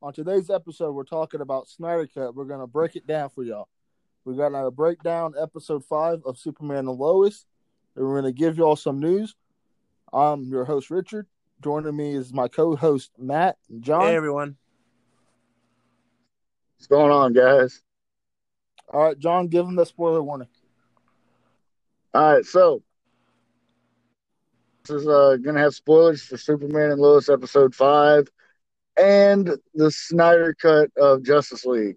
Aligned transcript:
On 0.00 0.12
today's 0.12 0.48
episode, 0.48 0.92
we're 0.92 1.02
talking 1.02 1.40
about 1.40 1.66
Snyder 1.66 2.06
Cut. 2.06 2.32
We're 2.32 2.44
gonna 2.44 2.68
break 2.68 2.94
it 2.94 3.04
down 3.04 3.30
for 3.30 3.42
y'all. 3.42 3.66
We're 4.24 4.34
gonna 4.34 4.70
break 4.70 5.02
down 5.02 5.34
episode 5.36 5.84
five 5.84 6.20
of 6.24 6.38
Superman 6.38 6.86
and 6.86 6.90
Lois, 6.90 7.46
and 7.96 8.06
we're 8.06 8.20
gonna 8.20 8.30
give 8.30 8.58
y'all 8.58 8.76
some 8.76 9.00
news. 9.00 9.34
I'm 10.12 10.44
your 10.44 10.64
host 10.64 10.90
Richard. 10.90 11.26
Joining 11.64 11.96
me 11.96 12.14
is 12.14 12.32
my 12.32 12.46
co-host 12.46 13.10
Matt 13.18 13.58
and 13.68 13.82
John. 13.82 14.02
Hey 14.02 14.14
everyone. 14.14 14.56
What's 16.76 16.86
going 16.86 17.10
on, 17.10 17.32
guys? 17.32 17.82
All 18.92 19.02
right, 19.02 19.18
John, 19.18 19.48
give 19.48 19.66
them 19.66 19.74
the 19.74 19.84
spoiler 19.84 20.22
warning. 20.22 20.48
All 22.14 22.34
right, 22.34 22.44
so 22.44 22.84
this 24.84 25.02
is 25.02 25.08
uh, 25.08 25.38
gonna 25.42 25.58
have 25.58 25.74
spoilers 25.74 26.22
for 26.22 26.36
Superman 26.36 26.92
and 26.92 27.00
Lois 27.00 27.28
episode 27.28 27.74
five, 27.74 28.28
and 29.00 29.50
the 29.74 29.90
Snyder 29.90 30.54
cut 30.60 30.90
of 30.96 31.22
Justice 31.22 31.64
League. 31.64 31.96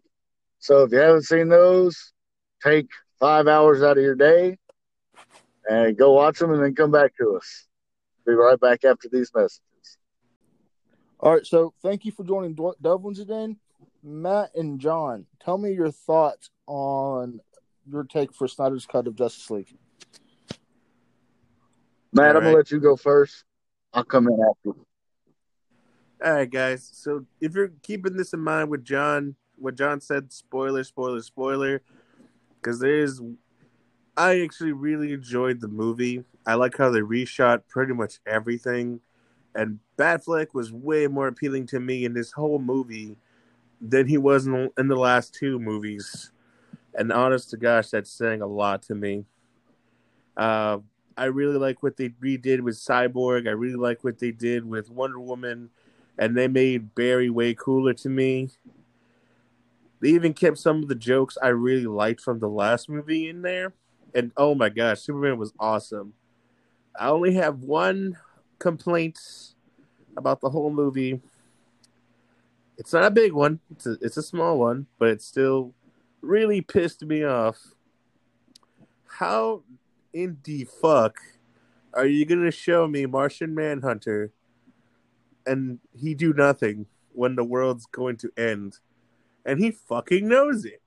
So 0.59 0.83
if 0.83 0.91
you 0.91 0.99
haven't 0.99 1.23
seen 1.23 1.49
those, 1.49 2.13
take 2.63 2.87
five 3.19 3.47
hours 3.47 3.81
out 3.81 3.97
of 3.97 4.03
your 4.03 4.15
day 4.15 4.57
and 5.67 5.97
go 5.97 6.13
watch 6.13 6.39
them, 6.39 6.51
and 6.53 6.63
then 6.63 6.75
come 6.75 6.91
back 6.91 7.15
to 7.17 7.35
us. 7.35 7.67
Be 8.25 8.33
right 8.33 8.59
back 8.59 8.83
after 8.83 9.09
these 9.11 9.31
messages. 9.33 9.61
All 11.19 11.33
right, 11.33 11.45
so 11.45 11.73
thank 11.81 12.05
you 12.05 12.11
for 12.11 12.23
joining 12.23 12.57
Dublin 12.81 13.19
again. 13.19 13.57
Matt 14.03 14.55
and 14.55 14.79
John, 14.79 15.25
tell 15.43 15.57
me 15.57 15.71
your 15.71 15.91
thoughts 15.91 16.49
on 16.67 17.39
your 17.87 18.03
take 18.03 18.33
for 18.33 18.47
Snyder's 18.47 18.85
cut 18.85 19.07
of 19.07 19.15
Justice 19.15 19.49
League. 19.49 19.75
Matt, 22.13 22.31
All 22.31 22.37
I'm 22.37 22.43
right. 22.43 22.43
gonna 22.43 22.57
let 22.57 22.71
you 22.71 22.79
go 22.79 22.95
first. 22.95 23.43
I'll 23.93 24.03
come 24.03 24.27
in 24.27 24.33
after. 24.33 24.79
All 26.23 26.33
right, 26.33 26.49
guys. 26.49 26.87
So 26.93 27.25
if 27.39 27.55
you're 27.55 27.71
keeping 27.81 28.15
this 28.15 28.33
in 28.33 28.41
mind 28.41 28.69
with 28.69 28.83
John, 28.83 29.35
what 29.55 29.75
John 29.75 29.99
said, 29.99 30.31
spoiler, 30.31 30.83
spoiler, 30.83 31.19
spoiler, 31.21 31.81
because 32.55 32.79
there's, 32.79 33.19
I 34.15 34.41
actually 34.41 34.73
really 34.73 35.13
enjoyed 35.13 35.61
the 35.61 35.67
movie. 35.67 36.23
I 36.45 36.53
like 36.55 36.77
how 36.77 36.91
they 36.91 36.99
reshot 36.99 37.61
pretty 37.67 37.93
much 37.93 38.19
everything, 38.27 38.99
and 39.55 39.79
Batfleck 39.97 40.53
was 40.53 40.71
way 40.71 41.07
more 41.07 41.27
appealing 41.27 41.65
to 41.67 41.79
me 41.79 42.05
in 42.05 42.13
this 42.13 42.31
whole 42.31 42.59
movie 42.59 43.15
than 43.81 44.07
he 44.07 44.19
was 44.19 44.45
in 44.45 44.51
the, 44.51 44.71
in 44.77 44.87
the 44.89 44.95
last 44.95 45.33
two 45.33 45.57
movies. 45.57 46.31
And 46.93 47.11
honest 47.11 47.49
to 47.49 47.57
gosh, 47.57 47.89
that's 47.89 48.11
saying 48.11 48.43
a 48.43 48.47
lot 48.47 48.83
to 48.83 48.95
me. 48.95 49.25
Uh, 50.37 50.79
I 51.17 51.25
really 51.25 51.57
like 51.57 51.81
what 51.81 51.97
they 51.97 52.09
redid 52.09 52.61
with 52.61 52.75
Cyborg. 52.75 53.47
I 53.47 53.51
really 53.51 53.75
like 53.75 54.03
what 54.03 54.19
they 54.19 54.31
did 54.31 54.65
with 54.65 54.89
Wonder 54.89 55.19
Woman, 55.19 55.69
and 56.21 56.37
they 56.37 56.47
made 56.47 56.93
Barry 56.93 57.31
way 57.31 57.55
cooler 57.55 57.95
to 57.95 58.07
me. 58.07 58.51
They 59.99 60.09
even 60.09 60.35
kept 60.35 60.59
some 60.59 60.83
of 60.83 60.87
the 60.87 60.95
jokes 60.95 61.35
I 61.41 61.47
really 61.47 61.87
liked 61.87 62.21
from 62.21 62.37
the 62.39 62.47
last 62.47 62.87
movie 62.87 63.27
in 63.27 63.41
there. 63.41 63.73
And 64.13 64.31
oh 64.37 64.53
my 64.53 64.69
gosh, 64.69 65.01
Superman 65.01 65.39
was 65.39 65.51
awesome. 65.59 66.13
I 66.97 67.07
only 67.07 67.33
have 67.33 67.63
one 67.63 68.19
complaint 68.59 69.17
about 70.15 70.41
the 70.41 70.49
whole 70.51 70.69
movie. 70.69 71.19
It's 72.77 72.93
not 72.93 73.03
a 73.03 73.11
big 73.11 73.33
one. 73.33 73.59
It's 73.71 73.87
a, 73.87 73.97
it's 73.99 74.17
a 74.17 74.23
small 74.23 74.59
one, 74.59 74.85
but 74.99 75.09
it 75.09 75.23
still 75.23 75.73
really 76.21 76.61
pissed 76.61 77.03
me 77.03 77.23
off. 77.23 77.57
How 79.07 79.63
in 80.13 80.37
the 80.43 80.65
fuck 80.65 81.17
are 81.95 82.05
you 82.05 82.25
gonna 82.25 82.51
show 82.51 82.87
me 82.87 83.07
Martian 83.07 83.55
Manhunter 83.55 84.31
and 85.45 85.79
he 85.93 86.13
do 86.13 86.33
nothing 86.33 86.87
when 87.11 87.35
the 87.35 87.43
world's 87.43 87.85
going 87.85 88.17
to 88.17 88.31
end? 88.37 88.79
And 89.45 89.59
he 89.59 89.71
fucking 89.71 90.27
knows 90.27 90.65
it. 90.65 90.81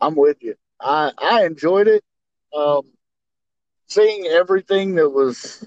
I'm 0.00 0.14
with 0.14 0.42
you. 0.42 0.54
I 0.80 1.12
I 1.18 1.44
enjoyed 1.46 1.88
it. 1.88 2.04
Um, 2.54 2.82
seeing 3.88 4.26
everything 4.26 4.94
that 4.96 5.10
was 5.10 5.66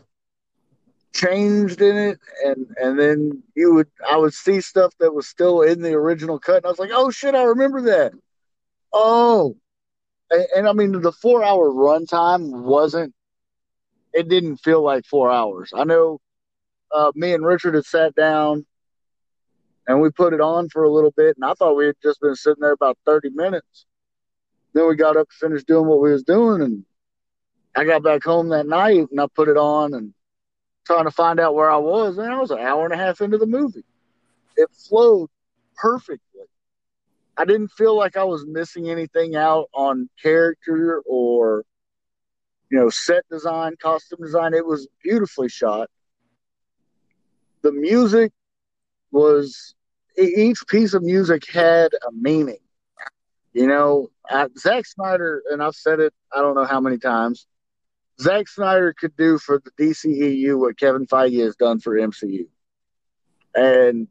changed 1.13 1.81
in 1.81 1.97
it, 1.97 2.19
and 2.45 2.68
and 2.78 3.00
then 3.00 3.44
you 3.56 3.73
would 3.73 3.88
I 4.07 4.18
would 4.18 4.34
see 4.34 4.62
stuff 4.62 4.94
that 5.00 5.13
was 5.13 5.28
still 5.28 5.62
in 5.62 5.81
the 5.81 5.94
original 5.94 6.39
cut, 6.39 6.57
and 6.57 6.66
I 6.66 6.69
was 6.69 6.79
like, 6.79 6.91
oh 6.94 7.12
shit, 7.12 7.35
I 7.35 7.44
remember 7.44 7.81
that. 7.81 8.13
Oh, 8.94 9.57
and, 10.31 10.45
and 10.56 10.68
I 10.68 10.73
mean 10.73 10.91
the 11.01 11.12
four 11.12 11.44
hour 11.44 11.69
runtime 11.69 12.50
wasn't. 12.63 13.13
It 14.14 14.28
didn't 14.28 14.58
feel 14.58 14.81
like 14.84 15.06
four 15.06 15.31
hours. 15.31 15.72
I 15.75 15.84
know. 15.84 16.20
Uh, 16.92 17.12
me 17.14 17.34
and 17.34 17.46
Richard 17.46 17.75
had 17.75 17.86
sat 17.86 18.16
down, 18.16 18.66
and 19.88 20.02
we 20.02 20.09
put 20.09 20.34
it 20.34 20.42
on 20.42 20.70
for 20.70 20.84
a 20.84 20.90
little 20.92 21.12
bit, 21.16 21.38
and 21.38 21.46
I 21.46 21.53
thought 21.53 21.75
we 21.75 21.86
had 21.86 21.96
just 22.02 22.19
been 22.19 22.36
sitting 22.36 22.62
there 22.62 22.72
about 22.72 22.98
thirty 23.06 23.30
minutes. 23.30 23.86
Then 24.74 24.88
we 24.88 24.96
got 24.96 25.18
up 25.18 25.30
to 25.30 25.36
finish 25.36 25.64
doing 25.64 25.88
what 25.88 26.02
we 26.02 26.12
was 26.12 26.24
doing, 26.24 26.62
and 26.64 26.86
I 27.75 27.86
got 27.86 28.03
back 28.03 28.24
home 28.24 28.50
that 28.50 28.68
night, 28.68 29.08
and 29.12 29.22
I 29.22 29.28
put 29.36 29.50
it 29.50 29.58
on, 29.58 29.94
and 29.94 30.14
trying 30.86 31.06
to 31.06 31.12
find 31.12 31.40
out 31.40 31.53
where 31.53 31.69
I 31.69 31.78
was, 31.78 32.18
and 32.18 32.31
I 32.31 32.40
was 32.40 32.50
an 32.50 32.59
hour 32.59 32.86
and 32.86 32.94
a 32.94 32.98
half 32.98 33.22
into 33.22 33.38
the 33.38 33.46
movie. 33.46 33.86
It 34.58 34.69
flowed 34.72 35.30
perfectly. 35.75 36.46
I 37.38 37.46
didn't 37.46 37.72
feel 37.72 37.96
like 37.96 38.18
I 38.18 38.24
was 38.24 38.46
missing 38.48 38.90
anything 38.90 39.36
out 39.36 39.69
on 39.74 40.09
character 40.22 41.02
or 41.06 41.64
you 42.69 42.80
know 42.80 42.90
set 42.90 43.24
design, 43.30 43.75
costume 43.81 44.19
design. 44.22 44.53
It 44.53 44.66
was 44.66 44.88
beautifully 45.03 45.50
shot. 45.50 45.90
The 47.62 47.72
music 47.72 48.31
was 49.12 49.75
each 50.18 50.66
piece 50.68 50.94
of 50.94 51.03
music 51.03 51.50
had 51.52 51.91
a 51.94 52.12
meaning. 52.12 52.59
You 53.53 53.68
know, 53.68 54.09
Zack 54.57 54.85
Snyder, 54.85 55.41
and 55.52 55.62
I've 55.63 55.75
said 55.75 56.00
it 56.00 56.13
I 56.34 56.41
don't 56.41 56.56
know 56.56 56.66
how 56.66 56.80
many 56.80 56.97
times. 56.97 57.47
Zack 58.22 58.47
Snyder 58.47 58.94
could 58.94 59.16
do 59.16 59.38
for 59.38 59.62
the 59.63 59.72
DCEU 59.84 60.59
what 60.59 60.78
Kevin 60.78 61.07
Feige 61.07 61.44
has 61.44 61.56
done 61.56 61.80
for 61.80 61.96
MCU, 61.96 62.47
and 63.56 64.07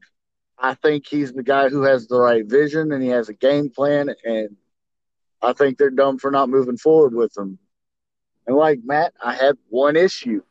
I 0.59 0.75
think 0.75 1.07
he's 1.07 1.33
the 1.33 1.43
guy 1.43 1.69
who 1.69 1.83
has 1.83 2.09
the 2.09 2.19
right 2.19 2.45
vision 2.45 2.93
and 2.93 3.03
he 3.03 3.11
has 3.11 3.29
a 3.29 3.35
game 3.35 3.71
plan. 3.71 4.13
And 4.25 4.57
I 5.41 5.53
think 5.53 5.79
they're 5.79 5.91
dumb 5.91 6.19
for 6.19 6.31
not 6.31 6.49
moving 6.49 6.77
forward 6.77 7.15
with 7.15 7.37
him. 7.37 7.59
And 8.49 8.57
like 8.57 8.81
Matt, 8.83 9.13
I 9.23 9.35
had 9.35 9.59
one 9.69 9.95
issue 9.95 10.43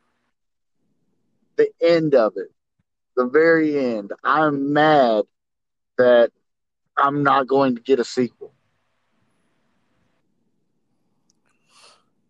the 1.56 1.68
end 1.82 2.14
of 2.14 2.34
it, 2.36 2.52
the 3.16 3.26
very 3.26 3.76
end. 3.76 4.12
I'm 4.22 4.72
mad 4.72 5.24
that 5.98 6.30
I'm 6.96 7.24
not 7.24 7.48
going 7.48 7.74
to 7.74 7.82
get 7.82 7.98
a 7.98 8.04
sequel. 8.04 8.54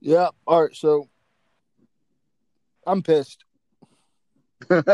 Yeah. 0.00 0.30
All 0.46 0.64
right. 0.64 0.74
So 0.74 1.10
I'm 2.86 3.02
pissed. 3.02 3.44
There's 4.68 4.88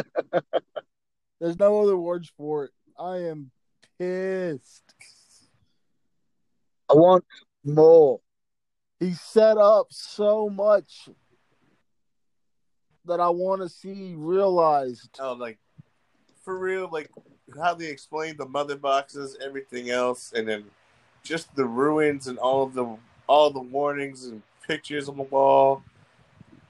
no 1.59 1.83
other 1.83 1.97
words 1.97 2.33
for 2.37 2.65
it. 2.65 2.73
I 2.99 3.19
am 3.19 3.53
pissed. 4.01 4.83
I 6.91 6.95
want 6.95 7.25
more. 7.65 8.19
He 9.05 9.13
set 9.13 9.59
up 9.59 9.89
so 9.91 10.49
much 10.49 11.11
that 13.05 13.21
I 13.21 13.29
want 13.29 13.61
to 13.61 13.69
see 13.69 14.15
realized. 14.17 15.19
Oh, 15.21 15.35
like 15.35 15.59
for 16.43 16.59
real, 16.59 16.89
like 16.91 17.11
how 17.55 17.75
they 17.75 17.89
explained 17.89 18.39
the 18.39 18.49
mother 18.49 18.77
boxes, 18.77 19.37
everything 19.45 19.91
else, 19.91 20.33
and 20.35 20.49
then 20.49 20.65
just 21.23 21.55
the 21.55 21.67
ruins 21.67 22.29
and 22.29 22.39
all 22.39 22.67
the 22.67 22.97
all 23.27 23.51
the 23.51 23.61
warnings 23.61 24.25
and 24.25 24.43
pictures 24.67 25.07
on 25.11 25.19
the 25.19 25.25
wall. 25.25 25.83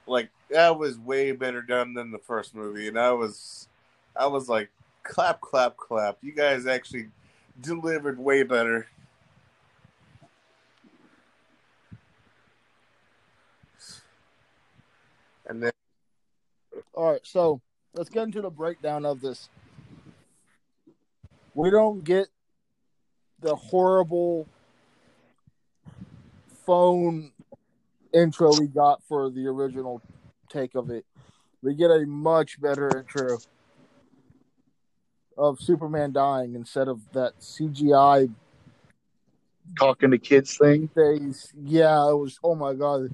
Like 0.05 0.29
that 0.49 0.77
was 0.77 0.99
way 0.99 1.31
better 1.31 1.61
done 1.61 1.93
than 1.93 2.11
the 2.11 2.19
first 2.19 2.53
movie, 2.53 2.89
and 2.89 2.99
I 2.99 3.13
was 3.13 3.69
I 4.13 4.27
was 4.27 4.49
like, 4.49 4.69
clap, 5.03 5.39
clap, 5.39 5.77
clap. 5.77 6.17
You 6.21 6.33
guys 6.33 6.67
actually 6.67 7.07
delivered 7.61 8.19
way 8.19 8.43
better. 8.43 8.87
And 15.47 15.61
then, 15.61 15.71
all 16.93 17.11
right, 17.11 17.21
so 17.23 17.61
let's 17.93 18.09
get 18.09 18.23
into 18.23 18.41
the 18.41 18.49
breakdown 18.49 19.05
of 19.05 19.21
this. 19.21 19.49
We 21.53 21.69
don't 21.69 22.03
get 22.03 22.27
the 23.39 23.55
horrible 23.55 24.47
phone 26.65 27.31
intro 28.13 28.57
we 28.59 28.67
got 28.67 29.03
for 29.03 29.29
the 29.29 29.45
original 29.47 30.01
take 30.49 30.75
of 30.75 30.89
it. 30.89 31.05
We 31.61 31.75
get 31.75 31.91
a 31.91 32.05
much 32.05 32.59
better 32.59 32.99
intro 32.99 33.37
of 35.37 35.59
Superman 35.59 36.11
dying 36.11 36.55
instead 36.55 36.87
of 36.87 37.01
that 37.13 37.39
CGI 37.39 38.33
talking 39.77 40.11
to 40.11 40.17
kids 40.17 40.57
thing. 40.57 40.89
Yeah, 40.95 42.09
it 42.09 42.15
was. 42.15 42.39
Oh 42.43 42.55
my 42.55 42.73
god, 42.73 43.13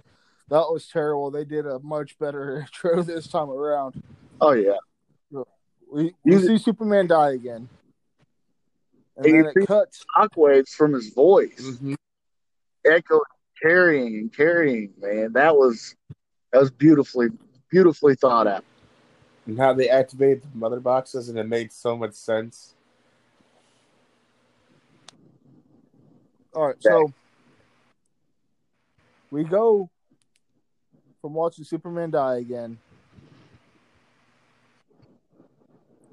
that 0.51 0.67
was 0.71 0.87
terrible. 0.87 1.31
They 1.31 1.45
did 1.45 1.65
a 1.65 1.79
much 1.79 2.19
better 2.19 2.59
intro 2.83 3.01
this 3.01 3.27
time 3.27 3.49
around. 3.49 4.01
Oh 4.39 4.51
yeah. 4.51 4.77
we, 5.91 6.13
we 6.23 6.33
You- 6.33 6.39
see 6.45 6.57
Superman 6.59 7.07
die 7.07 7.31
again, 7.31 7.67
and 9.17 9.25
And 9.25 9.25
then 9.25 9.33
you 9.35 9.47
it 9.49 9.53
see- 9.61 9.65
cuts. 9.65 10.05
Shockwaves 10.15 10.69
from 10.69 10.93
his 10.93 11.09
voice, 11.13 11.59
Mhm. 11.61 11.95
echoing, 12.85 13.21
carrying, 13.61 14.15
and 14.17 14.33
carrying. 14.33 14.93
Man, 14.99 15.33
that 15.33 15.55
was 15.55 15.95
that 16.51 16.59
was 16.59 16.69
beautifully, 16.71 17.29
beautifully 17.69 18.15
thought 18.15 18.45
out. 18.47 18.63
And 19.47 19.57
how 19.57 19.73
they 19.73 19.89
activated 19.89 20.43
the 20.43 20.57
mother 20.57 20.79
boxes, 20.79 21.29
and 21.29 21.37
it 21.39 21.47
made 21.47 21.71
so 21.71 21.95
much 21.97 22.13
sense. 22.13 22.75
All 26.53 26.67
right, 26.67 26.75
so 26.81 27.11
we 29.31 29.43
go 29.45 29.89
from 31.21 31.33
watching 31.33 31.63
Superman 31.63 32.11
die 32.11 32.37
again 32.37 32.77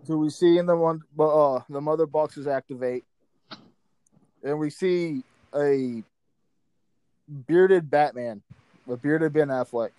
So 0.09 0.17
we 0.17 0.31
see 0.31 0.57
in 0.57 0.65
the 0.65 0.75
one 0.75 1.03
uh 1.21 1.61
the 1.69 1.83
mother 1.83 2.07
boxes 2.07 2.47
activate, 2.47 3.05
and 4.43 4.59
we 4.59 4.71
see 4.71 5.23
a 5.55 6.03
bearded 7.47 7.91
Batman, 7.91 8.41
a 8.91 8.97
bearded 8.97 9.35
Ben 9.35 9.49
Affleck. 9.49 9.91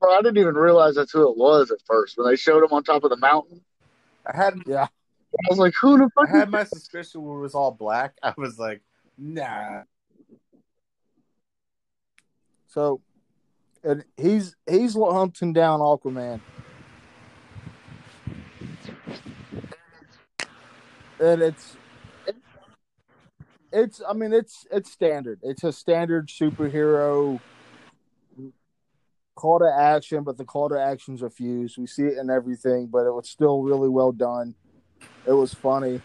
Bro, 0.00 0.14
I 0.14 0.22
didn't 0.22 0.38
even 0.38 0.54
realize 0.54 0.94
that's 0.94 1.12
who 1.12 1.30
it 1.30 1.36
was 1.36 1.70
at 1.70 1.82
first 1.86 2.16
when 2.16 2.28
they 2.28 2.36
showed 2.36 2.64
him 2.64 2.72
on 2.72 2.82
top 2.82 3.04
of 3.04 3.10
the 3.10 3.18
mountain. 3.18 3.60
I 4.26 4.34
had 4.34 4.54
Yeah, 4.64 4.84
I 4.84 5.46
was 5.50 5.58
like, 5.58 5.74
"Who 5.74 5.98
the 5.98 6.04
I 6.04 6.08
fuck?" 6.14 6.30
is 6.30 6.34
had 6.34 6.50
my 6.50 6.64
suspicion 6.64 7.22
when 7.22 7.36
it 7.36 7.40
was 7.42 7.54
all 7.54 7.72
black. 7.72 8.14
I 8.22 8.32
was 8.38 8.58
like, 8.58 8.80
nah. 9.18 9.82
so 12.68 13.02
and 13.82 14.04
he's 14.16 14.56
he's 14.68 14.94
hunting 14.94 15.52
down 15.52 15.80
Aquaman. 15.80 16.40
and 21.20 21.42
it's 21.42 21.76
it's 23.72 24.02
I 24.08 24.12
mean 24.14 24.32
it's 24.32 24.66
it's 24.70 24.90
standard. 24.90 25.38
It's 25.42 25.62
a 25.62 25.72
standard 25.72 26.28
superhero 26.28 27.40
call 29.36 29.60
to 29.60 29.72
action, 29.72 30.24
but 30.24 30.38
the 30.38 30.44
call 30.44 30.68
to 30.70 30.80
actions 30.80 31.22
are 31.22 31.30
fused. 31.30 31.78
We 31.78 31.86
see 31.86 32.04
it 32.04 32.18
in 32.18 32.30
everything, 32.30 32.86
but 32.86 33.06
it 33.06 33.12
was 33.12 33.28
still 33.28 33.62
really 33.62 33.88
well 33.88 34.12
done. 34.12 34.54
It 35.26 35.32
was 35.32 35.54
funny. 35.54 36.00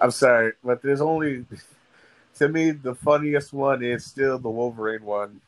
I'm 0.00 0.10
sorry, 0.10 0.52
but 0.62 0.82
there's 0.82 1.00
only 1.00 1.44
to 2.36 2.48
me 2.48 2.70
the 2.70 2.94
funniest 2.94 3.52
one 3.52 3.82
is 3.82 4.04
still 4.04 4.38
the 4.38 4.50
Wolverine 4.50 5.04
one. 5.04 5.40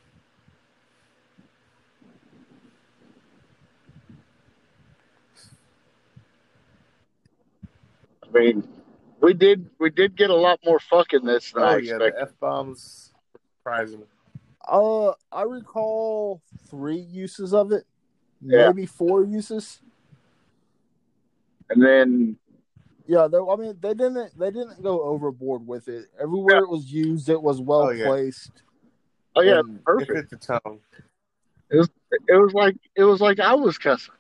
I 8.37 8.41
mean, 8.41 8.69
we 9.21 9.33
did 9.35 9.69
we 9.79 9.91
did 9.91 10.17
get 10.17 10.31
a 10.31 10.35
lot 10.35 10.61
more 10.65 10.79
fucking 10.79 11.25
this 11.25 11.53
than 11.53 11.63
I 11.63 11.75
Oh 11.75 11.77
yeah, 11.77 11.99
the 11.99 12.05
expected. 12.07 12.23
f 12.29 12.41
bombs 12.41 13.13
surprising. 13.59 14.03
Uh 14.69 15.13
I 15.33 15.43
recall 15.43 16.43
three 16.69 16.99
uses 16.99 17.55
of 17.55 17.73
it. 17.73 17.85
Yeah. 18.43 18.67
Maybe 18.69 18.87
four 18.87 19.25
uses. 19.25 19.81
And 21.71 21.83
then 21.83 22.37
Yeah, 23.07 23.27
they, 23.29 23.39
I 23.39 23.57
mean 23.57 23.77
they 23.81 23.95
didn't 23.95 24.39
they 24.39 24.51
didn't 24.51 24.83
go 24.83 25.03
overboard 25.03 25.67
with 25.67 25.89
it. 25.89 26.07
Everywhere 26.21 26.59
it 26.59 26.69
was 26.69 26.93
used, 26.93 27.29
it 27.29 27.41
was 27.41 27.61
well 27.61 27.85
Oh, 27.87 27.91
yeah. 27.91 28.07
placed. 28.07 28.63
oh 29.35 29.41
yeah, 29.43 29.61
And- 29.61 29.77
It 29.79 29.85
perfect. 29.85 30.13
fit 30.13 30.31
the 30.31 30.61
tone. 30.61 30.81
It 31.71 31.89
was 32.31 32.53
like 32.55 32.77
it 32.95 33.03
was 33.05 33.21
like 33.21 33.41
I 33.41 33.55
was 33.55 33.79
cussing. 33.79 34.15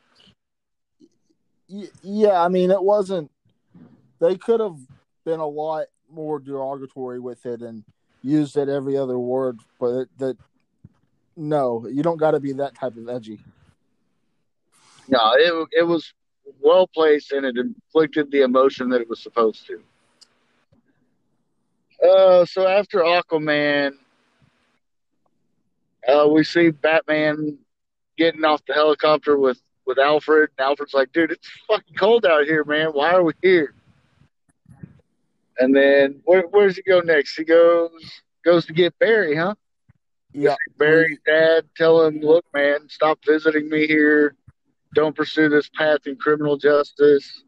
Y- 1.68 1.88
yeah, 2.02 2.40
I 2.40 2.48
mean, 2.48 2.70
it 2.70 2.82
wasn't. 2.82 3.30
They 4.20 4.36
could 4.36 4.60
have 4.60 4.78
been 5.24 5.40
a 5.40 5.46
lot 5.46 5.86
more 6.10 6.38
derogatory 6.38 7.20
with 7.20 7.44
it 7.46 7.62
and 7.62 7.84
used 8.22 8.56
it 8.56 8.68
every 8.68 8.96
other 8.96 9.18
word, 9.18 9.58
but 9.78 10.06
that 10.18 10.36
no, 11.36 11.86
you 11.86 12.02
don't 12.02 12.16
got 12.16 12.30
to 12.30 12.40
be 12.40 12.52
that 12.54 12.74
type 12.74 12.96
of 12.96 13.08
edgy. 13.08 13.40
No, 15.08 15.32
it 15.34 15.68
it 15.72 15.82
was 15.82 16.12
well 16.60 16.86
placed 16.86 17.32
and 17.32 17.44
it 17.44 17.56
inflicted 17.56 18.30
the 18.30 18.42
emotion 18.42 18.88
that 18.90 19.00
it 19.00 19.08
was 19.08 19.20
supposed 19.20 19.66
to. 19.66 19.80
Uh, 22.04 22.44
so 22.44 22.66
after 22.66 23.00
Aquaman, 23.00 23.92
uh, 26.06 26.28
we 26.28 26.44
see 26.44 26.70
Batman 26.70 27.58
getting 28.18 28.44
off 28.44 28.64
the 28.66 28.74
helicopter 28.74 29.38
with 29.38 29.60
with 29.86 29.98
Alfred. 29.98 30.50
And 30.58 30.66
Alfred's 30.66 30.94
like, 30.94 31.12
"Dude, 31.12 31.32
it's 31.32 31.48
fucking 31.68 31.96
cold 31.96 32.26
out 32.26 32.44
here, 32.44 32.64
man. 32.64 32.88
Why 32.88 33.12
are 33.12 33.22
we 33.22 33.32
here?" 33.42 33.75
And 35.58 35.74
then 35.74 36.20
where 36.24 36.42
where 36.48 36.66
does 36.66 36.76
he 36.76 36.82
go 36.82 37.00
next? 37.00 37.36
He 37.36 37.44
goes 37.44 37.90
goes 38.44 38.66
to 38.66 38.72
get 38.72 38.98
Barry, 38.98 39.34
huh? 39.34 39.54
Yeah, 40.32 40.56
Barry's 40.76 41.18
dad 41.24 41.64
tell 41.76 42.04
him, 42.04 42.20
"Look, 42.20 42.44
man, 42.52 42.88
stop 42.88 43.18
visiting 43.24 43.68
me 43.70 43.86
here. 43.86 44.34
Don't 44.94 45.16
pursue 45.16 45.48
this 45.48 45.70
path 45.70 46.06
in 46.06 46.16
criminal 46.16 46.58
justice." 46.58 47.42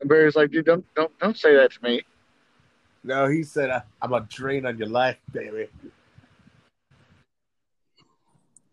And 0.00 0.08
Barry's 0.08 0.36
like, 0.36 0.50
"Dude, 0.50 0.64
don't 0.64 0.84
don't 0.94 1.16
don't 1.18 1.36
say 1.36 1.56
that 1.56 1.72
to 1.72 1.82
me." 1.82 2.02
No, 3.02 3.26
he 3.28 3.42
said 3.42 3.70
I, 3.70 3.82
I'm 4.00 4.12
a 4.12 4.20
drain 4.20 4.64
on 4.66 4.78
your 4.78 4.88
life, 4.88 5.16
baby. 5.32 5.68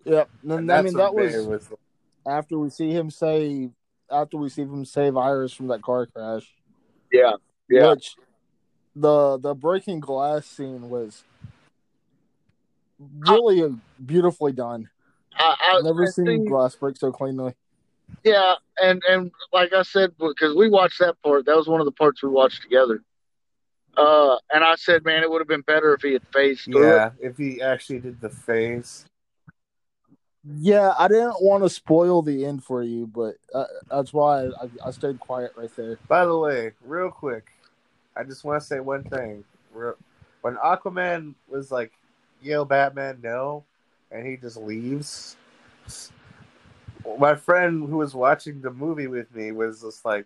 Yep. 0.03 0.29
And 0.43 0.51
And 0.51 0.71
I 0.71 0.75
that's 0.75 0.85
mean, 0.85 0.93
what 0.93 1.03
that 1.03 1.15
was 1.15 1.31
Barry 1.31 1.45
was 1.47 1.69
after 2.27 2.59
we 2.59 2.69
see 2.69 2.91
him 2.91 3.09
save 3.09 3.71
after 4.11 4.37
we 4.37 4.49
see 4.49 4.61
him 4.61 4.85
save 4.85 5.17
Iris 5.17 5.53
from 5.53 5.67
that 5.67 5.81
car 5.81 6.05
crash. 6.05 6.53
Yeah, 7.11 7.33
yeah. 7.69 7.89
Which 7.89 8.15
the 8.99 9.37
the 9.37 9.53
breaking 9.53 9.99
glass 9.99 10.45
scene 10.45 10.89
was 10.89 11.23
really 13.19 13.75
beautifully 14.03 14.51
done. 14.51 14.89
I, 15.35 15.55
I, 15.59 15.77
I've 15.77 15.83
never 15.83 16.03
I 16.03 16.07
seen 16.07 16.25
think- 16.25 16.47
glass 16.49 16.75
break 16.75 16.97
so 16.97 17.11
cleanly. 17.11 17.53
yeah, 18.23 18.55
and 18.81 19.01
and 19.07 19.31
like 19.53 19.73
I 19.73 19.83
said, 19.83 20.11
because 20.17 20.55
we 20.55 20.69
watched 20.69 20.99
that 20.99 21.21
part. 21.21 21.45
That 21.45 21.55
was 21.55 21.67
one 21.67 21.79
of 21.81 21.85
the 21.85 21.91
parts 21.91 22.23
we 22.23 22.29
watched 22.29 22.61
together. 22.63 23.03
Uh, 23.95 24.37
and 24.53 24.63
I 24.63 24.75
said, 24.75 25.03
man, 25.05 25.23
it 25.23 25.29
would 25.29 25.41
have 25.41 25.47
been 25.47 25.61
better 25.61 25.95
if 25.95 26.03
he 26.03 26.13
had 26.13 26.21
faced 26.31 26.65
through 26.65 26.83
it. 26.87 26.95
Yeah, 26.95 27.09
if 27.19 27.35
he 27.37 27.61
actually 27.61 27.99
did 27.99 28.21
the 28.21 28.29
face. 28.29 29.05
Yeah, 30.59 30.93
I 30.97 31.07
didn't 31.07 31.41
want 31.41 31.63
to 31.63 31.69
spoil 31.69 32.21
the 32.21 32.45
end 32.45 32.63
for 32.63 32.83
you, 32.83 33.07
but 33.07 33.35
uh, 33.53 33.65
that's 33.89 34.13
why 34.13 34.45
I, 34.45 34.69
I 34.85 34.91
stayed 34.91 35.19
quiet 35.19 35.51
right 35.57 35.75
there. 35.75 35.97
By 36.07 36.25
the 36.25 36.37
way, 36.37 36.71
real 36.85 37.09
quick, 37.09 37.47
I 38.17 38.23
just 38.23 38.43
want 38.43 38.61
to 38.61 38.67
say 38.67 38.79
one 38.79 39.03
thing. 39.03 39.43
When 40.41 40.55
Aquaman 40.55 41.35
was 41.47 41.71
like, 41.71 41.91
"Yo, 42.41 42.65
Batman, 42.65 43.19
no," 43.21 43.63
and 44.11 44.25
he 44.25 44.37
just 44.37 44.57
leaves, 44.57 45.35
my 47.19 47.35
friend 47.35 47.87
who 47.87 47.97
was 47.97 48.15
watching 48.15 48.61
the 48.61 48.71
movie 48.71 49.07
with 49.07 49.33
me 49.35 49.51
was 49.51 49.81
just 49.81 50.03
like, 50.03 50.25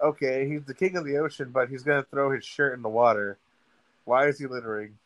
"Okay, 0.00 0.48
he's 0.48 0.64
the 0.64 0.74
king 0.74 0.96
of 0.96 1.04
the 1.04 1.18
ocean, 1.18 1.50
but 1.50 1.68
he's 1.68 1.82
gonna 1.82 2.04
throw 2.04 2.30
his 2.30 2.44
shirt 2.44 2.74
in 2.74 2.82
the 2.82 2.88
water. 2.88 3.36
Why 4.04 4.26
is 4.26 4.38
he 4.38 4.46
littering?" 4.46 4.96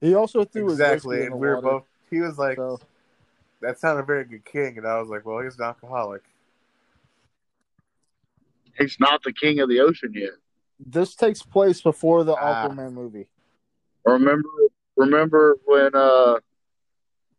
He 0.00 0.14
also 0.14 0.44
threw 0.44 0.70
exactly, 0.70 1.24
and 1.24 1.38
we 1.38 1.48
were 1.48 1.56
water, 1.56 1.68
both. 1.68 1.84
He 2.10 2.20
was 2.20 2.38
like, 2.38 2.56
so 2.56 2.78
"That's 3.60 3.82
not 3.82 3.98
a 3.98 4.02
very 4.02 4.24
good 4.24 4.44
king," 4.44 4.78
and 4.78 4.86
I 4.86 5.00
was 5.00 5.08
like, 5.08 5.24
"Well, 5.24 5.40
he's 5.40 5.58
an 5.58 5.64
alcoholic." 5.64 6.22
He's 8.78 8.96
not 8.98 9.22
the 9.22 9.32
king 9.32 9.60
of 9.60 9.68
the 9.68 9.80
ocean 9.80 10.12
yet. 10.14 10.30
this 10.84 11.14
takes 11.14 11.42
place 11.42 11.80
before 11.80 12.24
the 12.24 12.34
Ah. 12.34 12.66
Aquaman 12.68 12.92
movie. 12.92 13.28
Remember, 14.04 14.48
remember 14.96 15.56
when 15.64 15.94
uh, 15.94 16.40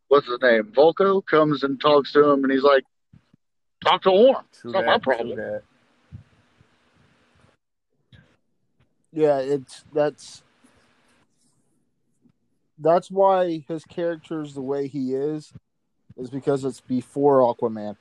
what's 0.08 0.26
his 0.28 0.40
name? 0.42 0.72
Vulko 0.76 1.24
comes 1.26 1.64
and 1.64 1.80
talks 1.80 2.12
to 2.14 2.24
him, 2.30 2.44
and 2.44 2.52
he's 2.52 2.64
like, 2.64 2.84
"Talk 3.84 4.02
to 4.04 4.10
Orm. 4.10 4.46
It's 4.52 4.64
not 4.64 4.86
my 4.86 4.94
that, 4.94 5.04
true 5.04 5.14
problem." 5.16 5.62
Yeah, 9.12 9.38
it's 9.40 9.84
that's 9.94 10.44
that's 12.80 13.10
why 13.12 13.64
his 13.68 13.84
character 13.86 14.42
is 14.42 14.54
the 14.54 14.62
way 14.62 14.88
he 14.88 15.14
is, 15.14 15.54
is 16.18 16.30
because 16.30 16.66
it's 16.66 16.82
before 16.82 17.40
Aquaman. 17.40 17.96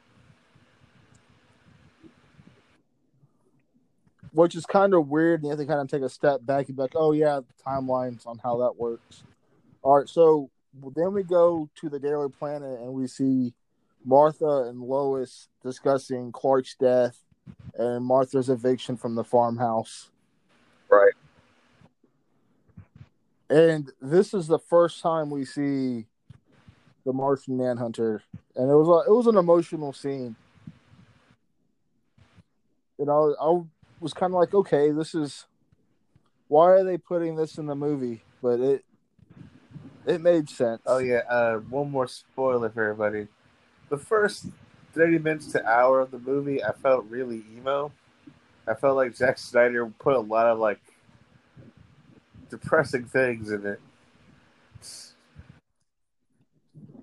Which 4.35 4.57
is 4.57 4.67
kind 4.67 4.95
of 4.95 5.09
weird, 5.09 5.41
and 5.41 5.45
you 5.45 5.51
have 5.51 5.61
to 5.61 5.67
kind 5.67 5.81
of 5.81 5.89
take 5.89 6.03
a 6.03 6.09
step 6.09 6.45
back 6.45 6.67
and 6.67 6.77
be 6.77 6.83
like, 6.83 6.97
"Oh 6.97 7.13
yeah, 7.13 7.41
timelines 7.65 8.27
on 8.27 8.39
how 8.39 8.59
that 8.59 8.77
works." 8.77 9.23
All 9.83 9.97
right, 9.99 10.09
so 10.09 10.51
then 10.97 11.13
we 11.13 11.23
go 11.23 11.71
to 11.77 11.89
the 11.89 12.01
Daily 12.01 12.29
Planet, 12.29 12.81
and 12.81 12.93
we 12.93 13.07
see 13.07 13.55
Martha 14.05 14.65
and 14.69 14.81
Lois 14.81 15.49
discussing 15.63 16.33
Clark's 16.33 16.75
death 16.75 17.25
and 17.77 18.05
Martha's 18.05 18.49
eviction 18.51 18.97
from 18.97 19.15
the 19.15 19.25
farmhouse. 19.25 20.11
Right. 20.89 21.13
And 23.49 23.93
this 24.01 24.35
is 24.35 24.49
the 24.49 24.59
first 24.59 25.01
time 25.01 25.31
we 25.31 25.45
see 25.45 26.07
the 27.05 27.13
Martian 27.13 27.57
Manhunter, 27.57 28.23
and 28.57 28.69
it 28.69 28.75
was 28.75 28.89
a, 28.89 29.11
it 29.11 29.15
was 29.15 29.27
an 29.29 29.37
emotional 29.37 29.93
scene. 29.93 30.35
you 32.99 33.05
know, 33.07 33.35
I 33.41 33.61
was 34.05 34.13
kind 34.13 34.35
of 34.35 34.39
like, 34.39 34.55
okay, 34.55 34.91
this 34.91 35.15
is 35.15 35.47
why 36.49 36.67
are 36.67 36.85
they 36.85 36.99
putting 36.99 37.37
this 37.37 37.57
in 37.57 37.67
the 37.67 37.75
movie? 37.75 38.23
But 38.43 38.61
it 38.61 38.85
it 40.07 40.21
made 40.21 40.51
sense. 40.51 40.83
Oh 40.87 40.99
yeah, 40.99 41.23
uh, 41.29 41.57
one 41.57 41.91
more 41.91 42.07
spoiler 42.07 42.69
for 42.69 42.83
everybody. 42.83 43.29
The 43.89 43.97
first 43.97 44.47
thirty 44.93 45.19
minutes 45.19 45.51
to 45.53 45.67
hour 45.67 46.01
of 46.01 46.11
the 46.11 46.19
movie, 46.19 46.63
I 46.63 46.73
felt 46.73 47.07
really 47.09 47.43
emo. 47.57 47.91
I 48.69 48.75
felt 48.75 48.97
like 48.97 49.17
Zack 49.17 49.39
Snyder 49.39 49.87
put 49.99 50.15
a 50.15 50.21
lot 50.21 50.47
of 50.47 50.59
like 50.59 50.81
depressing 52.51 53.07
things 53.07 53.51
in 53.51 53.65
it. 53.67 53.81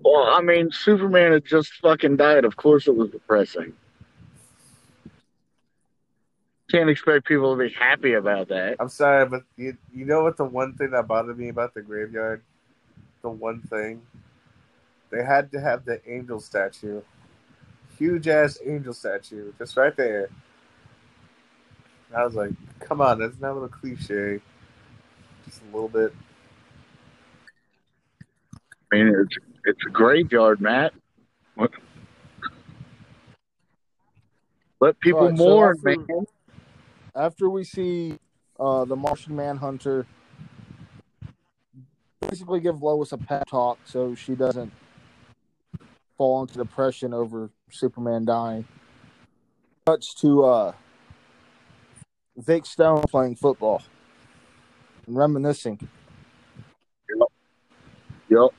Well, 0.04 0.24
I 0.24 0.40
mean, 0.40 0.70
Superman 0.70 1.32
had 1.32 1.44
just 1.44 1.72
fucking 1.74 2.16
died. 2.16 2.44
Of 2.44 2.56
course, 2.56 2.86
it 2.86 2.94
was 2.94 3.10
depressing. 3.10 3.74
Can't 6.72 6.88
expect 6.88 7.26
people 7.26 7.54
to 7.54 7.62
be 7.62 7.68
happy 7.68 8.14
about 8.14 8.48
that. 8.48 8.76
I'm 8.80 8.88
sorry, 8.88 9.26
but 9.26 9.42
you, 9.58 9.76
you 9.94 10.06
know 10.06 10.22
what 10.22 10.38
the 10.38 10.44
one 10.44 10.72
thing 10.72 10.90
that 10.92 11.06
bothered 11.06 11.38
me 11.38 11.50
about 11.50 11.74
the 11.74 11.82
graveyard? 11.82 12.42
The 13.20 13.28
one 13.28 13.60
thing? 13.60 14.00
They 15.10 15.22
had 15.22 15.52
to 15.52 15.60
have 15.60 15.84
the 15.84 16.00
angel 16.10 16.40
statue. 16.40 17.02
Huge 17.98 18.26
ass 18.26 18.58
angel 18.64 18.94
statue, 18.94 19.52
just 19.58 19.76
right 19.76 19.94
there. 19.94 20.30
I 22.16 22.24
was 22.24 22.34
like, 22.34 22.52
come 22.80 23.02
on, 23.02 23.18
that's 23.18 23.38
not 23.38 23.50
a 23.50 23.54
little 23.54 23.68
cliche. 23.68 24.40
Just 25.44 25.60
a 25.60 25.64
little 25.76 25.90
bit. 25.90 26.14
I 28.90 28.96
mean, 28.96 29.08
it's 29.08 29.36
it's 29.66 29.86
a 29.86 29.90
graveyard, 29.90 30.62
Matt. 30.62 30.94
What? 31.54 31.70
Let 34.80 34.98
people 35.00 35.28
Right, 35.28 35.36
so 35.36 35.44
mourn, 35.44 35.76
after- 35.76 35.98
man. 35.98 36.26
After 37.14 37.50
we 37.50 37.64
see 37.64 38.18
uh, 38.58 38.84
the 38.84 38.96
Martian 38.96 39.36
Manhunter 39.36 40.06
basically 42.20 42.60
give 42.60 42.82
Lois 42.82 43.12
a 43.12 43.18
pep 43.18 43.46
talk 43.46 43.78
so 43.84 44.14
she 44.14 44.34
doesn't 44.34 44.72
fall 46.16 46.40
into 46.42 46.54
depression 46.54 47.12
over 47.12 47.50
Superman 47.70 48.24
dying. 48.24 48.66
Cuts 49.86 50.14
to 50.14 50.44
uh, 50.44 50.72
Vic 52.36 52.64
Stone 52.64 53.02
playing 53.10 53.36
football 53.36 53.82
and 55.06 55.16
reminiscing. 55.16 55.88
Yep. 58.30 58.50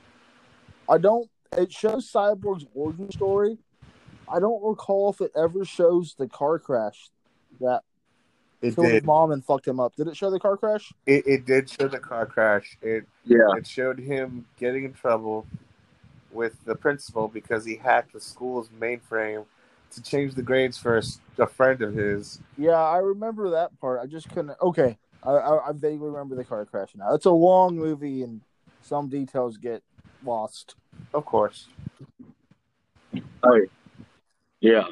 I 0.88 0.98
don't. 0.98 1.28
It 1.56 1.72
shows 1.72 2.10
Cyborg's 2.12 2.66
origin 2.74 3.10
story. 3.10 3.58
I 4.28 4.38
don't 4.38 4.62
recall 4.62 5.10
if 5.10 5.20
it 5.20 5.32
ever 5.36 5.64
shows 5.64 6.14
the 6.16 6.28
car 6.28 6.58
crash 6.58 7.08
that 7.60 7.82
It 8.64 8.74
killed 8.74 8.90
his 8.92 9.04
mom 9.04 9.30
and 9.32 9.44
fucked 9.44 9.68
him 9.68 9.78
up. 9.78 9.94
Did 9.96 10.08
it 10.08 10.16
show 10.16 10.30
the 10.30 10.40
car 10.40 10.56
crash? 10.56 10.92
It, 11.06 11.26
it 11.26 11.46
did 11.46 11.68
show 11.68 11.86
the 11.88 11.98
car 11.98 12.24
crash. 12.26 12.78
It 12.80 13.06
Yeah. 13.24 13.38
it 13.56 13.66
showed 13.66 13.98
him 13.98 14.46
getting 14.58 14.84
in 14.84 14.92
trouble 14.94 15.46
with 16.32 16.64
the 16.64 16.74
principal 16.74 17.28
because 17.28 17.64
he 17.64 17.76
hacked 17.76 18.12
the 18.12 18.20
school's 18.20 18.68
mainframe 18.80 19.44
to 19.92 20.02
change 20.02 20.34
the 20.34 20.42
grades 20.42 20.76
for 20.78 21.00
a 21.38 21.46
friend 21.46 21.82
of 21.82 21.94
his. 21.94 22.40
Yeah, 22.58 22.72
I 22.72 22.98
remember 22.98 23.50
that 23.50 23.78
part. 23.80 24.00
I 24.02 24.06
just 24.06 24.28
couldn't. 24.30 24.56
Okay, 24.60 24.98
I, 25.22 25.30
I, 25.30 25.68
I 25.68 25.72
vaguely 25.72 26.08
remember 26.08 26.34
the 26.34 26.44
car 26.44 26.64
crash 26.64 26.90
now. 26.96 27.14
It's 27.14 27.26
a 27.26 27.30
long 27.30 27.76
movie, 27.76 28.22
and 28.22 28.40
some 28.82 29.08
details 29.08 29.56
get 29.58 29.82
lost. 30.24 30.74
Of 31.12 31.24
course. 31.26 31.68
Oh, 33.44 33.60
Yeah. 34.60 34.84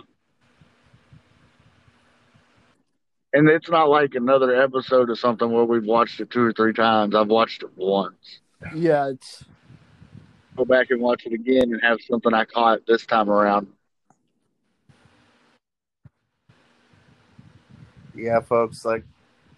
And 3.35 3.49
it's 3.49 3.71
not 3.71 3.89
like 3.89 4.15
another 4.15 4.55
episode 4.61 5.09
of 5.09 5.19
something 5.19 5.51
where 5.51 5.65
we've 5.65 5.85
watched 5.85 6.21
it 6.21 6.31
two 6.31 6.43
or 6.43 6.53
three 6.53 6.75
times. 6.75 7.15
I've 7.15 7.29
watched 7.29 7.63
it 7.63 7.71
once. 7.77 8.41
Yeah, 8.75 9.09
it's 9.09 9.45
Go 10.57 10.67
back 10.67 10.91
and 10.91 11.01
watch 11.01 11.25
it 11.25 11.33
again 11.33 11.73
and 11.73 11.81
have 11.83 11.99
something 12.03 12.35
I 12.35 12.45
caught 12.45 12.87
this 12.87 13.07
time 13.07 13.31
around. 13.31 13.69
Yeah, 18.15 18.41
folks, 18.41 18.85
like 18.85 19.05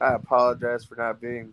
I 0.01 0.15
apologize 0.15 0.85
for 0.85 0.95
not 0.95 1.21
being 1.21 1.53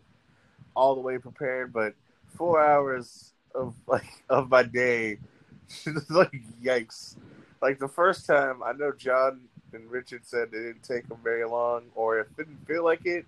all 0.76 0.94
the 0.94 1.02
way 1.02 1.18
prepared, 1.18 1.74
but 1.74 1.96
four 2.28 2.64
hours 2.64 3.34
of 3.56 3.74
like 3.88 4.24
of 4.30 4.50
my 4.50 4.62
day 4.62 5.18
like 6.10 6.44
yikes. 6.64 7.16
Like 7.62 7.80
the 7.80 7.88
first 7.88 8.28
time 8.28 8.62
I 8.64 8.74
know 8.74 8.92
John 8.96 9.42
and 9.74 9.90
Richard 9.90 10.26
said 10.26 10.50
it 10.50 10.52
didn't 10.52 10.84
take 10.84 11.08
them 11.08 11.20
very 11.24 11.46
long 11.46 11.84
or 11.96 12.20
it 12.20 12.38
didn't 12.38 12.66
feel 12.68 12.84
like 12.84 13.06
it. 13.06 13.26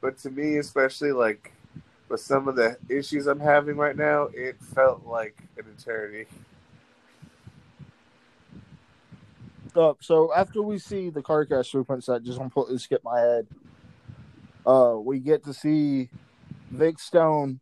But 0.00 0.18
to 0.18 0.30
me 0.30 0.58
especially 0.58 1.12
like 1.12 1.52
with 2.08 2.20
some 2.20 2.48
of 2.48 2.56
the 2.56 2.76
issues 2.88 3.26
I'm 3.26 3.40
having 3.40 3.76
right 3.76 3.96
now, 3.96 4.28
it 4.32 4.60
felt 4.60 5.04
like 5.06 5.42
an 5.58 5.64
eternity. 5.76 6.26
uh, 9.76 9.94
so 10.00 10.32
after 10.34 10.62
we 10.62 10.78
see 10.78 11.10
the 11.10 11.22
car 11.22 11.44
crash 11.44 11.72
sequence 11.72 12.06
that 12.06 12.22
just 12.22 12.38
want 12.38 12.50
to 12.50 12.54
completely 12.54 12.78
skipped 12.78 13.04
my 13.04 13.20
head. 13.20 13.46
Uh, 14.64 14.96
we 14.98 15.20
get 15.20 15.44
to 15.44 15.54
see 15.54 16.08
Vic 16.72 16.98
Stone 16.98 17.60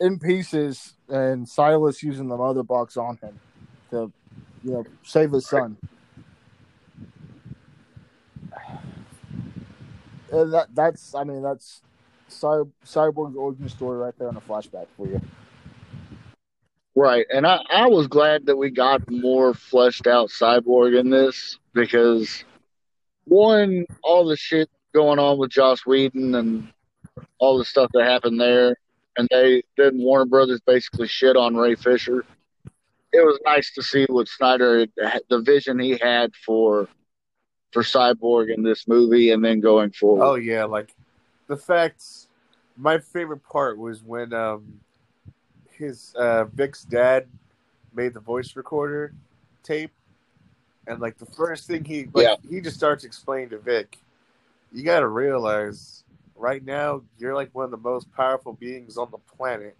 in 0.00 0.18
pieces 0.18 0.94
and 1.08 1.46
Silas 1.46 2.02
using 2.02 2.28
the 2.28 2.36
mother 2.36 2.62
box 2.62 2.96
on 2.96 3.18
him 3.22 3.38
to, 3.90 4.10
you 4.62 4.72
know, 4.72 4.86
save 5.04 5.32
his 5.32 5.46
son. 5.46 5.76
And 10.32 10.52
that 10.52 10.74
that's 10.74 11.14
I 11.14 11.24
mean 11.24 11.42
that's 11.42 11.82
Cy- 12.28 12.70
Cyborg's 12.84 13.36
origin 13.36 13.68
story 13.68 13.98
right 13.98 14.14
there 14.18 14.28
in 14.28 14.36
a 14.36 14.40
flashback 14.40 14.86
for 14.96 15.06
you. 15.06 15.20
Right. 16.96 17.26
And 17.32 17.46
I, 17.46 17.60
I 17.70 17.86
was 17.88 18.06
glad 18.06 18.46
that 18.46 18.56
we 18.56 18.70
got 18.70 19.10
more 19.10 19.52
fleshed 19.52 20.06
out 20.06 20.28
cyborg 20.28 20.98
in 20.98 21.10
this 21.10 21.58
because 21.72 22.44
one, 23.24 23.86
all 24.02 24.24
the 24.24 24.36
shit 24.36 24.68
going 24.94 25.18
on 25.18 25.38
with 25.38 25.50
Joss 25.50 25.84
Whedon 25.84 26.34
and 26.36 26.68
all 27.38 27.58
the 27.58 27.64
stuff 27.64 27.90
that 27.94 28.04
happened 28.04 28.40
there, 28.40 28.76
and 29.16 29.28
they 29.30 29.62
then 29.76 29.98
Warner 29.98 30.26
Brothers 30.26 30.60
basically 30.66 31.08
shit 31.08 31.36
on 31.36 31.56
Ray 31.56 31.74
Fisher. 31.74 32.24
It 33.12 33.24
was 33.24 33.38
nice 33.44 33.72
to 33.74 33.82
see 33.82 34.06
what 34.08 34.28
Snyder 34.28 34.86
the 35.28 35.40
vision 35.40 35.78
he 35.78 35.98
had 36.00 36.34
for 36.34 36.88
for 37.74 37.82
Cyborg 37.82 38.54
in 38.54 38.62
this 38.62 38.86
movie 38.86 39.32
and 39.32 39.44
then 39.44 39.58
going 39.60 39.90
forward. 39.90 40.24
Oh 40.24 40.34
yeah, 40.36 40.64
like 40.64 40.94
the 41.48 41.56
facts. 41.56 42.28
My 42.76 42.98
favorite 42.98 43.42
part 43.44 43.76
was 43.76 44.02
when 44.02 44.32
um 44.32 44.80
his 45.72 46.14
uh 46.14 46.44
Vic's 46.44 46.84
dad 46.84 47.26
made 47.92 48.14
the 48.14 48.20
voice 48.20 48.54
recorder 48.56 49.12
tape, 49.64 49.90
and 50.86 51.00
like 51.00 51.18
the 51.18 51.26
first 51.26 51.66
thing 51.66 51.84
he 51.84 52.08
like 52.14 52.24
Yeah. 52.24 52.36
he 52.48 52.60
just 52.60 52.76
starts 52.76 53.04
explaining 53.04 53.50
to 53.50 53.58
Vic, 53.58 53.98
you 54.72 54.84
got 54.84 55.00
to 55.00 55.08
realize 55.08 56.04
right 56.36 56.64
now 56.64 57.02
you're 57.18 57.34
like 57.34 57.52
one 57.54 57.64
of 57.64 57.70
the 57.72 57.76
most 57.76 58.10
powerful 58.14 58.52
beings 58.52 58.96
on 58.96 59.10
the 59.10 59.18
planet. 59.36 59.76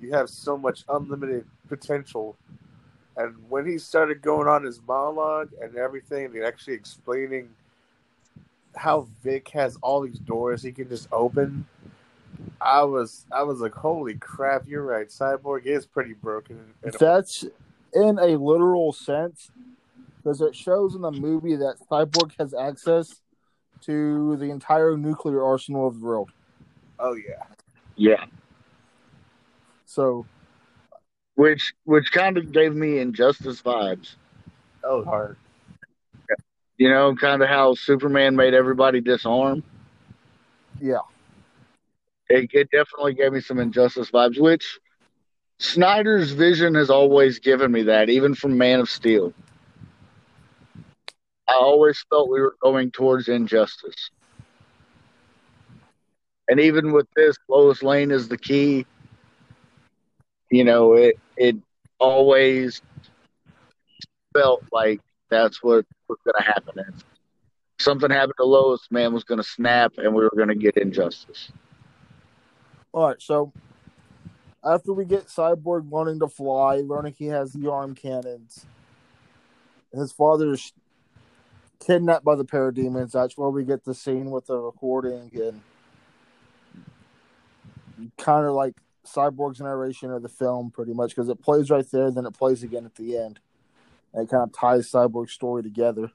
You 0.00 0.12
have 0.12 0.30
so 0.30 0.56
much 0.56 0.84
unlimited 0.88 1.46
potential. 1.68 2.36
And 3.16 3.34
when 3.48 3.66
he 3.66 3.78
started 3.78 4.22
going 4.22 4.48
on 4.48 4.64
his 4.64 4.80
monologue 4.86 5.50
and 5.62 5.76
everything, 5.76 6.26
and 6.26 6.44
actually 6.44 6.74
explaining 6.74 7.48
how 8.76 9.06
Vic 9.22 9.48
has 9.50 9.76
all 9.82 10.00
these 10.00 10.18
doors 10.18 10.62
he 10.62 10.72
can 10.72 10.88
just 10.88 11.08
open. 11.12 11.66
I 12.60 12.82
was 12.82 13.26
I 13.32 13.42
was 13.42 13.60
like, 13.60 13.74
holy 13.74 14.14
crap, 14.14 14.66
you're 14.66 14.82
right. 14.82 15.08
Cyborg 15.08 15.66
is 15.66 15.86
pretty 15.86 16.14
broken. 16.14 16.74
That's 16.82 17.44
in 17.92 18.18
a 18.18 18.36
literal 18.36 18.92
sense 18.92 19.50
because 20.16 20.40
it 20.40 20.56
shows 20.56 20.94
in 20.94 21.02
the 21.02 21.12
movie 21.12 21.56
that 21.56 21.76
Cyborg 21.90 22.32
has 22.38 22.54
access 22.54 23.20
to 23.82 24.36
the 24.36 24.46
entire 24.46 24.96
nuclear 24.96 25.42
arsenal 25.44 25.86
of 25.86 26.00
the 26.00 26.06
world. 26.06 26.30
oh 26.98 27.14
yeah, 27.14 27.44
Yeah. 27.96 28.24
So 29.86 30.26
Which 31.34 31.74
which 31.84 32.10
kind 32.12 32.36
of 32.38 32.52
gave 32.52 32.74
me 32.74 32.98
injustice 32.98 33.62
vibes. 33.62 34.16
oh 34.84 35.04
hard. 35.04 35.36
You 36.78 36.88
know, 36.90 37.14
kind 37.14 37.42
of 37.42 37.48
how 37.48 37.74
Superman 37.74 38.36
made 38.36 38.54
everybody 38.54 39.00
disarm. 39.00 39.62
yeah, 40.80 41.00
It, 42.28 42.48
it 42.52 42.70
definitely 42.70 43.14
gave 43.14 43.32
me 43.32 43.40
some 43.40 43.58
injustice 43.58 44.10
vibes, 44.10 44.40
which 44.40 44.78
Snyder's 45.58 46.32
vision 46.32 46.74
has 46.74 46.90
always 46.90 47.38
given 47.38 47.70
me 47.72 47.82
that, 47.84 48.08
even 48.08 48.34
from 48.34 48.58
Man 48.58 48.80
of 48.80 48.88
Steel. 48.88 49.34
I 51.48 51.54
always 51.54 52.02
felt 52.10 52.30
we 52.30 52.40
were 52.40 52.56
going 52.62 52.90
towards 52.90 53.28
injustice. 53.28 54.10
And 56.48 56.60
even 56.60 56.92
with 56.92 57.06
this, 57.16 57.36
Lois 57.48 57.82
Lane 57.82 58.10
is 58.10 58.28
the 58.28 58.38
key. 58.38 58.86
You 60.50 60.64
know, 60.64 60.94
it 60.94 61.16
it 61.36 61.56
always 61.98 62.82
felt 64.32 64.62
like 64.72 65.00
that's 65.30 65.62
what 65.62 65.86
was 66.08 66.18
going 66.24 66.34
to 66.38 66.42
happen. 66.42 66.74
something 67.78 68.10
happened 68.10 68.34
to 68.38 68.44
Lois, 68.44 68.86
man 68.90 69.12
was 69.12 69.24
going 69.24 69.38
to 69.38 69.48
snap, 69.48 69.92
and 69.98 70.14
we 70.14 70.22
were 70.22 70.32
going 70.36 70.48
to 70.48 70.54
get 70.54 70.76
injustice. 70.76 71.50
All 72.92 73.08
right, 73.08 73.20
so 73.20 73.52
after 74.64 74.92
we 74.92 75.04
get 75.04 75.26
Cyborg 75.26 75.90
learning 75.90 76.20
to 76.20 76.28
fly, 76.28 76.76
learning 76.76 77.14
he 77.18 77.26
has 77.26 77.52
the 77.52 77.70
arm 77.70 77.94
cannons, 77.94 78.66
his 79.92 80.12
father's 80.12 80.72
kidnapped 81.84 82.24
by 82.24 82.34
the 82.34 82.44
parademons. 82.44 83.12
That's 83.12 83.36
where 83.36 83.50
we 83.50 83.64
get 83.64 83.84
the 83.84 83.94
scene 83.94 84.30
with 84.30 84.46
the 84.46 84.58
recording 84.58 85.30
and 85.34 85.60
kind 88.16 88.46
of 88.46 88.54
like 88.54 88.74
Cyborg's 89.04 89.60
narration 89.60 90.10
of 90.10 90.22
the 90.22 90.28
film, 90.28 90.70
pretty 90.70 90.92
much, 90.92 91.10
because 91.10 91.28
it 91.28 91.42
plays 91.42 91.70
right 91.70 91.86
there, 91.90 92.10
then 92.10 92.26
it 92.26 92.34
plays 92.34 92.62
again 92.62 92.84
at 92.84 92.94
the 92.94 93.16
end. 93.16 93.40
And 94.12 94.24
it 94.24 94.30
kind 94.30 94.42
of 94.42 94.52
ties 94.52 94.90
Cyborg's 94.90 95.32
story 95.32 95.62
together. 95.62 96.10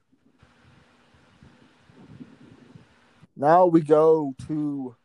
Now 3.36 3.68
we 3.68 3.82
go 3.82 4.36
to 4.48 4.96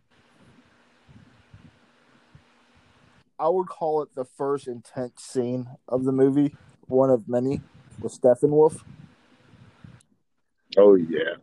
I 3.38 3.48
would 3.48 3.66
call 3.66 4.02
it 4.02 4.14
the 4.14 4.24
first 4.24 4.68
intense 4.68 5.22
scene 5.22 5.68
of 5.88 6.04
the 6.04 6.12
movie, 6.12 6.56
one 6.86 7.10
of 7.10 7.28
many, 7.28 7.60
with 8.00 8.18
Steppenwolf. 8.18 8.80
Oh 10.76 10.94
yeah, 10.94 11.36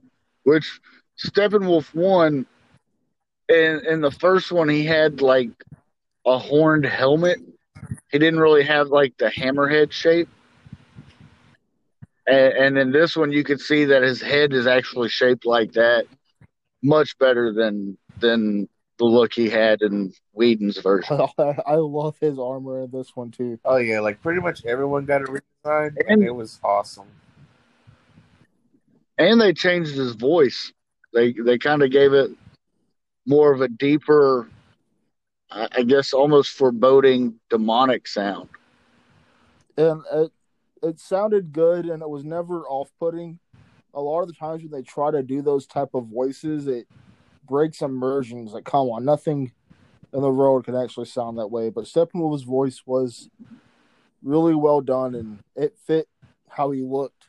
which 0.44 0.80
Steppenwolf 1.18 1.94
won. 1.94 2.46
And 3.50 3.86
in 3.86 4.02
the 4.02 4.12
first 4.12 4.52
one, 4.52 4.70
he 4.70 4.86
had 4.86 5.22
like 5.22 5.52
a 6.26 6.38
horned 6.38 6.86
helmet. 6.86 7.40
He 8.12 8.20
didn't 8.20 8.40
really 8.40 8.64
have 8.64 8.88
like 8.88 9.18
the 9.18 9.30
hammerhead 9.30 9.92
shape. 9.92 10.30
And, 12.28 12.54
and 12.54 12.78
in 12.78 12.92
this 12.92 13.16
one, 13.16 13.32
you 13.32 13.44
could 13.44 13.60
see 13.60 13.86
that 13.86 14.04
his 14.04 14.22
head 14.22 14.54
is 14.54 14.68
actually 14.68 15.10
shaped 15.10 15.46
like 15.46 15.74
that, 15.74 16.06
much 16.84 17.18
better 17.18 17.52
than 17.52 17.98
than 18.20 18.70
the 19.02 19.06
look 19.06 19.34
he 19.34 19.50
had 19.50 19.82
in 19.82 20.14
Whedon's 20.34 20.78
version. 20.78 21.20
I 21.40 21.76
love 21.76 22.18
his 22.20 22.38
armor 22.38 22.84
in 22.84 22.92
this 22.92 23.16
one 23.16 23.32
too. 23.32 23.60
Oh 23.66 23.78
yeah, 23.78 24.00
like 24.00 24.22
pretty 24.22 24.40
much 24.40 24.64
everyone 24.66 25.06
got 25.06 25.24
a 25.24 25.26
redesign, 25.26 25.96
and, 25.98 26.08
and 26.08 26.24
it 26.24 26.32
was 26.32 26.60
awesome. 26.64 27.08
And 29.18 29.42
they 29.42 29.54
changed 29.54 29.96
his 29.96 30.14
voice. 30.14 30.72
They 31.14 31.34
they 31.34 31.58
kind 31.58 31.82
of 31.82 31.92
gave 31.92 32.14
it 32.14 32.32
more 33.26 33.52
of 33.52 33.62
a 33.62 33.68
deeper, 33.68 34.48
I 35.52 35.84
guess, 35.84 36.14
almost 36.14 36.52
foreboding, 36.52 37.40
demonic 37.50 38.08
sound. 38.08 38.50
And 39.78 40.02
it 40.14 40.32
it 40.84 41.00
sounded 41.00 41.52
good, 41.52 41.86
and 41.86 42.02
it 42.02 42.10
was 42.10 42.24
never 42.24 42.66
off 42.68 42.92
putting. 43.00 43.40
A 43.94 44.02
lot 44.02 44.22
of 44.22 44.28
the 44.28 44.34
times 44.34 44.64
when 44.64 44.72
they 44.72 44.82
try 44.82 45.12
to 45.12 45.22
do 45.22 45.42
those 45.42 45.68
type 45.68 45.90
of 45.94 46.08
voices, 46.08 46.68
it 46.68 46.88
breaks 47.48 47.82
immersions. 47.82 48.54
Like, 48.54 48.64
come 48.64 48.88
on, 48.88 49.04
nothing 49.04 49.52
in 50.14 50.22
the 50.22 50.32
world 50.32 50.66
can 50.66 50.76
actually 50.76 51.08
sound 51.08 51.38
that 51.38 51.48
way. 51.48 51.70
But 51.70 51.86
Steppenwolf's 51.86 52.44
voice 52.44 52.84
was 52.86 53.30
really 54.24 54.56
well 54.56 54.80
done, 54.80 55.16
and 55.16 55.40
it 55.56 55.76
fit 55.86 56.08
how 56.48 56.72
he 56.72 56.82
looked. 56.82 57.28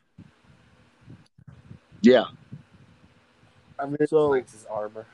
Yeah. 2.00 2.26
I 3.78 3.86
mean, 3.86 3.96
so 4.06 4.28
likes 4.28 4.52
his 4.52 4.66
armor. 4.66 5.06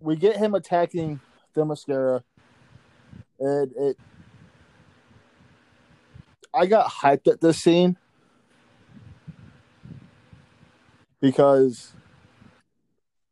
We 0.00 0.16
get 0.16 0.36
him 0.36 0.54
attacking 0.54 1.20
Themyscira, 1.56 2.22
and 3.40 3.72
it. 3.76 3.98
I 6.54 6.66
got 6.66 6.90
hyped 6.90 7.30
at 7.30 7.40
this 7.40 7.58
scene 7.62 7.96
because 11.20 11.92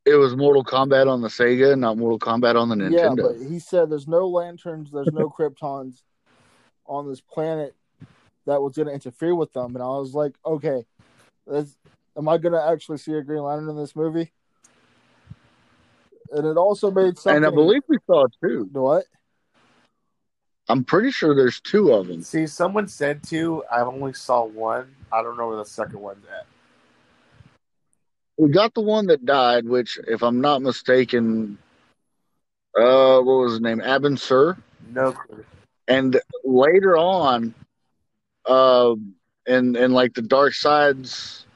it 0.05 0.15
was 0.15 0.37
Mortal 0.37 0.65
Kombat 0.65 1.11
on 1.11 1.21
the 1.21 1.29
Sega, 1.29 1.79
not 1.79 1.99
Mortal 1.99 2.19
Kombat 2.19 2.55
on 2.55 2.69
the 2.69 2.77
Nintendo. 2.77 3.17
Yeah, 3.17 3.23
but 3.23 3.49
he 3.49 3.59
said 3.59 3.91
there's 3.91 4.09
no 4.09 4.29
lanterns, 4.29 4.91
there's 4.91 5.13
no 5.13 5.29
Kryptons 5.39 6.03
on 6.87 7.09
this 7.09 7.21
planet 7.21 7.75
that 8.47 8.63
was 8.63 8.77
going 8.77 8.87
to 8.87 8.95
interfere 8.95 9.35
with 9.35 9.53
them, 9.53 9.75
and 9.75 9.83
I 9.83 9.89
was 9.89 10.15
like, 10.15 10.35
okay, 10.47 10.85
am 11.49 12.29
I 12.29 12.39
going 12.39 12.53
to 12.53 12.63
actually 12.63 12.99
see 12.99 13.13
a 13.15 13.23
Green 13.23 13.43
Lantern 13.43 13.69
in 13.69 13.77
this 13.77 13.97
movie? 13.97 14.33
And 16.33 16.47
it 16.47 16.57
also 16.57 16.91
made 16.91 17.19
something. 17.19 17.37
And 17.37 17.47
I 17.47 17.51
believe 17.51 17.83
we 17.89 17.99
saw 18.07 18.27
two. 18.43 18.69
What? 18.73 19.05
I'm 20.69 20.85
pretty 20.85 21.11
sure 21.13 21.35
there's 21.35 21.61
two 21.61 21.93
of 21.93 22.09
them. 22.09 22.23
See, 22.23 22.47
someone 22.47 22.89
said 22.89 23.23
two. 23.23 23.63
I 23.71 23.83
only 23.83 24.13
saw 24.13 24.45
one. 24.45 24.95
I 25.13 25.23
don't 25.23 25.37
know 25.37 25.49
where 25.49 25.57
the 25.57 25.65
second 25.65 26.01
one's 26.01 26.25
at 26.27 26.47
we 28.37 28.51
got 28.51 28.75
the 28.75 28.81
one 28.81 29.07
that 29.07 29.25
died, 29.25 29.67
which, 29.67 29.99
if 30.07 30.23
I'm 30.23 30.41
not 30.41 30.63
mistaken, 30.63 31.59
uh, 32.79 33.19
what 33.21 33.25
was 33.25 33.53
his 33.53 33.61
name? 33.61 33.81
Abin 33.81 34.19
Sur. 34.19 34.57
No 34.93 35.13
clue. 35.13 35.45
And 35.89 36.21
later 36.45 36.97
on, 36.97 37.55
uh, 38.45 38.95
and 39.47 39.77
and 39.77 39.95
like 39.95 40.15
the 40.15 40.23
Darkseid's, 40.23 41.47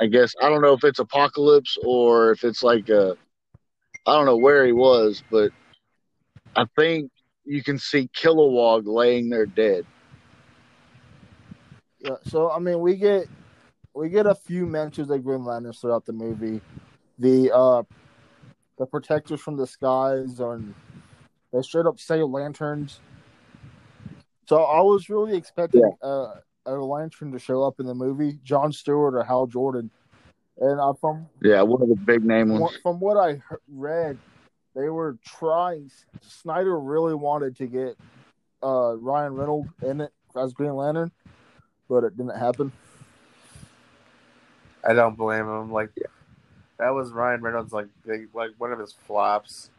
I 0.00 0.06
guess 0.06 0.34
I 0.40 0.48
don't 0.48 0.62
know 0.62 0.74
if 0.74 0.84
it's 0.84 1.00
Apokolips 1.00 1.78
or 1.84 2.32
if 2.32 2.44
it's 2.44 2.62
like 2.62 2.88
a, 2.88 3.16
I 4.06 4.14
don't 4.14 4.26
know 4.26 4.36
where 4.36 4.66
he 4.66 4.72
was, 4.72 5.22
but 5.30 5.50
I 6.56 6.64
think 6.76 7.10
you 7.44 7.62
can 7.62 7.78
see 7.78 8.08
Kilowog 8.14 8.86
laying 8.86 9.28
there 9.28 9.46
dead. 9.46 9.84
Yeah, 11.98 12.16
so 12.24 12.50
I 12.50 12.58
mean, 12.58 12.80
we 12.80 12.96
get 12.96 13.26
we 13.94 14.08
get 14.08 14.26
a 14.26 14.34
few 14.34 14.66
mentions 14.66 15.10
of 15.10 15.22
Green 15.22 15.44
Lanterns 15.44 15.80
throughout 15.80 16.06
the 16.06 16.12
movie. 16.12 16.60
The 17.18 17.54
uh, 17.54 17.82
the 18.78 18.86
protectors 18.86 19.40
from 19.40 19.56
the 19.56 19.66
skies 19.66 20.40
and 20.40 20.74
they 21.52 21.62
straight 21.62 21.86
up 21.86 22.00
say 22.00 22.22
lanterns. 22.22 23.00
So 24.46 24.62
I 24.62 24.80
was 24.80 25.08
really 25.08 25.36
expecting 25.36 25.82
yeah. 25.82 26.08
uh, 26.08 26.34
a 26.66 26.72
lantern 26.72 27.30
to 27.32 27.38
show 27.38 27.62
up 27.62 27.78
in 27.78 27.86
the 27.86 27.94
movie, 27.94 28.38
John 28.42 28.72
Stewart 28.72 29.14
or 29.14 29.22
Hal 29.22 29.46
Jordan. 29.46 29.90
And 30.60 30.78
uh, 30.78 30.92
from 30.92 31.26
yeah, 31.42 31.62
one 31.62 31.82
of 31.82 31.88
the 31.88 31.96
big 31.96 32.22
name 32.22 32.58
ones. 32.58 32.76
From 32.82 33.00
what 33.00 33.16
I 33.16 33.40
read, 33.68 34.18
they 34.76 34.90
were 34.90 35.16
trying. 35.24 35.90
Snyder 36.20 36.78
really 36.78 37.14
wanted 37.14 37.56
to 37.56 37.66
get 37.66 37.96
uh, 38.62 38.94
Ryan 38.96 39.34
Reynolds 39.34 39.70
in 39.82 40.02
it 40.02 40.12
as 40.36 40.52
Green 40.52 40.74
Lantern, 40.74 41.10
but 41.88 42.04
it 42.04 42.16
didn't 42.16 42.36
happen. 42.36 42.72
I 44.86 44.92
don't 44.92 45.16
blame 45.16 45.44
him. 45.44 45.72
Like 45.72 45.90
that 46.78 46.90
was 46.90 47.10
Ryan 47.10 47.40
Reynolds 47.40 47.72
like 47.72 47.88
big 48.06 48.28
like 48.34 48.50
one 48.58 48.72
of 48.72 48.78
his 48.78 48.92
flops. 49.06 49.70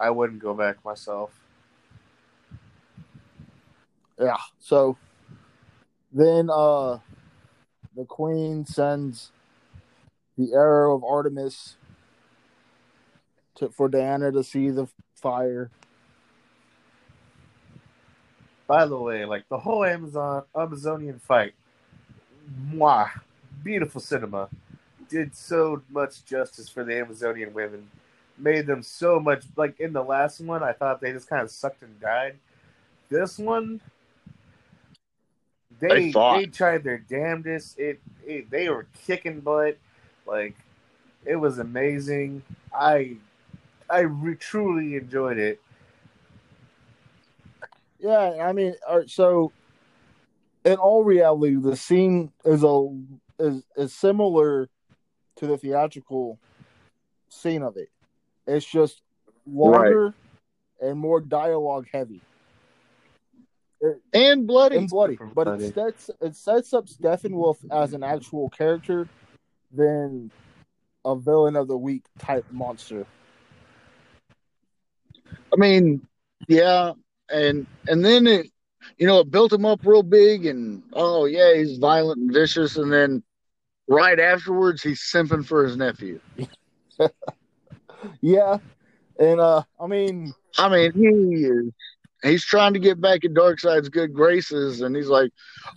I 0.00 0.10
wouldn't 0.10 0.40
go 0.40 0.54
back 0.54 0.82
myself. 0.84 1.30
Yeah. 4.18 4.36
So 4.58 4.96
then 6.12 6.48
uh 6.50 6.98
the 7.96 8.04
queen 8.06 8.64
sends 8.64 9.30
the 10.36 10.52
arrow 10.54 10.94
of 10.94 11.04
Artemis 11.04 11.76
to 13.56 13.68
for 13.70 13.88
Diana 13.88 14.32
to 14.32 14.42
see 14.42 14.70
the 14.70 14.88
fire. 15.14 15.70
By 18.66 18.86
the 18.86 18.96
way, 18.96 19.24
like 19.24 19.48
the 19.48 19.58
whole 19.58 19.84
Amazon 19.84 20.44
Amazonian 20.56 21.18
fight, 21.18 21.54
mwah, 22.70 23.10
beautiful 23.62 24.00
cinema. 24.00 24.48
Did 25.08 25.36
so 25.36 25.82
much 25.90 26.24
justice 26.24 26.68
for 26.68 26.82
the 26.82 26.98
Amazonian 26.98 27.52
women. 27.52 27.90
Made 28.38 28.66
them 28.66 28.82
so 28.82 29.20
much 29.20 29.44
like 29.56 29.78
in 29.78 29.92
the 29.92 30.02
last 30.02 30.40
one, 30.40 30.62
I 30.62 30.72
thought 30.72 31.00
they 31.00 31.12
just 31.12 31.28
kind 31.28 31.42
of 31.42 31.50
sucked 31.50 31.82
and 31.82 32.00
died. 32.00 32.36
This 33.10 33.38
one, 33.38 33.80
they 35.78 36.10
they 36.10 36.46
tried 36.46 36.84
their 36.84 36.98
damnedest. 36.98 37.78
It, 37.78 38.00
it 38.26 38.50
they 38.50 38.68
were 38.70 38.86
kicking 39.06 39.40
butt. 39.40 39.76
Like 40.26 40.56
it 41.24 41.36
was 41.36 41.58
amazing. 41.58 42.42
I 42.72 43.16
I 43.88 44.00
re- 44.00 44.36
truly 44.36 44.96
enjoyed 44.96 45.38
it. 45.38 45.60
Yeah, 47.98 48.36
I 48.42 48.52
mean, 48.52 48.74
uh, 48.86 49.02
so 49.06 49.52
in 50.64 50.76
all 50.76 51.04
reality, 51.04 51.56
the 51.56 51.76
scene 51.76 52.32
is 52.44 52.62
a 52.62 52.88
is 53.38 53.62
is 53.76 53.94
similar 53.94 54.68
to 55.36 55.46
the 55.46 55.56
theatrical 55.56 56.38
scene 57.28 57.62
of 57.62 57.76
it. 57.76 57.88
It's 58.46 58.66
just 58.66 59.02
longer 59.46 60.06
right. 60.06 60.88
and 60.88 60.98
more 60.98 61.20
dialogue 61.20 61.86
heavy. 61.92 62.20
It, 63.80 64.00
and 64.12 64.46
bloody. 64.46 64.76
And 64.78 64.88
bloody. 64.88 65.18
But 65.34 65.44
bloody. 65.44 65.66
it 65.66 65.74
sets 65.74 66.10
it 66.20 66.36
sets 66.36 66.72
up 66.72 66.86
Steppenwolf 66.86 67.56
as 67.70 67.92
an 67.92 68.02
actual 68.02 68.48
character 68.50 69.08
than 69.76 70.30
a 71.04 71.16
villain 71.16 71.56
of 71.56 71.68
the 71.68 71.76
week 71.76 72.04
type 72.18 72.46
monster. 72.50 73.06
I 75.52 75.56
mean, 75.56 76.06
yeah, 76.48 76.92
and 77.30 77.66
and 77.88 78.04
then 78.04 78.26
it 78.26 78.46
you 78.98 79.06
know, 79.06 79.20
it 79.20 79.30
built 79.30 79.52
him 79.52 79.64
up 79.64 79.80
real 79.84 80.02
big, 80.02 80.46
and 80.46 80.82
oh 80.92 81.24
yeah, 81.26 81.54
he's 81.54 81.78
violent 81.78 82.20
and 82.20 82.32
vicious, 82.32 82.76
and 82.76 82.92
then 82.92 83.22
right 83.88 84.18
afterwards, 84.18 84.82
he's 84.82 85.00
simping 85.00 85.44
for 85.44 85.64
his 85.64 85.76
nephew. 85.76 86.20
Yeah, 88.20 88.58
and 89.18 89.40
uh, 89.40 89.62
I 89.80 89.86
mean, 89.86 90.34
I 90.58 90.68
mean, 90.68 90.92
he 90.92 91.06
is. 91.46 91.72
He's 92.24 92.44
trying 92.44 92.72
to 92.72 92.78
get 92.78 93.00
back 93.00 93.24
in 93.24 93.34
Darkseid's 93.34 93.90
good 93.90 94.14
graces, 94.14 94.80
and 94.80 94.96
he's 94.96 95.08
like, 95.08 95.30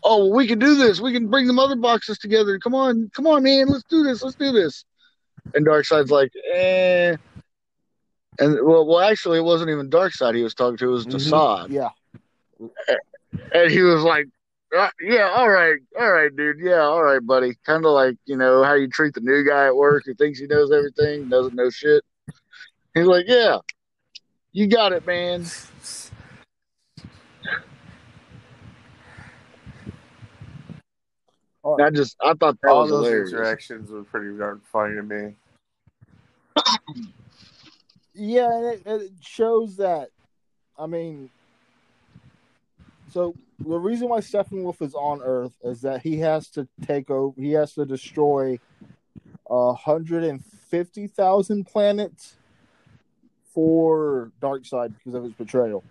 "Oh, 0.04 0.26
well, 0.26 0.34
we 0.34 0.48
can 0.48 0.60
do 0.60 0.76
this. 0.76 1.02
We 1.02 1.12
can 1.12 1.28
bring 1.28 1.46
the 1.46 1.54
mother 1.54 1.76
boxes 1.76 2.18
together. 2.18 2.58
Come 2.58 2.74
on, 2.74 3.12
come 3.14 3.28
on, 3.28 3.44
man. 3.44 3.68
Let's 3.68 3.84
do 3.84 4.04
this. 4.04 4.24
Let's 4.24 4.38
do 4.38 4.54
this." 4.54 4.86
And 5.54 5.66
Darkseid's 5.66 6.10
like, 6.10 6.32
"Eh." 6.54 7.18
And 8.40 8.54
well, 8.66 8.86
well, 8.86 9.00
actually, 9.02 9.40
it 9.40 9.44
wasn't 9.44 9.72
even 9.72 9.90
Darkseid 9.90 10.36
he 10.36 10.44
was 10.44 10.54
talking 10.54 10.78
to. 10.78 10.86
It 10.86 10.92
was 10.92 11.06
Desaad, 11.06 11.70
yeah, 11.70 11.90
and 13.54 13.70
he 13.70 13.82
was 13.82 14.04
like, 14.04 14.28
uh, 14.78 14.90
"Yeah, 15.02 15.30
all 15.36 15.50
right, 15.50 15.80
all 16.00 16.12
right, 16.12 16.34
dude. 16.34 16.60
Yeah, 16.60 16.82
all 16.82 17.04
right, 17.04 17.26
buddy." 17.26 17.56
Kind 17.66 17.86
of 17.86 17.92
like 17.92 18.16
you 18.26 18.38
know 18.38 18.64
how 18.64 18.76
you 18.76 18.88
treat 18.88 19.14
the 19.14 19.22
new 19.22 19.44
guy 19.44 19.66
at 19.66 19.76
work 19.76 20.04
who 20.06 20.14
thinks 20.14 20.40
he 20.40 20.48
knows 20.48 20.72
everything, 20.72 21.28
doesn't 21.28 21.56
know 21.56 21.70
shit. 21.70 22.06
He's 22.94 23.06
like, 23.06 23.26
"Yeah, 23.28 23.58
you 24.54 24.68
got 24.68 24.94
it, 24.94 25.06
man." 25.06 25.46
And 31.76 31.82
I 31.86 31.90
just 31.90 32.16
I 32.24 32.34
thought 32.34 32.58
that 32.62 32.72
All 32.72 32.82
was 32.82 32.90
those 32.92 33.06
hilarious. 33.08 33.32
interactions 33.32 33.90
were 33.92 34.04
pretty 34.04 34.38
darn 34.38 34.62
funny 34.72 34.96
to 34.96 35.04
me. 35.04 35.36
yeah, 38.14 38.52
and 38.56 38.66
it, 38.66 38.82
it 38.86 39.12
shows 39.22 39.78
that. 39.78 40.10
I 40.80 40.86
mean, 40.86 41.30
so 43.12 43.36
the 43.60 43.78
reason 43.78 44.10
why 44.10 44.20
Steppenwolf 44.20 44.82
is 44.82 44.94
on 44.94 45.22
Earth 45.22 45.58
is 45.64 45.82
that 45.82 46.02
he 46.04 46.20
has 46.20 46.50
to 46.52 46.68
take 46.86 47.10
over. 47.10 47.40
He 47.40 47.52
has 47.54 47.74
to 47.74 47.86
destroy 47.86 48.60
a 49.50 49.74
hundred 49.74 50.24
and 50.24 50.44
fifty 50.70 51.08
thousand 51.08 51.66
planets 51.66 52.36
for 53.54 54.32
Darkseid 54.42 54.94
because 54.94 55.16
of 55.16 55.24
his 55.24 55.34
betrayal, 55.34 55.84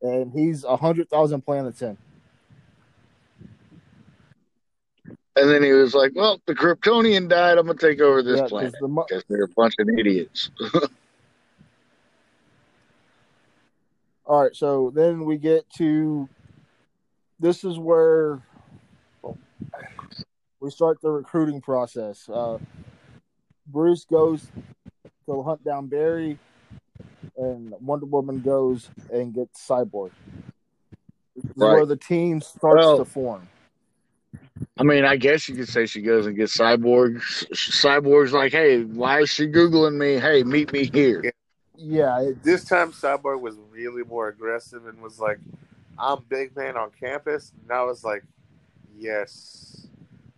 and 0.00 0.32
he's 0.32 0.62
a 0.64 0.76
hundred 0.76 1.10
thousand 1.10 1.42
planets 1.42 1.82
in. 1.82 1.98
And 5.36 5.50
then 5.50 5.62
he 5.64 5.72
was 5.72 5.94
like, 5.94 6.12
"Well, 6.14 6.40
the 6.46 6.54
Kryptonian 6.54 7.28
died. 7.28 7.58
I'm 7.58 7.66
gonna 7.66 7.78
take 7.78 8.00
over 8.00 8.22
this 8.22 8.38
Yeah, 8.40 8.46
planet 8.46 8.74
the 8.80 8.86
mo- 8.88 9.04
because 9.08 9.24
they're 9.28 9.44
a 9.44 9.48
bunch 9.48 9.74
of 9.80 9.88
idiots." 9.88 10.50
All 14.26 14.42
right, 14.42 14.54
so 14.56 14.90
then 14.94 15.24
we 15.24 15.36
get 15.36 15.68
to 15.76 16.28
this 17.40 17.62
is 17.64 17.78
where 17.78 18.40
we 20.60 20.70
start 20.70 20.98
the 21.02 21.10
recruiting 21.10 21.60
process. 21.60 22.26
Uh, 22.28 22.58
Bruce 23.66 24.04
goes 24.04 24.46
to 25.26 25.42
hunt 25.42 25.62
down 25.64 25.88
Barry, 25.88 26.38
and 27.36 27.74
Wonder 27.80 28.06
Woman 28.06 28.40
goes 28.40 28.88
and 29.12 29.34
gets 29.34 29.66
Cyborg. 29.66 30.12
This 31.36 31.44
is 31.44 31.50
Right. 31.56 31.72
where 31.74 31.86
the 31.86 31.96
team 31.96 32.40
starts 32.40 32.76
Well- 32.78 32.98
to 32.98 33.04
form. 33.04 33.48
I 34.76 34.82
mean, 34.82 35.04
I 35.04 35.16
guess 35.16 35.48
you 35.48 35.54
could 35.54 35.68
say 35.68 35.86
she 35.86 36.02
goes 36.02 36.26
and 36.26 36.36
gets 36.36 36.56
Cyborg. 36.56 37.20
Cyborg's 37.52 38.32
like, 38.32 38.52
"Hey, 38.52 38.82
why 38.82 39.20
is 39.20 39.30
she 39.30 39.46
googling 39.46 39.96
me? 39.96 40.18
Hey, 40.18 40.42
meet 40.42 40.72
me 40.72 40.90
here." 40.92 41.32
Yeah, 41.76 42.20
it, 42.20 42.42
This 42.42 42.64
time, 42.64 42.92
Cyborg 42.92 43.40
was 43.40 43.56
really 43.70 44.02
more 44.02 44.28
aggressive 44.28 44.86
and 44.86 45.00
was 45.00 45.20
like, 45.20 45.38
"I'm 45.96 46.24
big 46.28 46.56
man 46.56 46.76
on 46.76 46.90
campus," 46.90 47.52
and 47.62 47.70
I 47.70 47.84
was 47.84 48.02
like, 48.02 48.24
"Yes." 48.98 49.86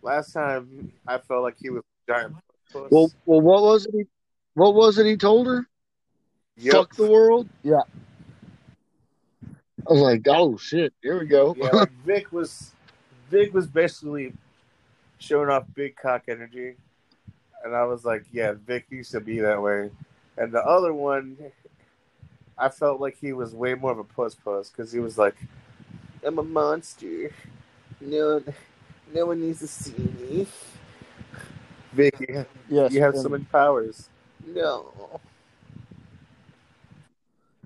Last 0.03 0.33
time, 0.33 0.91
I 1.07 1.17
felt 1.17 1.41
like 1.41 1.55
he 1.59 1.71
was 1.71 1.83
a 2.07 2.13
giant. 2.13 2.35
Puss. 2.71 2.91
Well, 2.91 3.11
well, 3.25 3.41
what 3.41 3.63
was 3.63 3.85
it? 3.87 3.93
He, 3.95 4.03
what 4.53 4.75
was 4.75 4.99
it 4.99 5.07
he 5.07 5.17
told 5.17 5.47
her? 5.47 5.65
Yep. 6.57 6.73
Fuck 6.73 6.95
the 6.95 7.07
world. 7.07 7.49
Yeah. 7.63 7.81
I 9.43 9.93
was 9.93 10.01
like, 10.01 10.21
"Oh 10.27 10.57
shit, 10.57 10.93
here 11.01 11.19
we 11.19 11.25
go." 11.25 11.55
yeah, 11.57 11.69
like 11.69 11.91
Vic 12.05 12.31
was 12.31 12.75
Vic 13.29 13.53
was 13.53 13.67
basically 13.67 14.33
showing 15.19 15.49
off 15.49 15.65
big 15.75 15.95
cock 15.95 16.23
energy, 16.27 16.75
and 17.63 17.75
I 17.75 17.83
was 17.85 18.05
like, 18.05 18.23
yeah, 18.31 18.53
Vic 18.65 18.85
used 18.89 19.11
to 19.11 19.19
be 19.19 19.39
that 19.39 19.61
way. 19.61 19.89
And 20.37 20.51
the 20.51 20.63
other 20.63 20.93
one, 20.93 21.37
I 22.57 22.69
felt 22.69 23.01
like 23.01 23.17
he 23.17 23.33
was 23.33 23.53
way 23.53 23.73
more 23.73 23.91
of 23.91 23.99
a 23.99 24.03
puss 24.03 24.35
puss 24.35 24.69
because 24.69 24.91
he 24.91 24.99
was 24.99 25.17
like, 25.17 25.35
I'm 26.23 26.37
a 26.39 26.43
monster. 26.43 27.31
No, 27.99 28.43
no 29.13 29.25
one 29.25 29.41
needs 29.41 29.59
to 29.59 29.67
see 29.67 29.95
me. 30.19 30.47
Vic, 31.93 32.15
you, 32.19 32.45
yes, 32.69 32.91
you 32.91 33.01
have 33.01 33.13
and 33.15 33.23
so 33.23 33.29
many 33.29 33.43
powers. 33.45 34.09
No. 34.45 35.19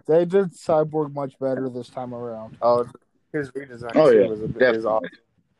they 0.05 0.25
did 0.25 0.53
Cyborg 0.53 1.13
much 1.13 1.37
better 1.39 1.69
this 1.69 1.89
time 1.89 2.13
around. 2.13 2.57
Oh, 2.61 2.87
his 3.33 3.51
redesign 3.51 3.91
Oh, 3.95 4.09
yeah, 4.09 4.27
was 4.27 4.41
a 4.41 4.47
bit 4.47 4.53
definitely. 4.53 4.79
is 4.79 4.85
awesome. 4.85 5.09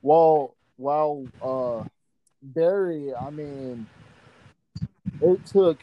While 0.01 0.55
while 0.77 1.25
uh 1.41 1.83
Barry, 2.41 3.13
I 3.13 3.29
mean, 3.29 3.85
it 5.21 5.45
took 5.45 5.79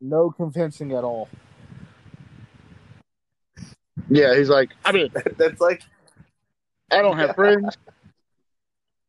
no 0.00 0.30
convincing 0.30 0.92
at 0.92 1.04
all. 1.04 1.28
Yeah, 4.08 4.34
he's 4.34 4.48
like, 4.48 4.70
"I 4.84 4.92
mean, 4.92 5.10
That's 5.36 5.60
like 5.60 5.82
I 6.90 7.02
don't 7.02 7.18
have 7.18 7.34
friends. 7.34 7.76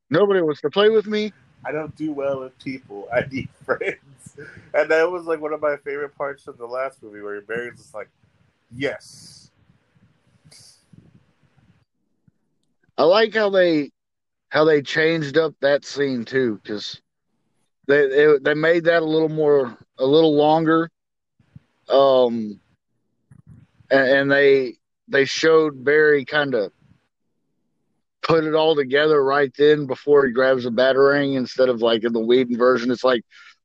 Nobody 0.09 0.41
wants 0.41 0.61
to 0.61 0.69
play 0.69 0.89
with 0.89 1.07
me." 1.07 1.33
I 1.65 1.71
don't 1.71 1.95
do 1.95 2.11
well 2.11 2.41
with 2.41 2.57
people. 2.59 3.07
I 3.13 3.21
need 3.31 3.49
friends. 3.65 4.35
And 4.73 4.91
that 4.91 5.09
was 5.09 5.25
like 5.25 5.39
one 5.39 5.53
of 5.53 5.61
my 5.61 5.77
favorite 5.77 6.15
parts 6.17 6.47
of 6.47 6.57
the 6.57 6.65
last 6.65 7.01
movie 7.01 7.21
where 7.21 7.39
Barry's 7.41 7.77
just 7.77 7.93
like, 7.93 8.09
yes. 8.75 9.51
I 12.97 13.03
like 13.03 13.33
how 13.33 13.49
they 13.49 13.91
how 14.53 14.63
they 14.63 14.83
changed 14.83 15.35
up 15.35 15.55
that 15.61 15.83
scene 15.83 16.23
too, 16.23 16.59
because 16.61 17.01
they, 17.87 18.07
they 18.07 18.37
they 18.39 18.53
made 18.53 18.83
that 18.83 19.01
a 19.01 19.05
little 19.05 19.27
more 19.27 19.75
a 19.97 20.05
little 20.05 20.35
longer, 20.35 20.91
um, 21.89 22.59
and, 23.89 24.07
and 24.09 24.31
they 24.31 24.75
they 25.07 25.25
showed 25.25 25.83
Barry 25.83 26.23
kind 26.23 26.53
of 26.53 26.71
put 28.21 28.43
it 28.43 28.53
all 28.53 28.75
together 28.75 29.23
right 29.23 29.51
then 29.57 29.87
before 29.87 30.23
he 30.23 30.31
grabs 30.31 30.67
a 30.67 30.69
batarang 30.69 31.35
instead 31.35 31.67
of 31.67 31.81
like 31.81 32.03
in 32.03 32.13
the 32.13 32.19
Whedon 32.19 32.55
version, 32.55 32.91
it's 32.91 33.03
like 33.03 33.23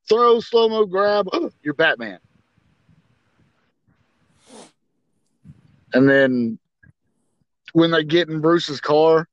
throw 0.08 0.40
slow 0.40 0.70
mo 0.70 0.86
grab, 0.86 1.28
you're 1.62 1.74
Batman, 1.74 2.18
and 5.92 6.08
then 6.08 6.58
when 7.74 7.90
they 7.90 8.04
get 8.04 8.30
in 8.30 8.40
Bruce's 8.40 8.80
car. 8.80 9.28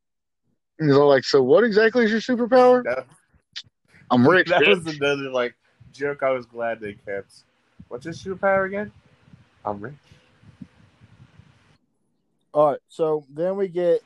He's 0.79 0.93
all 0.93 1.07
like, 1.07 1.23
"So, 1.23 1.41
what 1.41 1.63
exactly 1.63 2.05
is 2.05 2.11
your 2.11 2.19
superpower?" 2.19 2.83
That, 2.83 3.07
I'm 4.11 4.27
rich. 4.27 4.49
that 4.49 4.61
bitch. 4.61 4.85
was 4.85 4.95
another 4.95 5.29
like 5.29 5.55
joke 5.93 6.23
I 6.23 6.31
was 6.31 6.45
glad 6.45 6.79
they 6.79 6.93
kept. 6.93 7.43
What's 7.87 8.05
his 8.05 8.21
superpower 8.21 8.65
again? 8.65 8.91
I'm 9.63 9.79
rich. 9.79 9.93
All 12.53 12.71
right, 12.71 12.79
so 12.87 13.25
then 13.33 13.57
we 13.57 13.67
get, 13.67 14.01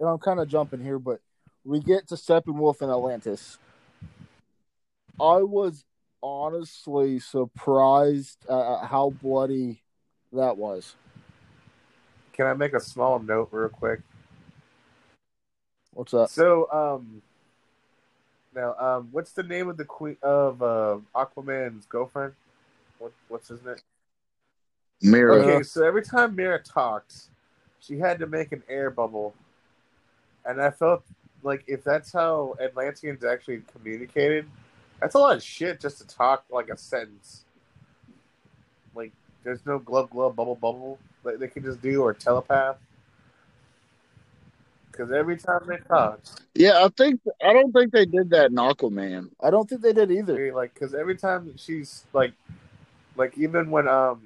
and 0.00 0.08
I'm 0.08 0.18
kind 0.18 0.40
of 0.40 0.48
jumping 0.48 0.80
here, 0.80 0.98
but 0.98 1.20
we 1.64 1.80
get 1.80 2.08
to 2.08 2.14
Steppenwolf 2.14 2.80
in 2.80 2.88
Atlantis. 2.88 3.58
I 5.20 5.38
was 5.38 5.84
honestly 6.22 7.18
surprised 7.18 8.38
at 8.48 8.86
how 8.86 9.14
bloody 9.20 9.82
that 10.32 10.56
was. 10.56 10.94
Can 12.36 12.46
I 12.46 12.52
make 12.52 12.74
a 12.74 12.80
small 12.80 13.18
note 13.18 13.48
real 13.50 13.70
quick? 13.70 14.00
What's 15.94 16.12
up? 16.12 16.28
So, 16.28 16.70
um, 16.70 17.22
now, 18.54 18.74
um, 18.78 19.08
what's 19.10 19.32
the 19.32 19.42
name 19.42 19.70
of 19.70 19.78
the 19.78 19.86
queen 19.86 20.18
of 20.22 20.62
uh, 20.62 20.98
Aquaman's 21.14 21.86
girlfriend? 21.86 22.34
What, 22.98 23.12
what's 23.28 23.48
his 23.48 23.64
name? 23.64 23.76
Mera. 25.00 25.36
Okay, 25.36 25.62
so 25.62 25.82
every 25.82 26.02
time 26.02 26.36
Mera 26.36 26.62
talked, 26.62 27.28
she 27.80 27.98
had 27.98 28.18
to 28.18 28.26
make 28.26 28.52
an 28.52 28.62
air 28.68 28.90
bubble, 28.90 29.34
and 30.44 30.60
I 30.60 30.70
felt 30.70 31.04
like 31.42 31.64
if 31.66 31.82
that's 31.84 32.12
how 32.12 32.54
Atlanteans 32.60 33.24
actually 33.24 33.62
communicated, 33.72 34.46
that's 35.00 35.14
a 35.14 35.18
lot 35.18 35.36
of 35.36 35.42
shit 35.42 35.80
just 35.80 35.98
to 35.98 36.06
talk 36.06 36.44
like 36.50 36.68
a 36.68 36.76
sentence. 36.76 37.46
Like, 38.94 39.12
there's 39.42 39.64
no 39.64 39.78
glove, 39.78 40.10
glove, 40.10 40.36
bubble, 40.36 40.56
bubble 40.56 40.98
they 41.38 41.48
can 41.48 41.62
just 41.62 41.80
do 41.82 42.02
or 42.02 42.14
telepath. 42.14 42.76
Because 44.90 45.12
every 45.12 45.36
time 45.36 45.60
they 45.66 45.76
talk, 45.76 46.20
Yeah, 46.54 46.84
I 46.84 46.88
think 46.96 47.20
I 47.44 47.52
don't 47.52 47.72
think 47.72 47.92
they 47.92 48.06
did 48.06 48.30
that 48.30 48.50
in 48.50 48.56
Aquaman. 48.56 49.30
I 49.42 49.50
don't 49.50 49.68
think 49.68 49.82
they 49.82 49.92
did 49.92 50.10
either. 50.10 50.54
like, 50.54 50.72
because 50.72 50.94
every 50.94 51.16
time 51.16 51.52
she's 51.56 52.04
like, 52.14 52.32
like 53.14 53.36
even 53.36 53.70
when 53.70 53.88
um, 53.88 54.22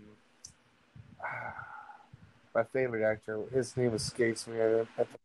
my 2.55 2.65
favorite 2.65 3.05
actor. 3.05 3.41
His 3.53 3.77
name 3.77 3.95
escapes 3.95 4.47
me. 4.47 4.61
At, 4.61 4.71
at 4.71 4.87
the, 4.97 5.19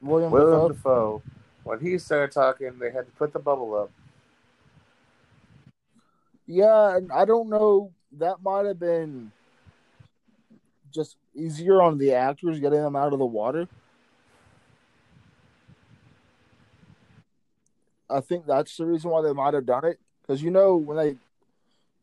William, 0.00 0.30
Defoe. 0.30 0.68
Dafoe. 0.68 1.22
When 1.64 1.80
he 1.80 1.98
started 1.98 2.32
talking, 2.32 2.78
they 2.78 2.90
had 2.90 3.06
to 3.06 3.12
put 3.12 3.32
the 3.32 3.38
bubble 3.38 3.74
up. 3.74 3.90
Yeah, 6.46 6.96
and 6.96 7.12
I 7.12 7.24
don't 7.24 7.48
know. 7.48 7.92
That 8.12 8.42
might 8.42 8.64
have 8.64 8.80
been 8.80 9.32
just 10.92 11.16
easier 11.34 11.80
on 11.80 11.98
the 11.98 12.14
actors 12.14 12.60
getting 12.60 12.80
them 12.82 12.96
out 12.96 13.12
of 13.12 13.18
the 13.18 13.26
water. 13.26 13.68
I 18.10 18.20
think 18.20 18.46
that's 18.46 18.76
the 18.76 18.86
reason 18.86 19.10
why 19.10 19.22
they 19.22 19.32
might 19.32 19.54
have 19.54 19.66
done 19.66 19.84
it. 19.84 19.98
Because 20.22 20.42
you 20.42 20.50
know, 20.50 20.76
when 20.76 20.96
they 20.96 21.16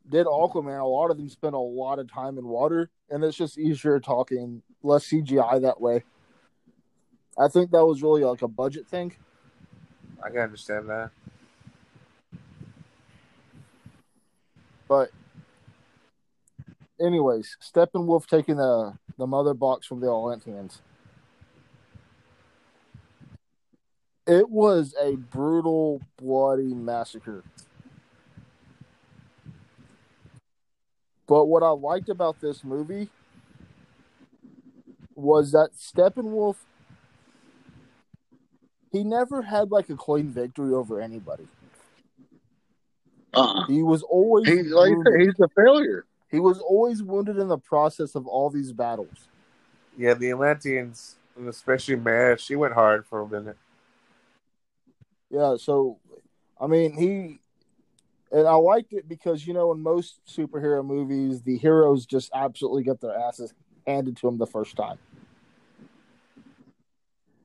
did 0.09 0.27
Aquaman, 0.27 0.79
a 0.79 0.85
lot 0.85 1.11
of 1.11 1.17
them 1.17 1.29
spent 1.29 1.55
a 1.55 1.59
lot 1.59 1.99
of 1.99 2.11
time 2.11 2.37
in 2.37 2.47
water, 2.47 2.89
and 3.09 3.23
it's 3.23 3.37
just 3.37 3.57
easier 3.57 3.99
talking, 3.99 4.61
less 4.83 5.07
CGI 5.07 5.61
that 5.61 5.81
way. 5.81 6.03
I 7.37 7.47
think 7.47 7.71
that 7.71 7.85
was 7.85 8.01
really 8.01 8.23
like 8.23 8.41
a 8.41 8.47
budget 8.47 8.87
thing. 8.87 9.13
I 10.23 10.29
can 10.29 10.39
understand 10.39 10.89
that. 10.89 11.11
But 14.87 15.11
anyways, 16.99 17.57
Steppenwolf 17.61 18.27
taking 18.27 18.57
the 18.57 18.97
the 19.17 19.27
mother 19.27 19.53
box 19.53 19.87
from 19.87 20.01
the 20.01 20.07
Atlanteans. 20.07 20.81
It 24.27 24.49
was 24.49 24.95
a 24.99 25.15
brutal, 25.15 26.01
bloody 26.17 26.73
massacre. 26.73 27.43
But 31.27 31.45
what 31.45 31.63
I 31.63 31.69
liked 31.69 32.09
about 32.09 32.39
this 32.41 32.63
movie 32.63 33.09
was 35.15 35.51
that 35.51 35.69
Steppenwolf 35.77 36.55
he 38.91 39.03
never 39.03 39.41
had 39.41 39.71
like 39.71 39.89
a 39.89 39.95
clean 39.95 40.29
victory 40.29 40.73
over 40.73 41.01
anybody. 41.01 41.47
Uh-uh. 43.33 43.65
He 43.67 43.83
was 43.83 44.03
always 44.03 44.47
He's 44.47 44.71
like 44.71 44.89
you 44.89 45.03
said, 45.03 45.11
wounded. 45.11 45.27
he's 45.27 45.39
a 45.41 45.49
failure. 45.49 46.05
He 46.35 46.41
was 46.41 46.59
always 46.59 47.01
wounded 47.01 47.37
in 47.37 47.47
the 47.47 47.57
process 47.57 48.13
of 48.13 48.27
all 48.27 48.49
these 48.49 48.73
battles. 48.73 49.29
Yeah, 49.97 50.15
the 50.15 50.31
Atlanteans, 50.31 51.15
and 51.37 51.47
especially 51.47 51.95
Mare, 51.95 52.37
she 52.37 52.57
went 52.57 52.73
hard 52.73 53.05
for 53.05 53.21
a 53.21 53.27
minute. 53.29 53.55
Yeah, 55.29 55.55
so 55.57 55.97
I 56.59 56.67
mean 56.67 56.91
he 56.91 57.39
and 58.33 58.45
I 58.45 58.55
liked 58.55 58.91
it 58.91 59.07
because 59.07 59.47
you 59.47 59.53
know 59.53 59.71
in 59.71 59.81
most 59.81 60.19
superhero 60.27 60.85
movies 60.85 61.41
the 61.41 61.57
heroes 61.57 62.05
just 62.05 62.31
absolutely 62.35 62.83
get 62.83 62.99
their 62.99 63.17
asses 63.17 63.53
handed 63.87 64.17
to 64.17 64.27
them 64.27 64.37
the 64.37 64.45
first 64.45 64.75
time. 64.75 64.97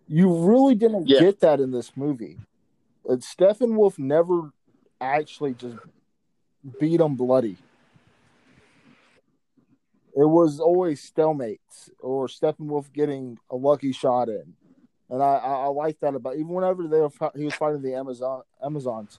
You 0.08 0.48
really 0.48 0.74
didn't 0.74 1.06
Yeah. 1.06 1.20
get 1.20 1.38
that 1.42 1.60
in 1.60 1.70
this 1.70 1.96
movie. 1.96 2.38
Steppenwolf 3.06 4.00
never 4.00 4.50
actually 5.00 5.54
just 5.54 5.76
beat 6.80 7.00
him 7.00 7.14
bloody. 7.14 7.56
It 10.20 10.28
was 10.28 10.60
always 10.60 11.00
stalemates 11.10 11.88
or 11.98 12.26
Steppenwolf 12.28 12.92
getting 12.92 13.38
a 13.50 13.56
lucky 13.56 13.90
shot 13.90 14.28
in, 14.28 14.52
and 15.08 15.22
I 15.22 15.36
I, 15.36 15.52
I 15.64 15.66
like 15.68 15.98
that 16.00 16.14
about 16.14 16.34
even 16.34 16.48
whenever 16.48 16.86
they 16.86 17.00
were 17.00 17.10
he 17.34 17.46
was 17.46 17.54
fighting 17.54 17.80
the 17.80 17.94
Amazon 17.94 18.42
Amazons, 18.62 19.18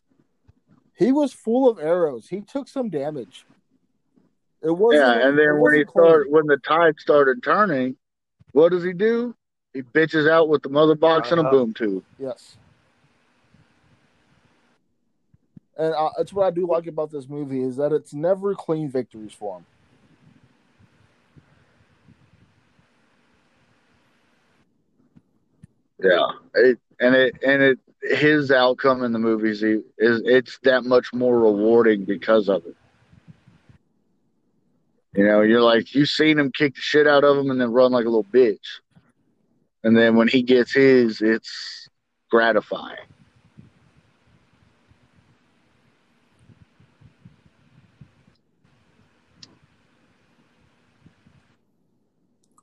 he 0.96 1.12
was 1.12 1.34
full 1.34 1.68
of 1.68 1.80
arrows. 1.80 2.28
He 2.28 2.42
took 2.42 2.68
some 2.68 2.90
damage. 2.90 3.48
It 4.62 4.70
wasn't. 4.70 5.02
Yeah, 5.02 5.28
and 5.28 5.40
then 5.40 5.60
when 5.60 5.74
he 5.74 5.86
clean. 5.86 6.06
started, 6.06 6.28
when 6.32 6.46
the 6.46 6.58
tide 6.58 7.00
started 7.00 7.42
turning, 7.42 7.96
what 8.52 8.70
does 8.70 8.84
he 8.84 8.94
do? 8.94 9.36
He 9.74 9.82
bitches 9.82 10.30
out 10.30 10.50
with 10.50 10.62
the 10.62 10.70
mother 10.70 10.94
box 10.94 11.32
and 11.32 11.40
a 11.40 11.44
Uh-huh. 11.44 11.50
boom 11.52 11.74
tube. 11.74 12.04
Yes. 12.20 12.58
And 15.78 15.96
uh, 15.96 16.12
that's 16.16 16.32
what 16.32 16.46
I 16.46 16.52
do 16.52 16.68
like 16.68 16.86
about 16.86 17.10
this 17.10 17.28
movie 17.28 17.64
is 17.64 17.78
that 17.78 17.92
it's 17.92 18.14
never 18.14 18.54
clean 18.54 18.88
victories 18.88 19.34
for 19.34 19.58
him. 19.58 19.66
Yeah, 26.02 26.28
it, 26.56 26.80
and 27.00 27.16
it 27.16 27.36
and 27.46 27.62
it 27.62 27.80
his 28.02 28.52
outcome 28.52 29.04
in 29.04 29.12
the 29.12 29.20
movies 29.20 29.62
he, 29.62 29.80
is 30.00 30.22
it's 30.26 30.58
that 30.64 30.84
much 30.84 31.14
more 31.14 31.40
rewarding 31.40 32.06
because 32.06 32.50
of 32.50 32.66
it. 32.66 32.76
You 35.16 35.26
know, 35.26 35.42
you're 35.42 35.62
like 35.62 35.94
you've 35.94 36.10
seen 36.10 36.40
him 36.40 36.52
kick 36.52 36.74
the 36.74 36.82
shit 36.82 37.06
out 37.06 37.24
of 37.24 37.38
him 37.38 37.52
and 37.52 37.62
then 37.62 37.72
run 37.72 37.92
like 37.92 38.06
a 38.06 38.10
little 38.10 38.24
bitch, 38.24 38.80
and 39.84 39.96
then 39.96 40.16
when 40.16 40.28
he 40.28 40.42
gets 40.42 40.74
his, 40.74 41.22
it's 41.22 41.88
gratifying. 42.32 42.98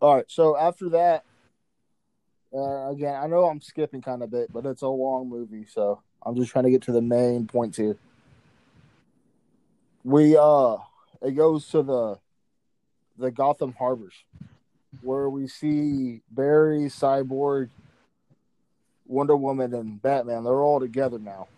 All 0.00 0.16
right, 0.16 0.24
so 0.28 0.56
after 0.56 0.88
that, 0.90 1.24
uh, 2.54 2.90
again, 2.90 3.14
I 3.14 3.26
know 3.26 3.44
I'm 3.44 3.60
skipping 3.60 4.02
kind 4.02 4.22
of 4.22 4.30
bit, 4.30 4.52
but 4.52 4.64
it's 4.64 4.82
a 4.82 4.88
long 4.88 5.28
movie, 5.28 5.66
so 5.66 6.00
I'm 6.24 6.36
just 6.36 6.50
trying 6.50 6.64
to 6.64 6.70
get 6.70 6.82
to 6.82 6.92
the 6.92 7.02
main 7.02 7.46
points 7.46 7.76
here. 7.76 7.96
We 10.04 10.36
uh, 10.36 10.76
it 11.20 11.36
goes 11.36 11.68
to 11.68 11.82
the 11.82 12.18
the 13.18 13.30
Gotham 13.30 13.74
Harbors, 13.78 14.14
where 15.02 15.28
we 15.28 15.48
see 15.48 16.22
Barry, 16.30 16.84
Cyborg, 16.84 17.68
Wonder 19.06 19.36
Woman, 19.36 19.74
and 19.74 20.00
Batman. 20.00 20.44
They're 20.44 20.62
all 20.62 20.80
together 20.80 21.18
now. 21.18 21.48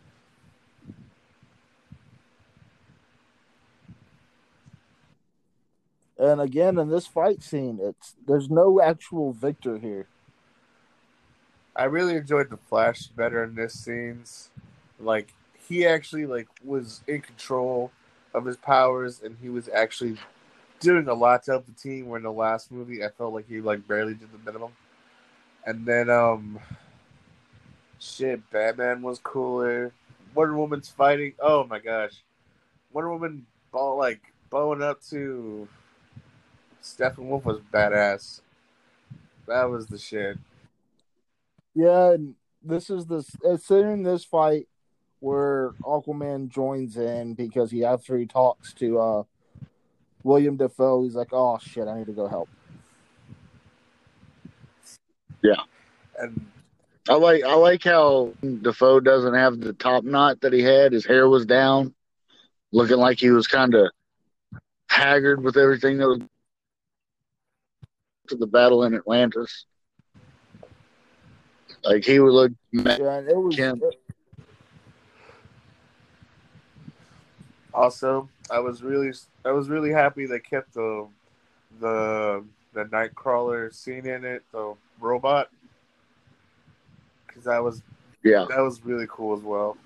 And 6.18 6.40
again, 6.40 6.78
in 6.78 6.90
this 6.90 7.06
fight 7.06 7.42
scene, 7.42 7.78
it's 7.80 8.14
there's 8.26 8.50
no 8.50 8.80
actual 8.80 9.32
victor 9.32 9.78
here. 9.78 10.06
I 11.76 11.84
really 11.84 12.16
enjoyed 12.16 12.50
the 12.50 12.56
Flash 12.56 13.06
better 13.06 13.44
in 13.44 13.54
this 13.54 13.74
scenes. 13.74 14.50
Like 14.98 15.32
he 15.68 15.86
actually 15.86 16.26
like 16.26 16.48
was 16.64 17.02
in 17.06 17.20
control 17.20 17.90
of 18.34 18.44
his 18.44 18.56
powers, 18.56 19.22
and 19.22 19.36
he 19.40 19.48
was 19.48 19.68
actually 19.68 20.16
doing 20.80 21.08
a 21.08 21.14
lot 21.14 21.44
to 21.44 21.52
help 21.52 21.66
the 21.66 21.72
team. 21.72 22.08
Where 22.08 22.18
in 22.18 22.24
the 22.24 22.32
last 22.32 22.70
movie, 22.70 23.04
I 23.04 23.08
felt 23.08 23.34
like 23.34 23.48
he 23.48 23.60
like 23.60 23.86
barely 23.86 24.14
did 24.14 24.32
the 24.32 24.38
minimum. 24.44 24.72
And 25.66 25.86
then 25.86 26.10
um, 26.10 26.58
shit, 27.98 28.48
Batman 28.50 29.02
was 29.02 29.18
cooler. 29.20 29.92
Wonder 30.34 30.56
Woman's 30.56 30.88
fighting. 30.88 31.34
Oh 31.40 31.64
my 31.64 31.78
gosh, 31.78 32.14
Wonder 32.92 33.10
Woman 33.10 33.46
ball 33.72 33.96
like 33.96 34.20
bowing 34.50 34.82
up 34.82 35.02
to 35.10 35.68
Steppenwolf 36.82 37.44
was 37.44 37.60
badass. 37.72 38.40
That 39.46 39.64
was 39.64 39.86
the 39.86 39.98
shit. 39.98 40.38
Yeah, 41.74 42.12
and 42.12 42.34
this 42.62 42.90
is 42.90 43.06
this 43.06 43.30
it's 43.44 43.70
in 43.70 44.02
this 44.02 44.24
fight 44.24 44.66
where 45.20 45.72
Aquaman 45.82 46.48
joins 46.48 46.96
in 46.96 47.34
because 47.34 47.70
he 47.70 47.84
after 47.84 48.16
he 48.16 48.26
talks 48.26 48.72
to 48.74 48.98
uh 48.98 49.22
William 50.22 50.56
Dafoe, 50.56 51.02
he's 51.04 51.14
like, 51.14 51.32
Oh 51.32 51.58
shit, 51.58 51.88
I 51.88 51.98
need 51.98 52.06
to 52.06 52.12
go 52.12 52.26
help. 52.26 52.48
Yeah, 55.42 55.62
and 56.18 56.46
I 57.08 57.14
like 57.14 57.44
I 57.44 57.54
like 57.54 57.82
how 57.82 58.34
Dafoe 58.62 59.00
doesn't 59.00 59.34
have 59.34 59.60
the 59.60 59.72
top 59.72 60.04
knot 60.04 60.40
that 60.42 60.52
he 60.52 60.62
had. 60.62 60.92
His 60.92 61.06
hair 61.06 61.28
was 61.28 61.46
down, 61.46 61.94
looking 62.72 62.98
like 62.98 63.18
he 63.18 63.30
was 63.30 63.46
kind 63.46 63.74
of 63.74 63.90
haggard 64.88 65.42
with 65.42 65.56
everything 65.56 65.98
that 65.98 66.08
was 66.08 66.20
to 68.28 68.36
the 68.36 68.46
battle 68.46 68.84
in 68.84 68.94
Atlantis. 68.94 69.66
Like 71.82 72.04
he 72.04 72.18
would 72.18 72.32
look. 72.32 72.52
mad. 72.72 73.00
Yeah, 73.00 73.18
it 73.20 73.36
was 73.36 73.56
Kim. 73.56 73.80
Also, 77.72 78.28
I 78.50 78.58
was 78.58 78.82
really, 78.82 79.12
I 79.44 79.52
was 79.52 79.68
really 79.68 79.90
happy 79.90 80.26
they 80.26 80.40
kept 80.40 80.74
the, 80.74 81.06
the, 81.80 82.44
the 82.74 82.84
Nightcrawler 82.86 83.72
scene 83.72 84.06
in 84.06 84.24
it, 84.24 84.42
the 84.52 84.74
robot, 84.98 85.50
because 87.26 87.44
that 87.44 87.62
was 87.62 87.82
Yeah, 88.24 88.44
that 88.48 88.58
was 88.58 88.84
really 88.84 89.06
cool 89.08 89.36
as 89.36 89.42
well. 89.42 89.76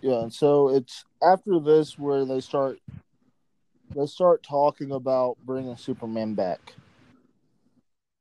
Yeah, 0.00 0.22
and 0.22 0.32
so 0.32 0.68
it's 0.68 1.04
after 1.22 1.58
this 1.60 1.98
where 1.98 2.24
they 2.24 2.40
start 2.40 2.78
they 3.94 4.06
start 4.06 4.42
talking 4.42 4.92
about 4.92 5.36
bringing 5.44 5.76
Superman 5.76 6.34
back. 6.34 6.74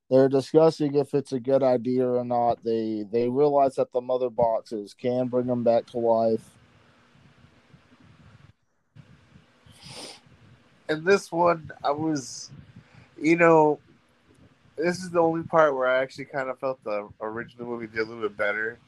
They're 0.09 0.29
discussing 0.29 0.95
if 0.95 1.13
it's 1.13 1.33
a 1.33 1.39
good 1.39 1.61
idea 1.61 2.07
or 2.07 2.25
not. 2.25 2.63
They 2.63 3.05
they 3.11 3.29
realize 3.29 3.75
that 3.75 3.91
the 3.91 4.01
mother 4.01 4.29
boxes 4.29 4.95
can 4.95 5.27
bring 5.27 5.45
them 5.45 5.63
back 5.63 5.85
to 5.87 5.99
life. 5.99 6.49
And 10.87 11.05
this 11.05 11.31
one, 11.31 11.71
I 11.83 11.91
was, 11.91 12.49
you 13.21 13.35
know, 13.35 13.79
this 14.75 14.97
is 15.03 15.11
the 15.11 15.19
only 15.19 15.43
part 15.43 15.75
where 15.75 15.87
I 15.87 16.01
actually 16.01 16.25
kind 16.25 16.49
of 16.49 16.57
felt 16.57 16.83
the 16.83 17.07
original 17.21 17.67
movie 17.67 17.85
did 17.85 17.99
a 17.99 18.05
little 18.05 18.23
bit 18.23 18.35
better. 18.35 18.79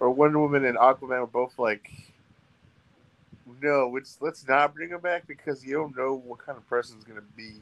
Or 0.00 0.10
Wonder 0.10 0.40
Woman 0.40 0.64
and 0.64 0.76
Aquaman 0.76 1.20
were 1.20 1.26
both 1.26 1.56
like, 1.58 1.88
no, 3.62 3.90
let's 3.94 4.18
let's 4.20 4.48
not 4.48 4.74
bring 4.74 4.88
him 4.88 5.00
back 5.00 5.28
because 5.28 5.64
you 5.64 5.74
don't 5.74 5.96
know 5.96 6.22
what 6.26 6.44
kind 6.44 6.58
of 6.58 6.68
person 6.68 6.96
he's 6.96 7.04
gonna 7.04 7.20
be. 7.36 7.60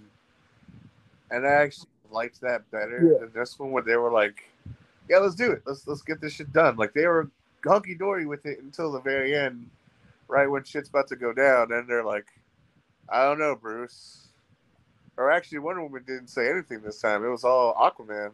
And 1.31 1.47
I 1.47 1.51
actually 1.51 1.89
liked 2.11 2.41
that 2.41 2.71
better 2.71 3.01
Yeah. 3.13 3.19
than 3.21 3.33
this 3.33 3.59
one 3.59 3.71
where 3.71 3.83
they 3.83 3.97
were 3.97 4.11
like, 4.11 4.45
yeah, 5.09 5.19
let's 5.19 5.35
do 5.35 5.53
it. 5.53 5.63
Let's 5.67 5.87
let's 5.87 6.03
get 6.03 6.21
this 6.21 6.35
shit 6.35 6.53
done. 6.53 6.77
Like 6.77 6.93
they 6.93 7.07
were 7.07 7.31
hunky 7.65 7.95
dory 7.95 8.27
with 8.27 8.47
it 8.47 8.61
until 8.61 8.93
the 8.93 9.01
very 9.01 9.35
end, 9.35 9.69
right 10.29 10.47
when 10.51 10.65
shit's 10.65 10.89
about 10.89 11.09
to 11.09 11.17
go 11.17 11.33
down, 11.33 11.73
and 11.73 11.89
they're 11.89 12.05
like, 12.05 12.27
I 13.09 13.25
don't 13.25 13.39
know, 13.39 13.55
Bruce. 13.57 14.29
Or 15.17 15.31
actually, 15.33 15.59
Wonder 15.59 15.83
Woman 15.83 16.05
didn't 16.07 16.29
say 16.29 16.49
anything 16.49 16.81
this 16.83 17.01
time. 17.01 17.25
It 17.25 17.29
was 17.29 17.43
all 17.45 17.75
Aquaman. 17.75 18.33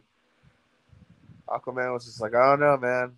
Aquaman 1.47 1.93
was 1.93 2.05
just 2.05 2.21
like, 2.21 2.35
I 2.35 2.49
don't 2.49 2.59
know, 2.59 2.77
man. 2.77 3.13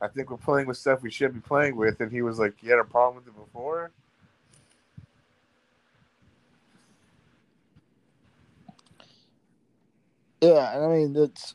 I 0.00 0.08
think 0.08 0.30
we're 0.30 0.36
playing 0.36 0.66
with 0.66 0.76
stuff 0.76 1.02
we 1.02 1.10
should 1.10 1.32
be 1.34 1.40
playing 1.40 1.76
with, 1.76 2.00
and 2.00 2.12
he 2.12 2.20
was 2.22 2.38
like, 2.38 2.62
"You 2.62 2.70
had 2.70 2.78
a 2.78 2.84
problem 2.84 3.16
with 3.16 3.26
it 3.34 3.38
before." 3.38 3.90
Yeah, 10.40 10.76
and 10.76 10.84
I 10.84 10.88
mean 10.88 11.16
it's. 11.16 11.54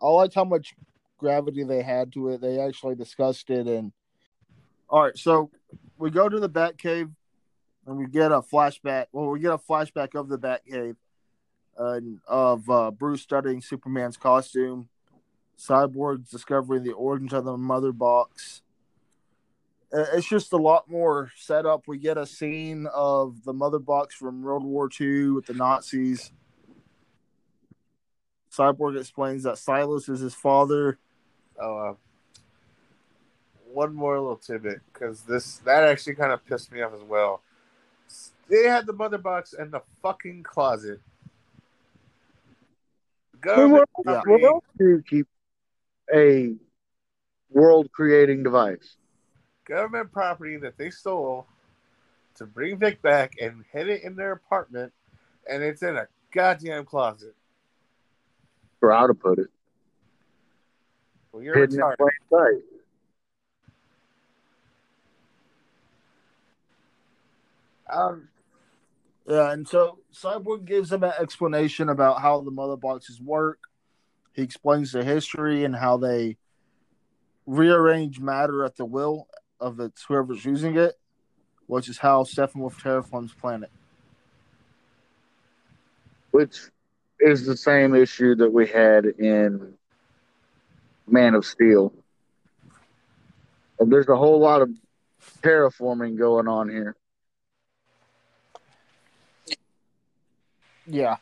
I 0.00 0.06
liked 0.06 0.34
how 0.34 0.44
much 0.44 0.74
gravity 1.18 1.64
they 1.64 1.82
had 1.82 2.12
to 2.12 2.28
it. 2.28 2.40
They 2.40 2.60
actually 2.60 2.96
discussed 2.96 3.48
it, 3.50 3.66
and 3.66 3.92
all 4.88 5.02
right, 5.02 5.16
so 5.16 5.50
we 5.98 6.10
go 6.10 6.28
to 6.28 6.38
the 6.38 6.50
Batcave, 6.50 7.10
and 7.86 7.96
we 7.96 8.06
get 8.06 8.30
a 8.32 8.40
flashback. 8.40 9.06
Well, 9.12 9.28
we 9.28 9.40
get 9.40 9.52
a 9.52 9.58
flashback 9.58 10.14
of 10.14 10.28
the 10.28 10.38
Batcave, 10.38 10.96
uh, 11.78 12.00
of 12.26 12.68
uh, 12.70 12.90
Bruce 12.90 13.22
studying 13.22 13.60
Superman's 13.60 14.16
costume, 14.16 14.88
Cyborg's 15.58 16.30
discovering 16.30 16.82
the 16.82 16.92
origins 16.92 17.32
of 17.32 17.44
the 17.44 17.56
Mother 17.56 17.92
Box. 17.92 18.62
It's 19.92 20.28
just 20.28 20.52
a 20.52 20.58
lot 20.58 20.90
more 20.90 21.30
setup. 21.36 21.86
We 21.86 21.98
get 21.98 22.18
a 22.18 22.26
scene 22.26 22.86
of 22.92 23.44
the 23.44 23.52
Mother 23.52 23.78
Box 23.78 24.14
from 24.14 24.42
World 24.42 24.64
War 24.64 24.90
II 25.00 25.30
with 25.30 25.46
the 25.46 25.54
Nazis. 25.54 26.32
Cyborg 28.56 28.98
explains 28.98 29.42
that 29.42 29.58
Silas 29.58 30.08
is 30.08 30.20
his 30.20 30.34
father. 30.34 30.98
Oh, 31.60 31.76
uh, 31.78 31.94
one 33.72 33.94
more 33.94 34.18
little 34.18 34.36
tidbit 34.36 34.80
because 34.92 35.22
this 35.22 35.58
that 35.58 35.84
actually 35.84 36.14
kind 36.14 36.32
of 36.32 36.44
pissed 36.46 36.72
me 36.72 36.80
off 36.82 36.94
as 36.94 37.02
well. 37.02 37.42
They 38.48 38.64
had 38.64 38.86
the 38.86 38.92
mother 38.92 39.18
box 39.18 39.52
in 39.52 39.70
the 39.70 39.82
fucking 40.02 40.44
closet. 40.44 41.00
Where 43.42 43.54
Government 43.56 43.88
else- 43.96 44.04
property, 44.04 44.30
where 44.42 44.50
else 44.50 44.64
do 44.78 44.88
you 44.88 45.02
keep 45.08 45.26
a 46.14 46.54
world 47.50 47.90
creating 47.92 48.42
device? 48.42 48.96
government 49.64 50.12
property 50.12 50.56
that 50.56 50.78
they 50.78 50.90
stole 50.90 51.44
to 52.36 52.46
bring 52.46 52.78
Vic 52.78 53.02
back 53.02 53.34
and 53.42 53.64
hid 53.72 53.88
it 53.88 54.04
in 54.04 54.14
their 54.14 54.30
apartment, 54.30 54.92
and 55.50 55.60
it's 55.60 55.82
in 55.82 55.96
a 55.96 56.06
goddamn 56.32 56.84
closet. 56.84 57.34
For 58.86 58.92
how 58.92 59.08
to 59.08 59.14
put 59.14 59.40
it. 59.40 59.48
Well, 61.32 61.42
you're 61.42 61.58
Hidden 61.58 61.74
in 61.74 61.80
retarded. 61.82 61.96
plain 61.98 62.10
sight. 62.30 62.62
Um, 67.90 68.28
Yeah, 69.26 69.50
and 69.52 69.66
so 69.66 69.98
Cyborg 70.14 70.66
gives 70.66 70.92
him 70.92 71.02
an 71.02 71.12
explanation 71.18 71.88
about 71.88 72.20
how 72.20 72.40
the 72.42 72.52
mother 72.52 72.76
boxes 72.76 73.20
work. 73.20 73.58
He 74.34 74.42
explains 74.42 74.92
the 74.92 75.02
history 75.02 75.64
and 75.64 75.74
how 75.74 75.96
they 75.96 76.36
rearrange 77.44 78.20
matter 78.20 78.64
at 78.64 78.76
the 78.76 78.84
will 78.84 79.26
of 79.60 79.80
its 79.80 80.04
whoever's 80.04 80.44
using 80.44 80.76
it, 80.76 80.94
which 81.66 81.88
is 81.88 81.98
how 81.98 82.22
Stephen 82.22 82.50
Steppenwolf 82.60 82.80
terraforms 82.80 83.36
planet. 83.36 83.70
which 86.30 86.60
is 87.20 87.46
the 87.46 87.56
same 87.56 87.94
issue 87.94 88.34
that 88.36 88.52
we 88.52 88.66
had 88.66 89.06
in 89.06 89.74
Man 91.06 91.34
of 91.34 91.44
Steel. 91.44 91.92
And 93.78 93.92
there's 93.92 94.08
a 94.08 94.16
whole 94.16 94.40
lot 94.40 94.62
of 94.62 94.70
terraforming 95.42 96.18
going 96.18 96.48
on 96.48 96.68
here 96.68 96.96
Yeah, 100.86 101.16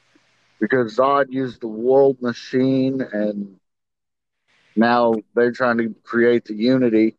because 0.61 0.97
Zod 0.97 1.27
used 1.31 1.61
the 1.61 1.69
world 1.69 2.21
machine 2.23 3.01
and 3.13 3.57
now 4.77 5.15
they're 5.35 5.53
trying 5.53 5.79
to 5.79 5.95
create 6.05 6.45
the 6.45 6.55
unity. 6.55 7.17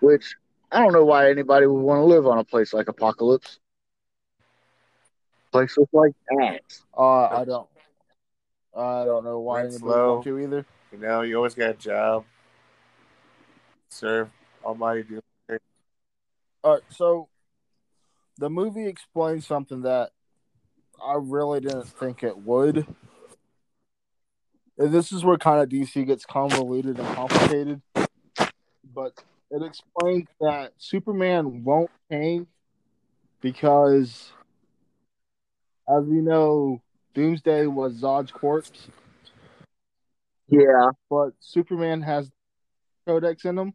Which 0.00 0.36
I 0.70 0.80
don't 0.80 0.92
know 0.92 1.04
why 1.04 1.30
anybody 1.30 1.66
would 1.66 1.80
want 1.82 2.00
to 2.00 2.04
live 2.04 2.26
on 2.26 2.38
a 2.38 2.44
place 2.44 2.72
like 2.72 2.86
Apokolips. 2.86 3.58
Place 5.52 5.76
looks 5.76 5.92
like 5.92 6.12
that. 6.30 6.60
uh, 6.96 7.26
I 7.26 7.44
don't, 7.44 7.68
I 8.76 9.04
don't 9.04 9.22
know 9.22 9.38
why 9.40 9.60
Rent's 9.62 9.76
anybody 9.76 9.98
low. 9.98 10.12
want 10.14 10.24
to 10.24 10.38
either. 10.38 10.66
you 10.90 10.98
know, 10.98 11.20
you 11.20 11.36
always 11.36 11.54
got 11.54 11.70
a 11.70 11.74
job. 11.74 12.24
Serve 13.90 14.30
Almighty 14.64 15.02
Doom. 15.02 15.20
All 16.64 16.74
right, 16.74 16.82
so 16.90 17.28
the 18.38 18.48
movie 18.48 18.86
explains 18.86 19.46
something 19.46 19.82
that 19.82 20.10
I 21.04 21.16
really 21.20 21.60
didn't 21.60 21.88
think 21.88 22.22
it 22.22 22.38
would. 22.38 22.86
And 24.78 24.92
this 24.92 25.12
is 25.12 25.24
where 25.24 25.36
kind 25.36 25.60
of 25.60 25.68
DC 25.68 26.06
gets 26.06 26.24
convoluted 26.24 26.98
and 26.98 27.14
complicated. 27.14 27.82
But 28.94 29.22
it 29.50 29.62
explains 29.62 30.28
that 30.40 30.72
Superman 30.78 31.62
won't 31.62 31.90
change 32.10 32.46
because, 33.40 34.32
as 35.88 36.04
we 36.04 36.20
know, 36.20 36.80
Doomsday 37.14 37.66
was 37.66 38.00
Zod's 38.00 38.32
corpse, 38.32 38.88
Yeah. 40.48 40.90
but 41.10 41.30
Superman 41.40 42.02
has 42.02 42.30
codex 43.06 43.44
in 43.44 43.58
him, 43.58 43.74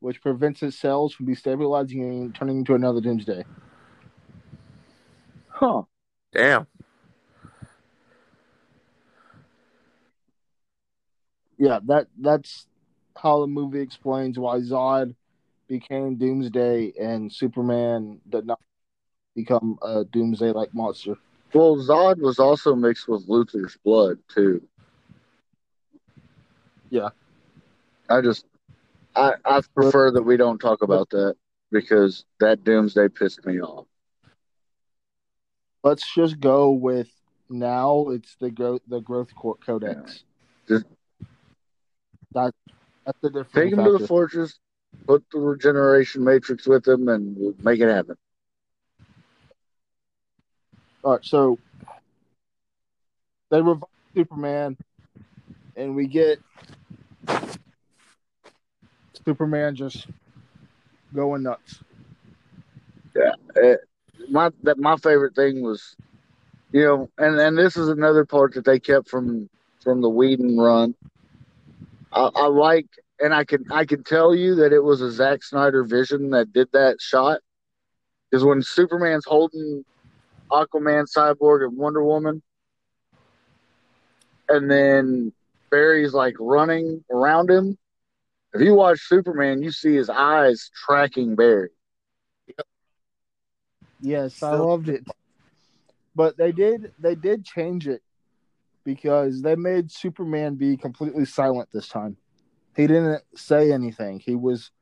which 0.00 0.22
prevents 0.22 0.60
his 0.60 0.78
cells 0.78 1.12
from 1.14 1.26
destabilizing 1.26 2.02
and 2.02 2.34
turning 2.34 2.58
into 2.58 2.74
another 2.74 3.00
Doomsday. 3.00 3.44
Huh. 5.48 5.82
Damn. 6.32 6.66
yeah, 11.60 11.78
that 11.84 12.06
that's 12.18 12.66
how 13.16 13.40
the 13.42 13.46
movie 13.46 13.80
explains 13.80 14.38
why 14.38 14.58
Zod 14.60 15.14
became 15.68 16.16
Doomsday 16.16 16.94
and 16.98 17.30
Superman 17.30 18.20
did 18.28 18.46
not 18.46 18.60
become 19.36 19.78
a 19.82 20.04
Doomsday 20.04 20.52
like 20.52 20.72
monster. 20.72 21.16
Well, 21.52 21.76
Zod 21.76 22.18
was 22.20 22.38
also 22.38 22.74
mixed 22.74 23.08
with 23.08 23.26
Luthor's 23.28 23.76
blood 23.84 24.18
too. 24.28 24.62
Yeah. 26.90 27.10
I 28.08 28.20
just, 28.20 28.44
I 29.14 29.34
I 29.44 29.60
prefer 29.74 30.10
that 30.12 30.22
we 30.22 30.36
don't 30.36 30.58
talk 30.58 30.82
about 30.82 31.10
that 31.10 31.36
because 31.70 32.24
that 32.40 32.64
Doomsday 32.64 33.08
pissed 33.08 33.44
me 33.46 33.60
off. 33.60 33.86
Let's 35.82 36.12
just 36.14 36.40
go 36.40 36.70
with 36.70 37.08
now. 37.48 38.08
It's 38.10 38.36
the 38.40 38.50
growth 38.50 38.82
the 38.86 39.00
growth 39.00 39.34
co- 39.34 39.58
codex. 39.64 40.24
Just- 40.68 40.86
that 42.32 42.52
that's 43.04 43.18
the 43.22 43.30
difference. 43.30 43.52
Take 43.54 43.72
him 43.72 43.84
to 43.84 43.98
the 43.98 44.06
fortress, 44.06 44.58
put 45.06 45.24
the 45.32 45.38
regeneration 45.38 46.22
matrix 46.22 46.66
with 46.66 46.86
him, 46.86 47.08
and 47.08 47.54
make 47.64 47.80
it 47.80 47.88
happen. 47.88 48.16
All 51.02 51.12
right, 51.12 51.24
so 51.24 51.58
they 53.50 53.62
revive 53.62 53.88
Superman, 54.14 54.76
and 55.76 55.96
we 55.96 56.06
get 56.06 56.40
Superman 59.24 59.76
just 59.76 60.06
going 61.14 61.42
nuts. 61.42 61.80
Yeah. 63.14 63.74
My 64.28 64.50
that 64.62 64.78
my 64.78 64.96
favorite 64.96 65.34
thing 65.34 65.62
was, 65.62 65.96
you 66.72 66.84
know, 66.84 67.10
and 67.16 67.40
and 67.40 67.56
this 67.56 67.76
is 67.76 67.88
another 67.88 68.26
part 68.26 68.54
that 68.54 68.66
they 68.66 68.78
kept 68.78 69.08
from 69.08 69.48
from 69.82 70.02
the 70.02 70.10
Whedon 70.10 70.58
run. 70.58 70.94
I, 72.12 72.30
I 72.34 72.46
like, 72.46 72.86
and 73.20 73.32
I 73.32 73.44
can 73.44 73.64
I 73.70 73.86
can 73.86 74.04
tell 74.04 74.34
you 74.34 74.56
that 74.56 74.72
it 74.72 74.84
was 74.84 75.00
a 75.00 75.10
Zack 75.10 75.42
Snyder 75.42 75.82
vision 75.84 76.30
that 76.30 76.52
did 76.52 76.68
that 76.72 77.00
shot, 77.00 77.40
because 78.30 78.44
when 78.44 78.62
Superman's 78.62 79.24
holding 79.26 79.84
Aquaman, 80.52 81.06
Cyborg, 81.06 81.64
and 81.64 81.76
Wonder 81.76 82.04
Woman, 82.04 82.42
and 84.48 84.70
then 84.70 85.32
Barry's 85.70 86.12
like 86.12 86.34
running 86.38 87.04
around 87.10 87.50
him, 87.50 87.78
if 88.52 88.60
you 88.60 88.74
watch 88.74 89.00
Superman, 89.00 89.62
you 89.62 89.70
see 89.70 89.94
his 89.94 90.10
eyes 90.10 90.70
tracking 90.74 91.36
Barry. 91.36 91.70
Yes, 94.00 94.42
I 94.42 94.56
loved 94.56 94.88
it. 94.88 95.06
But 96.14 96.36
they 96.36 96.52
did 96.52 96.92
they 96.98 97.14
did 97.14 97.44
change 97.44 97.86
it 97.86 98.02
because 98.84 99.42
they 99.42 99.54
made 99.54 99.90
Superman 99.90 100.56
be 100.56 100.76
completely 100.76 101.24
silent 101.24 101.68
this 101.72 101.86
time. 101.86 102.16
He 102.74 102.86
didn't 102.86 103.22
say 103.36 103.72
anything. 103.72 104.18
He 104.18 104.34
was 104.34 104.72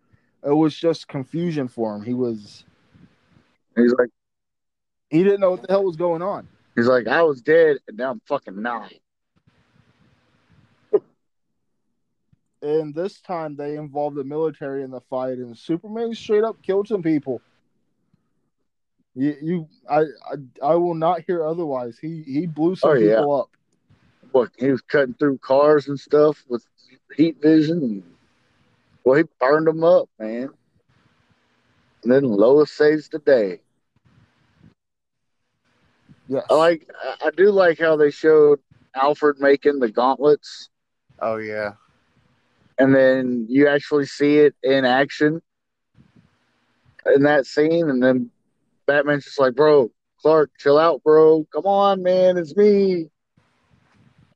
it 0.43 0.53
was 0.55 0.75
just 0.75 1.09
confusion 1.09 1.69
for 1.69 1.95
him. 1.97 2.03
He 2.03 2.15
was 2.15 2.65
He's 3.77 3.93
like, 3.99 4.09
he 5.11 5.23
didn't 5.25 5.41
know 5.41 5.51
what 5.53 5.63
the 5.63 5.73
hell 5.73 5.85
was 5.85 5.97
going 5.97 6.23
on. 6.23 6.49
he's 6.77 6.87
like, 6.87 7.07
I 7.07 7.23
was 7.23 7.41
dead 7.41 7.79
and 7.89 7.97
now 7.97 8.11
I'm 8.13 8.21
fucking 8.27 8.61
not. 8.61 8.93
And 12.61 12.93
this 12.93 13.21
time 13.21 13.55
they 13.55 13.77
involved 13.77 14.17
the 14.17 14.25
military 14.25 14.83
in 14.83 14.91
the 14.91 15.01
fight 15.03 15.39
and 15.39 15.57
Superman 15.57 16.13
straight 16.15 16.43
up 16.43 16.61
killed 16.63 16.89
some 16.89 17.03
people. 17.03 17.41
You, 19.15 19.37
you 19.41 19.69
I, 19.89 20.01
I 20.01 20.37
I 20.63 20.75
will 20.75 20.95
not 20.95 21.23
hear 21.27 21.45
otherwise. 21.45 21.99
He 22.01 22.23
he 22.25 22.47
blew 22.47 22.75
some 22.77 22.91
Oh, 22.91 22.95
yeah. 22.95 23.17
people 23.17 23.41
up. 23.41 23.51
What 24.33 24.51
he 24.59 24.71
was 24.71 24.81
cutting 24.83 25.15
through 25.15 25.39
cars 25.39 25.89
and 25.89 25.99
stuff 25.99 26.45
with 26.49 26.65
heat 27.17 27.41
vision. 27.41 27.83
And, 27.83 28.03
well, 29.05 29.19
he 29.19 29.25
burned 29.41 29.67
them 29.69 29.85
up, 29.85 30.09
man. 30.19 30.51
And 32.03 32.13
then 32.13 32.25
Lois 32.25 32.71
saves 32.73 33.09
the 33.09 33.21
day. 33.21 33.61
Yes. 36.29 36.45
I 36.51 36.55
like. 36.55 36.89
I- 37.23 37.31
do 37.31 37.51
like 37.51 37.79
how 37.79 37.97
they 37.97 38.11
showed 38.11 38.61
Alfred 38.95 39.39
making 39.41 39.79
the 39.81 39.91
gauntlets, 39.91 40.69
Oh 41.21 41.37
yeah. 41.37 41.73
and 42.79 42.95
then 42.95 43.47
you 43.49 43.67
actually 43.69 44.07
see 44.07 44.39
it 44.39 44.55
in 44.63 44.85
action 44.85 45.41
in 47.15 47.23
that 47.23 47.47
scene, 47.47 47.89
and 47.89 48.03
then 48.03 48.31
Batman's 48.87 49.25
just 49.25 49.41
like, 49.41 49.55
"Bro, 49.55 49.91
Clark, 50.21 50.51
chill 50.59 50.79
out, 50.79 51.03
bro. 51.03 51.45
Come 51.53 51.67
on, 51.67 52.03
man, 52.03 52.37
it's 52.37 52.57
me, 52.57 53.11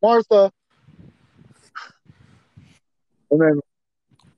Martha." 0.02 0.50
And 3.30 3.40
then 3.40 3.60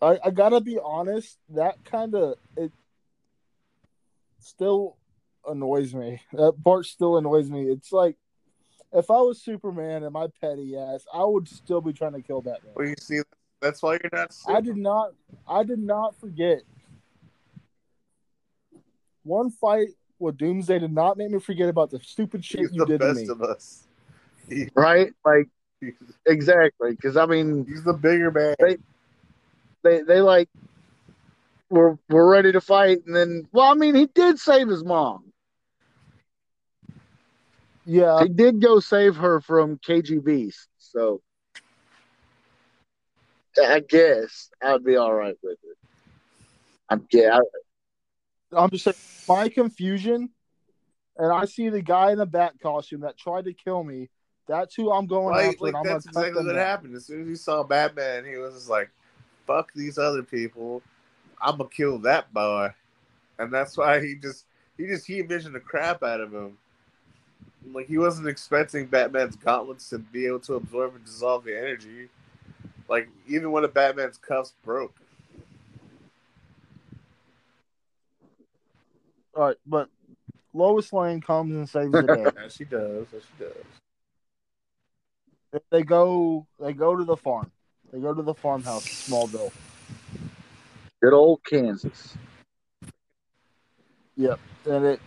I, 0.00 0.18
I 0.24 0.30
gotta 0.30 0.60
be 0.60 0.78
honest, 0.82 1.38
that 1.50 1.76
kind 1.84 2.14
of 2.14 2.34
it 2.56 2.72
still 4.40 4.96
annoys 5.48 5.94
me. 5.94 6.20
That 6.32 6.54
part 6.62 6.86
still 6.86 7.16
annoys 7.16 7.50
me. 7.50 7.64
It's 7.70 7.92
like 7.92 8.16
if 8.92 9.10
I 9.10 9.16
was 9.20 9.42
Superman 9.42 10.02
and 10.04 10.12
my 10.12 10.28
petty 10.40 10.76
ass, 10.76 11.04
I 11.12 11.24
would 11.24 11.48
still 11.48 11.80
be 11.80 11.92
trying 11.92 12.12
to 12.12 12.22
kill 12.22 12.40
Batman. 12.40 12.72
Well, 12.74 12.86
you 12.86 12.94
see, 13.00 13.20
that's 13.60 13.82
why 13.82 13.92
you're 14.02 14.10
not. 14.12 14.36
I 14.46 14.60
did 14.60 14.76
not 14.76 15.12
I 15.48 15.62
did 15.64 15.78
not 15.78 16.18
forget. 16.20 16.62
One 19.22 19.50
fight 19.50 19.88
with 20.18 20.36
Doomsday 20.36 20.78
did 20.78 20.92
not 20.92 21.16
make 21.16 21.30
me 21.30 21.40
forget 21.40 21.68
about 21.68 21.90
the 21.90 21.98
stupid 22.00 22.44
shit 22.44 22.60
He's 22.60 22.72
you 22.72 22.84
did 22.86 23.00
to 23.00 23.06
best 23.06 23.20
me. 23.20 23.28
of 23.28 23.42
us. 23.42 23.86
He- 24.48 24.68
right, 24.74 25.12
like 25.24 25.48
exactly, 26.26 26.92
because 26.92 27.16
I 27.16 27.26
mean, 27.26 27.64
he's 27.66 27.82
the 27.84 27.94
bigger 27.94 28.30
man. 28.30 28.54
They- 28.58 28.78
they 29.82 30.00
they 30.00 30.20
like 30.20 30.48
we're 31.68 31.98
we're 32.08 32.30
ready 32.30 32.52
to 32.52 32.60
fight, 32.60 33.04
and 33.06 33.14
then 33.14 33.46
well, 33.52 33.70
I 33.70 33.74
mean, 33.74 33.94
he 33.94 34.06
did 34.06 34.38
save 34.38 34.68
his 34.68 34.82
mom. 34.82 35.32
Yeah, 37.86 38.22
he 38.22 38.28
did 38.28 38.62
go 38.62 38.80
save 38.80 39.16
her 39.16 39.40
from 39.40 39.78
KGBeast, 39.78 40.66
so 40.78 41.20
I 43.62 43.80
guess 43.80 44.50
I'd 44.62 44.84
be 44.84 44.96
all 44.96 45.12
right 45.12 45.36
with 45.42 45.58
it. 45.62 45.76
I'm 46.88 47.06
yeah, 47.12 47.40
I'm 48.52 48.70
just 48.70 48.84
saying 48.84 48.94
my 49.28 49.48
confusion, 49.48 50.30
and 51.16 51.32
I 51.32 51.44
see 51.44 51.68
the 51.68 51.82
guy 51.82 52.12
in 52.12 52.18
the 52.18 52.26
bat 52.26 52.54
costume 52.62 53.02
that 53.02 53.18
tried 53.18 53.44
to 53.46 53.52
kill 53.52 53.84
me. 53.84 54.08
That's 54.46 54.74
who 54.74 54.92
I'm 54.92 55.06
going 55.06 55.34
Like, 55.34 55.46
after. 55.46 55.64
like 55.64 55.68
and 55.68 55.76
I'm 55.76 55.84
that's 55.84 56.06
gonna 56.06 56.26
exactly 56.26 56.46
what 56.46 56.54
down. 56.54 56.66
happened. 56.66 56.96
As 56.96 57.06
soon 57.06 57.22
as 57.22 57.28
he 57.28 57.36
saw 57.36 57.62
Batman, 57.62 58.24
he 58.24 58.36
was 58.36 58.54
just 58.54 58.68
like, 58.68 58.90
"Fuck 59.46 59.72
these 59.74 59.98
other 59.98 60.22
people. 60.22 60.82
I'm 61.40 61.58
gonna 61.58 61.68
kill 61.70 61.98
that 62.00 62.32
boy," 62.32 62.74
and 63.38 63.52
that's 63.52 63.76
why 63.76 64.00
he 64.00 64.14
just 64.14 64.46
he 64.78 64.86
just 64.86 65.06
he 65.06 65.20
envisioned 65.20 65.54
the 65.54 65.60
crap 65.60 66.02
out 66.02 66.20
of 66.20 66.32
him. 66.32 66.58
Like 67.72 67.86
he 67.86 67.98
wasn't 67.98 68.28
expecting 68.28 68.86
Batman's 68.86 69.36
gauntlets 69.36 69.88
to 69.90 69.98
be 69.98 70.26
able 70.26 70.40
to 70.40 70.54
absorb 70.54 70.94
and 70.94 71.04
dissolve 71.04 71.44
the 71.44 71.56
energy. 71.56 72.08
Like 72.88 73.08
even 73.26 73.50
when 73.52 73.64
of 73.64 73.72
Batman's 73.72 74.18
cuffs 74.18 74.54
broke. 74.64 74.94
All 79.34 79.46
right, 79.46 79.56
but 79.66 79.88
Lois 80.52 80.92
Lane 80.92 81.20
comes 81.20 81.54
and 81.54 81.68
saves 81.68 81.92
the 81.92 82.06
day. 82.06 82.24
As 82.44 82.54
she 82.54 82.64
does, 82.64 83.06
as 83.14 83.22
she 83.22 83.44
does. 83.44 83.52
they 85.70 85.82
go, 85.82 86.46
they 86.60 86.72
go 86.72 86.94
to 86.94 87.04
the 87.04 87.16
farm. 87.16 87.50
They 87.92 87.98
go 87.98 88.14
to 88.14 88.22
the 88.22 88.34
farmhouse, 88.34 88.84
Smallville. 89.08 89.52
good 91.02 91.12
old 91.12 91.40
Kansas. 91.44 92.16
Yep, 94.16 94.38
and 94.66 94.84
it 94.84 95.00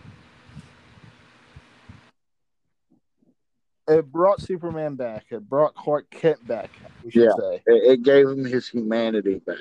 it 3.88 4.12
brought 4.12 4.40
Superman 4.40 4.94
back. 4.94 5.26
It 5.30 5.48
brought 5.48 5.74
Clark 5.74 6.10
Kent 6.10 6.46
back. 6.46 6.70
We 7.02 7.10
should 7.10 7.22
Yeah. 7.22 7.32
say. 7.38 7.62
It, 7.66 7.92
it 7.92 8.02
gave 8.02 8.28
him 8.28 8.44
his 8.44 8.68
humanity 8.68 9.40
back, 9.46 9.56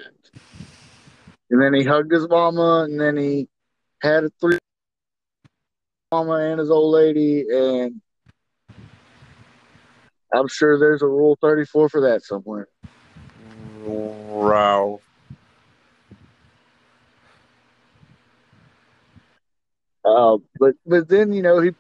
and 1.50 1.62
then 1.62 1.74
he 1.74 1.84
hugged 1.84 2.12
his 2.12 2.28
mama, 2.28 2.84
and 2.84 3.00
then 3.00 3.18
he 3.18 3.48
had 4.02 4.26
a 4.26 4.30
three 4.42 4.58
mama 6.12 6.34
and 6.34 6.60
his 6.60 6.70
old 6.72 6.94
lady, 6.94 7.46
and 7.50 8.02
I'm 10.34 10.48
sure 10.48 10.78
there's 10.78 11.02
a 11.02 11.08
Rule 11.08 11.38
34 11.42 11.90
for 11.90 12.02
that 12.02 12.24
somewhere. 12.24 12.68
Wow. 13.86 15.00
Uh, 20.06 20.38
but 20.60 20.76
but 20.86 21.08
then 21.10 21.34
you 21.34 21.42
know 21.42 21.60
he 21.60 21.72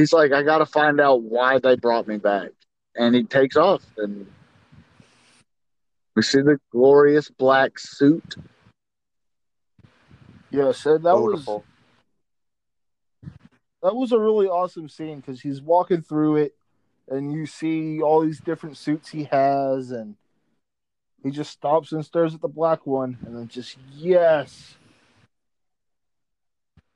he's 0.00 0.12
like, 0.14 0.32
I 0.32 0.42
got 0.42 0.58
to 0.58 0.66
find 0.66 0.98
out 0.98 1.22
why 1.22 1.58
they 1.58 1.76
brought 1.76 2.08
me 2.08 2.16
back, 2.16 2.48
and 2.96 3.14
he 3.14 3.22
takes 3.22 3.56
off, 3.56 3.84
and 3.98 4.26
we 6.16 6.22
see 6.22 6.40
the 6.40 6.58
glorious 6.72 7.28
black 7.28 7.78
suit. 7.78 8.36
Yes, 10.50 10.86
and 10.86 11.04
that 11.04 11.16
was 11.16 11.44
that 13.82 13.94
was 13.94 14.12
a 14.12 14.18
really 14.18 14.46
awesome 14.46 14.88
scene 14.88 15.20
because 15.20 15.42
he's 15.42 15.60
walking 15.60 16.00
through 16.00 16.36
it, 16.36 16.54
and 17.08 17.32
you 17.32 17.46
see 17.46 18.00
all 18.00 18.22
these 18.22 18.40
different 18.40 18.78
suits 18.78 19.10
he 19.10 19.24
has, 19.24 19.90
and 19.90 20.16
he 21.22 21.30
just 21.30 21.50
stops 21.50 21.92
and 21.92 22.04
stares 22.04 22.34
at 22.34 22.40
the 22.40 22.48
black 22.48 22.86
one, 22.86 23.18
and 23.26 23.36
then 23.36 23.48
just 23.48 23.76
yes, 23.94 24.76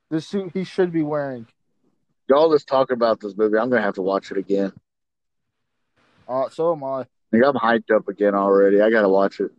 the 0.09 0.19
suit 0.19 0.51
he 0.55 0.63
should 0.63 0.91
be 0.91 1.03
wearing. 1.03 1.47
Y'all 2.27 2.51
just 2.51 2.67
talk 2.67 2.91
about 2.91 3.19
this 3.19 3.35
movie. 3.37 3.57
I'm 3.57 3.69
gonna 3.69 3.81
have 3.81 3.95
to 3.95 4.01
watch 4.01 4.31
it 4.31 4.37
again. 4.37 4.73
Uh, 6.27 6.49
so 6.49 6.73
am 6.73 6.83
I. 6.83 7.05
Like, 7.31 7.43
I'm 7.45 7.53
hyped 7.53 7.95
up 7.95 8.07
again 8.07 8.33
already. 8.33 8.81
I 8.81 8.89
gotta 8.89 9.09
watch 9.09 9.39
it. 9.39 9.51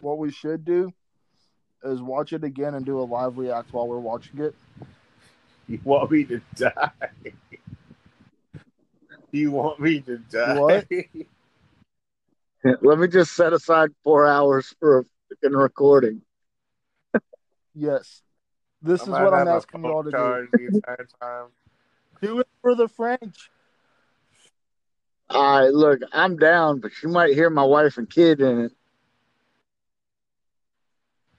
What 0.00 0.18
we 0.18 0.32
should 0.32 0.64
do 0.64 0.92
is 1.82 2.00
watch 2.02 2.32
it 2.32 2.44
again 2.44 2.74
and 2.74 2.84
do 2.84 2.98
a 3.00 3.02
live 3.02 3.38
react 3.38 3.72
while 3.72 3.86
we're 3.86 3.98
watching 3.98 4.40
it. 4.40 4.54
You 5.68 5.78
want 5.84 6.10
me 6.10 6.24
to 6.24 6.40
die? 6.56 6.90
You 9.30 9.52
want 9.52 9.78
me 9.78 10.00
to 10.00 10.18
die? 10.18 10.58
What? 10.58 10.86
Let 12.82 12.98
me 12.98 13.08
just 13.08 13.32
set 13.36 13.52
aside 13.52 13.90
four 14.02 14.26
hours 14.26 14.74
for 14.80 14.98
a 14.98 15.04
freaking 15.04 15.56
recording. 15.56 16.22
Yes. 17.74 18.22
This 18.82 19.02
is 19.02 19.08
what 19.08 19.34
I'm 19.34 19.48
asking 19.48 19.84
y'all 19.84 20.02
to 20.02 20.10
do. 20.10 20.16
charge 20.16 20.48
the 20.52 20.66
entire 20.66 21.08
time. 21.20 21.46
Do 22.22 22.40
it 22.40 22.48
for 22.60 22.74
the 22.74 22.88
French. 22.88 23.50
All 25.30 25.60
right, 25.60 25.72
look, 25.72 26.00
I'm 26.12 26.36
down, 26.36 26.80
but 26.80 26.90
you 27.02 27.08
might 27.08 27.34
hear 27.34 27.50
my 27.50 27.62
wife 27.62 27.98
and 27.98 28.10
kid 28.10 28.40
in 28.40 28.60
it. 28.62 28.72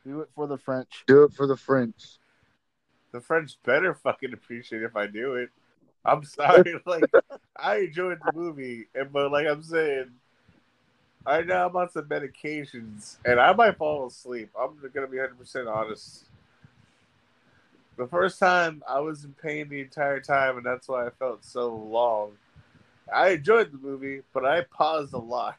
Do 0.05 0.21
it 0.21 0.29
for 0.33 0.47
the 0.47 0.57
French. 0.57 1.03
Do 1.07 1.23
it 1.23 1.33
for 1.33 1.45
the 1.45 1.57
French. 1.57 2.17
The 3.11 3.21
French 3.21 3.57
better 3.63 3.93
fucking 3.93 4.33
appreciate 4.33 4.83
if 4.83 4.95
I 4.95 5.07
do 5.07 5.35
it. 5.35 5.49
I'm 6.05 6.23
sorry, 6.23 6.81
like 6.85 7.11
I 7.55 7.79
enjoyed 7.79 8.19
the 8.23 8.31
movie, 8.31 8.87
and 8.95 9.11
but 9.11 9.31
like 9.31 9.45
I'm 9.45 9.61
saying, 9.61 10.11
right 11.25 11.45
now 11.45 11.67
I'm 11.67 11.75
on 11.75 11.89
some 11.91 12.05
medications, 12.05 13.17
and 13.25 13.39
I 13.39 13.53
might 13.53 13.77
fall 13.77 14.07
asleep. 14.07 14.49
I'm 14.59 14.77
gonna 14.93 15.07
be 15.07 15.17
100 15.17 15.37
percent 15.37 15.67
honest. 15.67 16.25
The 17.97 18.07
first 18.07 18.39
time 18.39 18.83
I 18.87 18.99
was 18.99 19.25
in 19.25 19.33
pain 19.33 19.69
the 19.69 19.81
entire 19.81 20.19
time, 20.19 20.57
and 20.57 20.65
that's 20.65 20.87
why 20.87 21.05
I 21.05 21.09
felt 21.09 21.43
so 21.43 21.75
long. 21.75 22.31
I 23.13 23.29
enjoyed 23.29 23.71
the 23.71 23.77
movie, 23.77 24.21
but 24.33 24.45
I 24.45 24.61
paused 24.61 25.13
a 25.13 25.17
lot. 25.17 25.57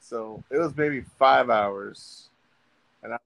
So 0.00 0.42
it 0.50 0.58
was 0.58 0.76
maybe 0.76 1.02
five 1.18 1.50
hours. 1.50 2.28
And 3.02 3.14
I... 3.14 3.18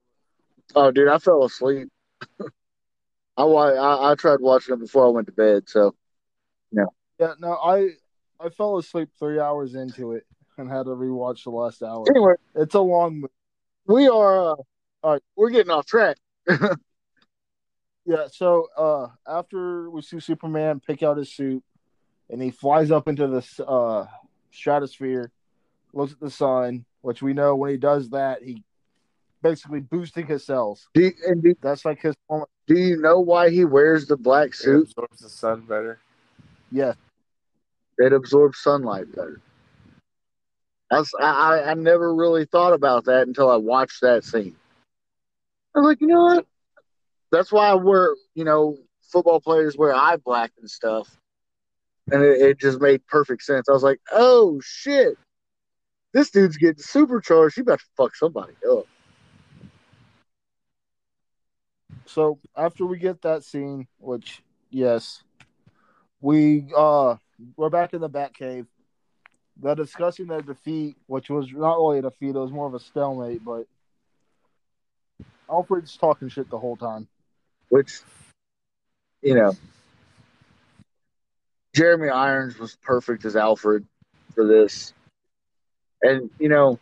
oh, 0.75 0.91
dude, 0.91 1.07
I 1.07 1.17
fell 1.17 1.43
asleep. 1.43 1.89
I, 3.37 3.43
wa- 3.43 3.71
I 3.71 4.11
I 4.11 4.15
tried 4.15 4.41
watching 4.41 4.75
it 4.75 4.79
before 4.79 5.05
I 5.05 5.09
went 5.09 5.27
to 5.27 5.33
bed. 5.33 5.63
So 5.67 5.95
no. 6.71 6.87
Yeah, 7.19 7.33
no, 7.39 7.53
I 7.53 7.91
I 8.39 8.49
fell 8.49 8.77
asleep 8.77 9.09
three 9.17 9.39
hours 9.39 9.75
into 9.75 10.13
it 10.13 10.25
and 10.57 10.69
had 10.69 10.83
to 10.83 10.91
rewatch 10.91 11.43
the 11.43 11.51
last 11.51 11.81
hour. 11.83 12.05
anyway, 12.09 12.33
It's 12.55 12.75
a 12.75 12.81
long 12.81 13.21
movie. 13.21 13.33
we 13.85 14.07
are. 14.07 14.51
Uh, 14.51 14.55
all 15.03 15.13
right, 15.13 15.21
we're 15.35 15.49
getting 15.49 15.71
off 15.71 15.85
track. 15.85 16.17
Yeah, 18.07 18.27
so 18.31 18.69
uh 18.77 19.07
after 19.27 19.89
we 19.89 20.01
see 20.01 20.21
Superman 20.21 20.79
pick 20.79 21.03
out 21.03 21.17
his 21.17 21.35
suit 21.35 21.61
and 22.29 22.41
he 22.41 22.51
flies 22.51 22.89
up 22.89 23.09
into 23.09 23.27
the 23.27 23.65
uh 23.65 24.07
stratosphere, 24.51 25.29
looks 25.93 26.13
at 26.13 26.19
the 26.21 26.31
sun, 26.31 26.85
which 27.01 27.21
we 27.21 27.33
know 27.33 27.55
when 27.57 27.69
he 27.69 27.75
does 27.77 28.09
that, 28.11 28.41
he 28.41 28.63
basically 29.41 29.81
boosting 29.81 30.25
his 30.25 30.45
cells. 30.45 30.87
Do 30.93 31.01
you, 31.03 31.11
and 31.27 31.43
do, 31.43 31.53
That's 31.61 31.83
like 31.83 32.01
his 32.01 32.15
do 32.65 32.75
you 32.77 32.95
know 33.01 33.19
why 33.19 33.49
he 33.49 33.65
wears 33.65 34.07
the 34.07 34.15
black 34.17 34.49
It 34.49 34.55
suit? 34.55 34.83
absorbs 34.83 35.19
the 35.19 35.29
sun 35.29 35.61
better. 35.61 35.99
yeah. 36.71 36.93
It 37.97 38.13
absorbs 38.13 38.59
sunlight 38.59 39.13
better. 39.13 39.41
That's, 40.89 41.11
I, 41.19 41.25
I 41.25 41.71
I 41.71 41.73
never 41.73 42.15
really 42.15 42.45
thought 42.45 42.71
about 42.71 43.03
that 43.05 43.27
until 43.27 43.49
I 43.49 43.57
watched 43.57 43.99
that 44.01 44.23
scene. 44.23 44.55
I'm 45.75 45.83
like, 45.83 45.99
you 45.99 46.07
know 46.07 46.23
what? 46.23 46.45
That's 47.31 47.51
why 47.51 47.73
wear, 47.73 48.15
you 48.35 48.43
know, 48.43 48.77
football 49.11 49.41
players 49.41 49.77
wear 49.77 49.93
eye 49.93 50.17
black 50.17 50.51
and 50.59 50.69
stuff. 50.69 51.09
And 52.11 52.23
it, 52.23 52.41
it 52.41 52.59
just 52.59 52.79
made 52.79 53.05
perfect 53.07 53.43
sense. 53.43 53.67
I 53.69 53.73
was 53.73 53.83
like, 53.83 53.99
oh 54.11 54.61
shit. 54.63 55.17
This 56.13 56.31
dude's 56.31 56.57
getting 56.57 56.81
supercharged. 56.81 57.55
He 57.55 57.63
to 57.63 57.77
fuck 57.95 58.15
somebody 58.15 58.53
up. 58.69 58.85
So 62.05 62.39
after 62.55 62.85
we 62.85 62.97
get 62.97 63.21
that 63.23 63.43
scene, 63.43 63.87
which 63.99 64.41
yes, 64.69 65.23
we 66.21 66.65
uh 66.75 67.15
we're 67.55 67.69
back 67.69 67.93
in 67.93 68.01
the 68.01 68.09
Batcave. 68.09 68.65
They're 69.61 69.75
discussing 69.75 70.27
their 70.27 70.41
defeat, 70.41 70.95
which 71.07 71.29
was 71.29 71.51
not 71.51 71.75
really 71.75 71.99
a 71.99 72.03
defeat, 72.03 72.35
it 72.35 72.39
was 72.39 72.51
more 72.51 72.67
of 72.67 72.75
a 72.75 72.79
stalemate, 72.79 73.43
but 73.43 73.65
Alfred's 75.49 75.97
talking 75.97 76.29
shit 76.29 76.49
the 76.49 76.59
whole 76.59 76.77
time. 76.77 77.07
Which 77.69 77.99
you 79.21 79.35
know 79.35 79.53
Jeremy 81.77 82.09
Irons 82.09 82.57
was 82.57 82.75
perfect 82.83 83.23
as 83.25 83.35
Alfred 83.35 83.85
for 84.33 84.47
this. 84.47 84.93
And 86.01 86.31
you 86.39 86.49
know, 86.49 86.79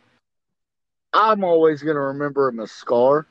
I'm 1.11 1.43
always 1.43 1.81
going 1.81 1.95
to 1.95 2.01
remember 2.01 2.47
him 2.47 2.61
as 2.61 2.71
Scar, 2.71 3.27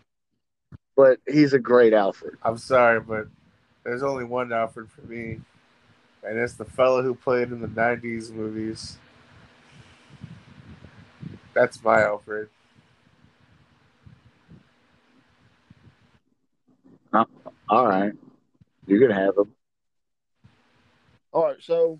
but 0.95 1.21
he's 1.27 1.55
a 1.55 1.59
great 1.59 1.95
Alfred. 1.95 2.37
I'm 2.43 2.59
sorry, 2.59 3.01
but 3.01 3.29
there's 3.83 4.03
only 4.03 4.25
one 4.25 4.53
Alfred 4.53 4.91
for 4.91 5.03
me, 5.03 5.41
and 6.23 6.39
it's 6.39 6.55
the 6.55 6.67
fellow 6.67 7.03
who 7.03 7.15
played 7.15 7.51
in 7.51 7.61
the 7.61 7.69
'90s 7.69 8.31
movies. 8.31 8.99
That's 11.55 11.83
my 11.83 12.03
Alfred. 12.03 12.51
All 17.69 17.87
right. 17.87 18.13
You 18.87 18.99
can 18.99 19.11
have 19.11 19.35
them. 19.37 19.51
All 21.33 21.45
right, 21.45 21.57
so 21.61 21.99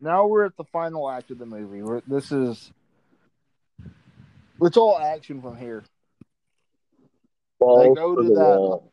now 0.00 0.26
we're 0.26 0.44
at 0.46 0.56
the 0.56 0.64
final 0.64 1.10
act 1.10 1.30
of 1.30 1.38
the 1.38 1.44
movie. 1.46 1.82
We're, 1.82 2.00
this 2.06 2.32
is 2.32 2.72
it's 4.60 4.76
all 4.76 4.98
action 4.98 5.42
from 5.42 5.56
here. 5.56 5.82
Balls 7.58 7.96
go 7.98 8.14
to 8.16 8.22
to 8.22 8.28
the 8.28 8.34
that. 8.34 8.40
wall. 8.58 8.92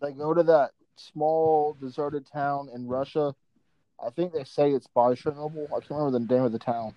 They 0.00 0.12
go 0.12 0.34
to 0.34 0.42
that 0.44 0.70
small 0.96 1.76
deserted 1.80 2.26
town 2.32 2.68
in 2.72 2.86
Russia. 2.86 3.34
I 4.04 4.10
think 4.10 4.32
they 4.32 4.44
say 4.44 4.70
it's 4.70 4.86
by 4.86 5.14
Chernobyl. 5.14 5.66
I 5.66 5.80
can't 5.80 5.90
remember 5.90 6.18
the 6.20 6.34
name 6.34 6.44
of 6.44 6.52
the 6.52 6.58
town. 6.60 6.94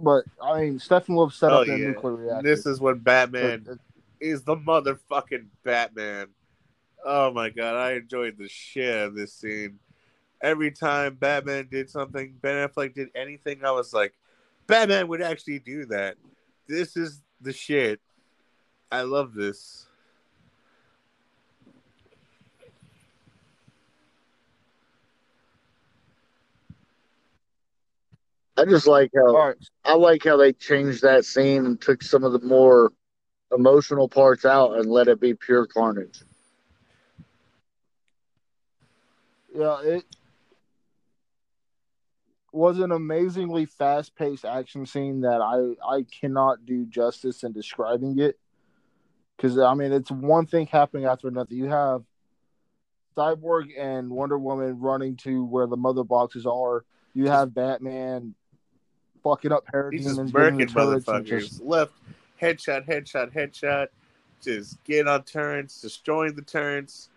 But 0.00 0.24
I 0.42 0.60
mean, 0.60 0.78
Steppenwolf 0.78 1.32
set 1.32 1.52
Oh, 1.52 1.62
up 1.62 1.68
a 1.68 1.70
yeah. 1.70 1.88
nuclear 1.88 2.14
reactor. 2.16 2.48
This 2.48 2.66
is 2.66 2.80
when 2.80 2.98
Batman 2.98 3.64
But- 3.66 3.78
is 4.20 4.42
the 4.42 4.56
motherfucking 4.56 5.46
Batman. 5.64 6.28
Oh 7.04 7.32
my 7.32 7.50
god, 7.50 7.76
I 7.76 7.92
enjoyed 7.92 8.36
the 8.38 8.48
shit 8.48 8.94
of 8.94 9.14
this 9.14 9.32
scene. 9.32 9.78
Every 10.40 10.70
time 10.70 11.16
Batman 11.16 11.68
did 11.70 11.90
something, 11.90 12.34
Ben 12.40 12.68
Affleck 12.68 12.94
did 12.94 13.08
anything, 13.14 13.64
I 13.64 13.72
was 13.72 13.92
like, 13.92 14.14
Batman 14.66 15.08
would 15.08 15.22
actually 15.22 15.58
do 15.58 15.86
that. 15.86 16.16
This 16.68 16.96
is 16.96 17.22
the 17.40 17.52
shit. 17.52 18.00
I 18.90 19.02
love 19.02 19.34
this. 19.34 19.86
I 28.58 28.64
just 28.64 28.88
like 28.88 29.12
how 29.14 29.26
all 29.28 29.46
right, 29.48 29.56
I 29.84 29.94
like 29.94 30.24
how 30.24 30.36
they 30.36 30.52
changed 30.52 31.02
that 31.02 31.24
scene 31.24 31.64
and 31.64 31.80
took 31.80 32.02
some 32.02 32.24
of 32.24 32.32
the 32.32 32.40
more 32.40 32.92
emotional 33.52 34.08
parts 34.08 34.44
out 34.44 34.78
and 34.78 34.90
let 34.90 35.08
it 35.08 35.20
be 35.20 35.34
pure 35.34 35.66
carnage. 35.66 36.20
yeah, 39.58 39.80
it 39.82 40.04
was 42.52 42.78
an 42.78 42.92
amazingly 42.92 43.66
fast-paced 43.66 44.44
action 44.44 44.86
scene 44.86 45.22
that 45.22 45.40
I 45.40 45.74
I 45.86 46.04
cannot 46.20 46.64
do 46.64 46.86
justice 46.86 47.42
in 47.42 47.52
describing 47.52 48.18
it. 48.18 48.38
Because 49.36 49.58
I 49.58 49.74
mean, 49.74 49.92
it's 49.92 50.10
one 50.10 50.46
thing 50.46 50.66
happening 50.66 51.06
after 51.06 51.28
another. 51.28 51.54
You 51.54 51.66
have 51.66 52.02
Cyborg 53.16 53.70
and 53.78 54.10
Wonder 54.10 54.38
Woman 54.38 54.78
running 54.78 55.16
to 55.18 55.44
where 55.44 55.66
the 55.66 55.76
mother 55.76 56.04
boxes 56.04 56.46
are. 56.46 56.84
You 57.14 57.28
have 57.28 57.54
Batman 57.54 58.34
fucking 59.22 59.52
up 59.52 59.64
He's 59.90 60.04
just 60.04 60.18
parademons, 60.18 60.32
getting 60.32 60.58
murking 60.58 60.62
and 60.62 60.70
motherfuckers. 60.70 61.26
just 61.26 61.62
Left, 61.62 61.92
headshot, 62.40 62.86
headshot, 62.86 63.32
headshot. 63.34 63.88
Just 64.42 64.82
getting 64.84 65.08
on 65.08 65.24
turns, 65.24 65.80
destroying 65.80 66.34
the 66.34 66.42
turns, 66.42 67.08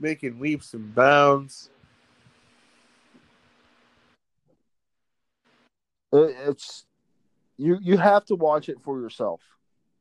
making 0.00 0.40
leaps 0.40 0.74
and 0.74 0.94
bounds. 0.94 1.70
it's 6.12 6.84
you. 7.56 7.78
You 7.80 7.96
have 7.98 8.24
to 8.26 8.34
watch 8.34 8.68
it 8.68 8.80
for 8.82 9.00
yourself. 9.00 9.40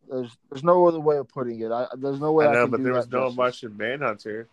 There's 0.10 0.36
there's 0.50 0.64
no 0.64 0.88
other 0.88 1.00
way 1.00 1.18
of 1.18 1.28
putting 1.28 1.60
it. 1.62 1.72
I 1.72 1.88
there's 1.98 2.20
no 2.20 2.32
way 2.32 2.46
I, 2.46 2.50
I 2.50 2.54
know, 2.54 2.64
can 2.64 2.72
but 2.72 2.84
there 2.84 2.94
was 2.94 3.10
no 3.10 3.24
justice. 3.24 3.38
Martian 3.38 3.78
Manhunter. 3.78 4.48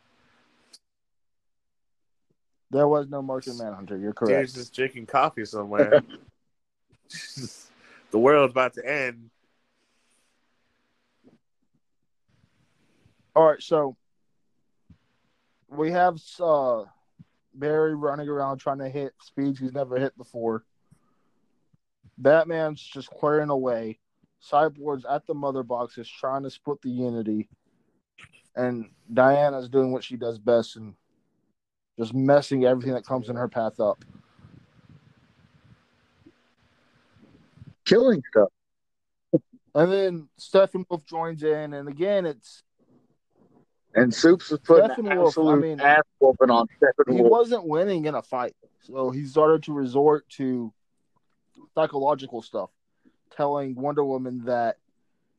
There 2.71 2.89
was 2.89 3.09
no 3.09 3.23
Martian 3.23 3.57
Manhunter. 3.57 3.97
You're 3.97 4.13
correct. 4.13 4.55
just 4.55 4.75
drinking 4.75 5.07
coffee 5.07 5.45
somewhere. 5.45 6.03
the 8.11 8.19
world's 8.19 8.51
about 8.51 8.75
to 8.75 8.85
end. 8.85 9.31
All 13.37 13.45
right, 13.45 13.61
so 13.61 13.97
we 15.69 15.91
have 15.91 16.21
uh, 16.41 16.85
Barry 17.55 17.95
running 17.95 18.29
around 18.29 18.59
trying 18.59 18.79
to 18.79 18.89
hit 18.89 19.13
speeds 19.21 19.59
he's 19.59 19.73
never 19.73 19.99
hit 19.99 20.17
before. 20.17 20.65
Batman's 22.19 22.81
just 22.81 23.11
clearing 23.11 23.51
away. 23.51 23.99
Cyborg's 24.41 25.05
at 25.05 25.27
the 25.27 25.35
mother 25.35 25.63
box 25.63 25.99
is 25.99 26.09
trying 26.09 26.43
to 26.43 26.51
split 26.51 26.81
the 26.83 26.91
unity. 26.91 27.49
And 28.55 28.91
Diana's 29.13 29.69
doing 29.69 29.91
what 29.91 30.05
she 30.05 30.17
does 30.17 30.39
best 30.39 30.77
and 30.77 30.95
just 31.99 32.15
messing 32.15 32.65
everything 32.65 32.95
that 32.95 33.07
comes 33.07 33.29
in 33.29 33.37
her 33.37 33.49
path 33.49 33.81
up. 33.81 34.05
Killing 37.85 38.23
stuff. 38.31 38.51
And 39.75 39.93
then 39.93 40.29
Stephen 40.37 40.85
Steppenwolf 40.85 41.05
joins 41.05 41.43
in, 41.43 41.75
and 41.75 41.89
again, 41.89 42.27
it's 42.27 42.63
And 43.95 44.13
Soups 44.13 44.51
was 44.51 44.61
putting 44.61 44.91
an 44.91 44.91
Steppenwolf, 44.91 45.19
I 45.19 45.27
absolute 45.27 45.61
mean- 45.61 45.81
ass 45.81 46.03
whooping 46.19 46.51
on 46.51 46.69
he 47.09 47.23
wasn't 47.23 47.67
winning 47.67 48.07
in 48.07 48.15
a 48.15 48.23
fight, 48.23 48.57
so 48.81 49.11
he 49.11 49.25
started 49.25 49.63
to 49.65 49.73
resort 49.73 50.29
to 50.31 50.73
psychological 51.75 52.43
stuff, 52.43 52.71
telling 53.37 53.75
Wonder 53.77 54.05
Woman 54.05 54.45
that, 54.47 54.79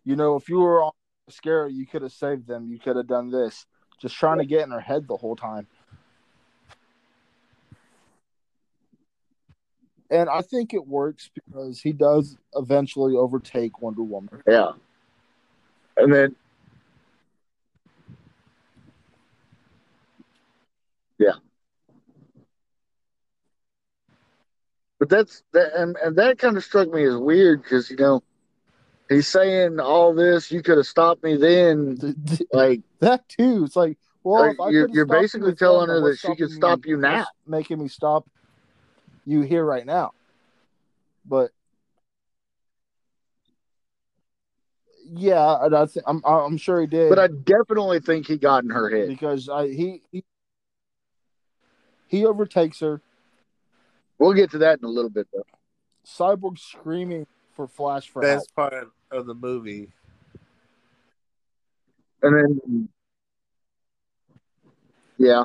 you 0.05 0.15
know, 0.15 0.35
if 0.35 0.47
you 0.47 0.59
were 0.59 0.83
on 0.83 0.91
scare, 1.29 1.67
you 1.67 1.85
could 1.85 2.01
have 2.01 2.13
saved 2.13 2.47
them, 2.47 2.69
you 2.71 2.79
could 2.79 2.95
have 2.95 3.07
done 3.07 3.29
this, 3.29 3.65
just 3.99 4.15
trying 4.15 4.37
to 4.37 4.45
get 4.45 4.61
in 4.61 4.71
her 4.71 4.79
head 4.79 5.07
the 5.07 5.17
whole 5.17 5.35
time. 5.35 5.67
And 10.09 10.29
I 10.29 10.41
think 10.41 10.73
it 10.73 10.87
works 10.87 11.29
because 11.33 11.81
he 11.81 11.91
does 11.91 12.37
eventually 12.53 13.15
overtake 13.15 13.81
Wonder 13.81 14.03
Woman. 14.03 14.41
Yeah. 14.47 14.73
And 15.97 16.13
then 16.13 16.35
Yeah. 21.17 21.33
But 24.99 25.09
that's 25.09 25.43
that, 25.53 25.73
and, 25.75 25.97
and 26.03 26.15
that 26.17 26.37
kind 26.39 26.55
of 26.57 26.63
struck 26.63 26.89
me 26.91 27.03
as 27.05 27.15
weird 27.17 27.63
because 27.63 27.89
you 27.89 27.97
know 27.97 28.23
he's 29.09 29.27
saying 29.27 29.79
all 29.79 30.13
this. 30.13 30.51
You 30.51 30.61
could 30.63 30.77
have 30.77 30.87
stopped 30.87 31.23
me 31.23 31.35
then, 31.37 31.97
like 32.53 32.81
that 32.99 33.27
too. 33.27 33.63
It's 33.65 33.75
like, 33.75 33.97
well, 34.23 34.45
Like, 34.47 34.53
if 34.53 34.59
I 34.61 34.69
you're- 34.69 34.89
you're 34.93 35.05
basically 35.05 35.53
telling 35.53 35.89
her 35.89 36.01
that 36.09 36.17
she 36.17 36.35
could 36.35 36.51
stop 36.51 36.85
you 36.85 36.97
now. 36.97 37.25
making 37.45 37.79
me 37.79 37.87
stop 37.89 38.25
you 39.25 39.41
here 39.41 39.65
right 39.65 39.85
now. 39.85 40.11
But 41.25 41.51
yeah, 45.07 45.57
and 45.65 45.75
I 45.75 45.85
th- 45.85 46.03
I'm 46.07 46.21
I'm 46.25 46.57
sure 46.57 46.81
he 46.81 46.87
did. 46.87 47.09
but 47.09 47.19
I 47.19 47.27
definitely 47.27 47.99
think 47.99 48.27
he 48.27 48.37
got 48.37 48.63
in 48.63 48.69
her 48.69 48.89
head. 48.89 49.07
because 49.07 49.49
I 49.49 49.67
he, 49.67 50.01
he 50.11 50.23
he 52.15 52.25
overtakes 52.25 52.79
her. 52.79 53.01
We'll 54.17 54.33
get 54.33 54.51
to 54.51 54.59
that 54.59 54.79
in 54.79 54.85
a 54.85 54.89
little 54.89 55.09
bit 55.09 55.27
though. 55.33 55.43
Cyborg 56.07 56.57
screaming 56.57 57.27
for 57.55 57.67
Flash 57.67 58.09
for 58.09 58.25
help. 58.25 58.37
Best 58.39 58.55
part 58.55 58.73
of 59.11 59.25
the 59.25 59.33
movie. 59.33 59.91
And 62.21 62.35
then 62.35 62.89
yeah. 65.17 65.43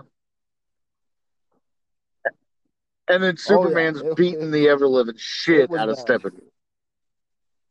And 3.09 3.23
then 3.25 3.35
oh, 3.35 3.37
Superman's 3.37 4.01
Oh, 4.03 4.11
It- 4.11 4.17
beating 4.17 4.49
it- 4.49 4.53
the 4.53 4.69
ever 4.69 4.87
living 4.87 5.17
shit 5.17 5.73
out 5.73 5.89
of 5.89 5.97
bad. 5.97 6.07
Steppenwolf. 6.07 6.41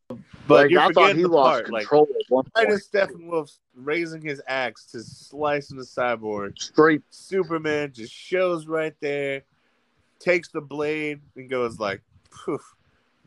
But 0.09 0.63
Like 0.63 0.71
you're 0.71 0.81
I 0.81 0.91
thought 0.91 1.15
he 1.15 1.25
lost 1.25 1.63
part, 1.63 1.69
like 1.71 1.81
control 1.83 2.07
at 2.19 2.25
one 2.29 2.45
right 2.55 2.67
point. 2.67 2.81
Stephen 2.81 3.27
Steppenwolf's 3.29 3.59
raising 3.75 4.21
his 4.21 4.41
axe 4.47 4.85
to 4.87 5.01
slice 5.03 5.69
into 5.71 5.83
Cyborg, 5.83 6.59
Straight 6.59 7.03
Superman 7.11 7.91
just 7.93 8.11
shows 8.11 8.65
right 8.65 8.95
there, 8.99 9.43
takes 10.17 10.49
the 10.49 10.61
blade 10.61 11.21
and 11.35 11.49
goes 11.49 11.79
like, 11.79 12.01
"Poof, 12.31 12.75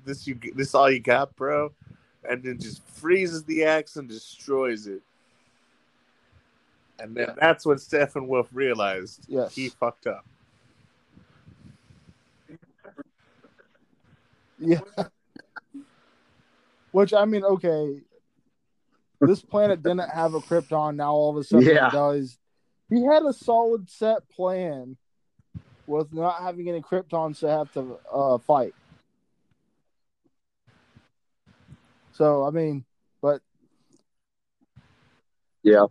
this 0.05 0.26
you 0.26 0.39
this 0.57 0.74
all 0.74 0.91
you 0.91 0.99
got, 0.99 1.35
bro," 1.37 1.72
and 2.28 2.43
then 2.43 2.59
just 2.59 2.83
freezes 2.89 3.45
the 3.45 3.62
axe 3.64 3.95
and 3.97 4.09
destroys 4.09 4.89
it. 4.89 5.03
And 6.99 7.14
then 7.14 7.28
Yeah. 7.28 7.35
that's 7.41 7.64
when 7.64 7.78
Steppenwolf 7.78 8.49
realized 8.53 9.26
Yes. 9.28 9.55
he 9.55 9.68
fucked 9.68 10.09
up. 10.09 10.26
Yeah. 14.59 14.80
Which 16.93 17.12
I 17.12 17.24
mean, 17.24 17.43
okay. 17.45 18.01
This 19.20 19.43
planet 19.43 19.82
didn't 19.82 20.11
have 20.11 20.34
a 20.34 20.40
Krypton. 20.40 20.97
Now 20.97 21.12
all 21.12 21.30
of 21.30 21.36
a 21.36 21.45
sudden 21.45 21.66
Yeah. 21.68 21.88
it 21.88 21.93
does. 21.93 22.38
He 22.88 23.05
had 23.05 23.22
a 23.22 23.32
solid 23.32 23.88
set 23.90 24.28
plan 24.28 24.97
with 25.86 26.12
not 26.12 26.43
having 26.43 26.68
any 26.68 26.80
Kryptons 26.80 27.40
to 27.40 27.49
have 27.49 27.72
to 27.72 27.99
uh, 28.12 28.38
fight. 28.38 28.74
So 32.12 32.45
I 32.45 32.51
mean, 32.51 32.84
but 33.22 33.40
yeah. 35.62 35.86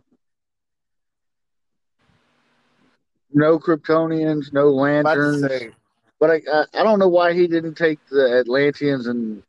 No 3.32 3.58
Kryptonians, 3.58 4.52
no 4.52 4.68
About 4.68 5.16
lanterns. 5.16 5.72
But 6.20 6.30
I, 6.30 6.42
I 6.52 6.64
I 6.74 6.82
don't 6.84 6.98
know 6.98 7.08
why 7.08 7.32
he 7.32 7.48
didn't 7.48 7.74
take 7.74 7.98
the 8.08 8.38
Atlanteans 8.38 9.06
and 9.08 9.42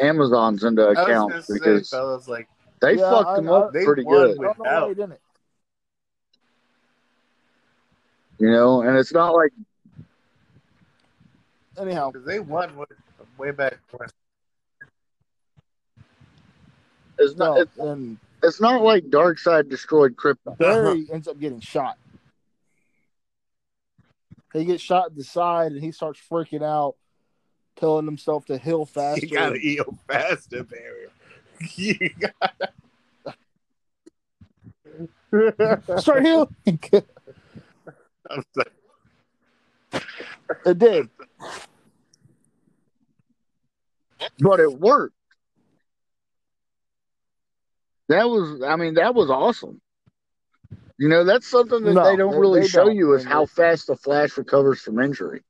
Amazons 0.00 0.64
into 0.64 0.88
account 0.88 1.30
gonna 1.30 1.42
say, 1.42 1.54
because 1.54 1.88
fellas, 1.88 2.26
like 2.28 2.48
they 2.80 2.96
Yeah, 2.98 3.10
fucked 3.10 3.28
I- 3.28 3.36
them 3.36 3.48
I- 3.50 3.52
up 3.52 3.72
they 3.72 3.84
pretty 3.84 4.04
good. 4.04 4.30
I 4.30 4.42
don't 4.42 4.58
know 4.58 4.64
why 4.64 4.88
Without- 4.88 5.18
You 8.38 8.50
know, 8.50 8.82
and 8.82 8.96
it's 8.96 9.12
not 9.12 9.34
like 9.34 9.52
Anyhow, 11.78 12.10
because 12.10 12.26
they 12.26 12.38
won 12.38 12.76
way, 12.76 12.84
way 13.38 13.50
back 13.50 13.78
when. 13.92 14.08
it's 17.18 17.34
not 17.36 17.54
no, 17.54 17.60
it's, 17.62 17.76
and 17.78 18.18
it's 18.42 18.60
not 18.60 18.82
like 18.82 19.04
Darkseid 19.04 19.68
destroyed 19.70 20.16
Krypton. 20.16 20.58
Barry 20.58 21.06
ends 21.12 21.28
up 21.28 21.38
getting 21.38 21.60
shot. 21.60 21.96
He 24.52 24.66
gets 24.66 24.82
shot 24.82 25.10
in 25.10 25.16
the 25.16 25.24
side, 25.24 25.72
and 25.72 25.80
he 25.82 25.92
starts 25.92 26.20
freaking 26.30 26.62
out, 26.62 26.96
telling 27.76 28.06
himself 28.06 28.46
to 28.46 28.58
heal 28.58 28.84
faster. 28.94 29.24
You 29.26 29.32
gotta 29.32 29.58
heal 29.58 29.98
faster, 30.08 30.64
Barry. 30.64 31.06
You 31.76 32.10
gotta 32.18 32.72
Start 36.00 36.22
healing. 36.24 36.54
it 36.66 37.06
I'm 38.30 38.42
sorry. 38.54 38.70
did. 40.76 41.08
But 44.40 44.60
it 44.60 44.72
worked. 44.78 45.14
That 48.08 48.28
was 48.28 48.62
I 48.62 48.76
mean, 48.76 48.94
that 48.94 49.14
was 49.14 49.30
awesome. 49.30 49.80
You 50.98 51.08
know, 51.08 51.24
that's 51.24 51.48
something 51.48 51.82
that 51.84 51.94
No, 51.94 52.04
they 52.10 52.16
don't 52.16 52.32
they- 52.32 52.38
really 52.38 52.60
they 52.60 52.68
show 52.68 52.84
don't. 52.86 52.96
you 52.96 53.14
is 53.14 53.24
how 53.24 53.46
fast 53.46 53.86
the 53.86 53.96
Flash 53.96 54.36
recovers 54.36 54.80
from 54.80 54.98
injury. 55.00 55.42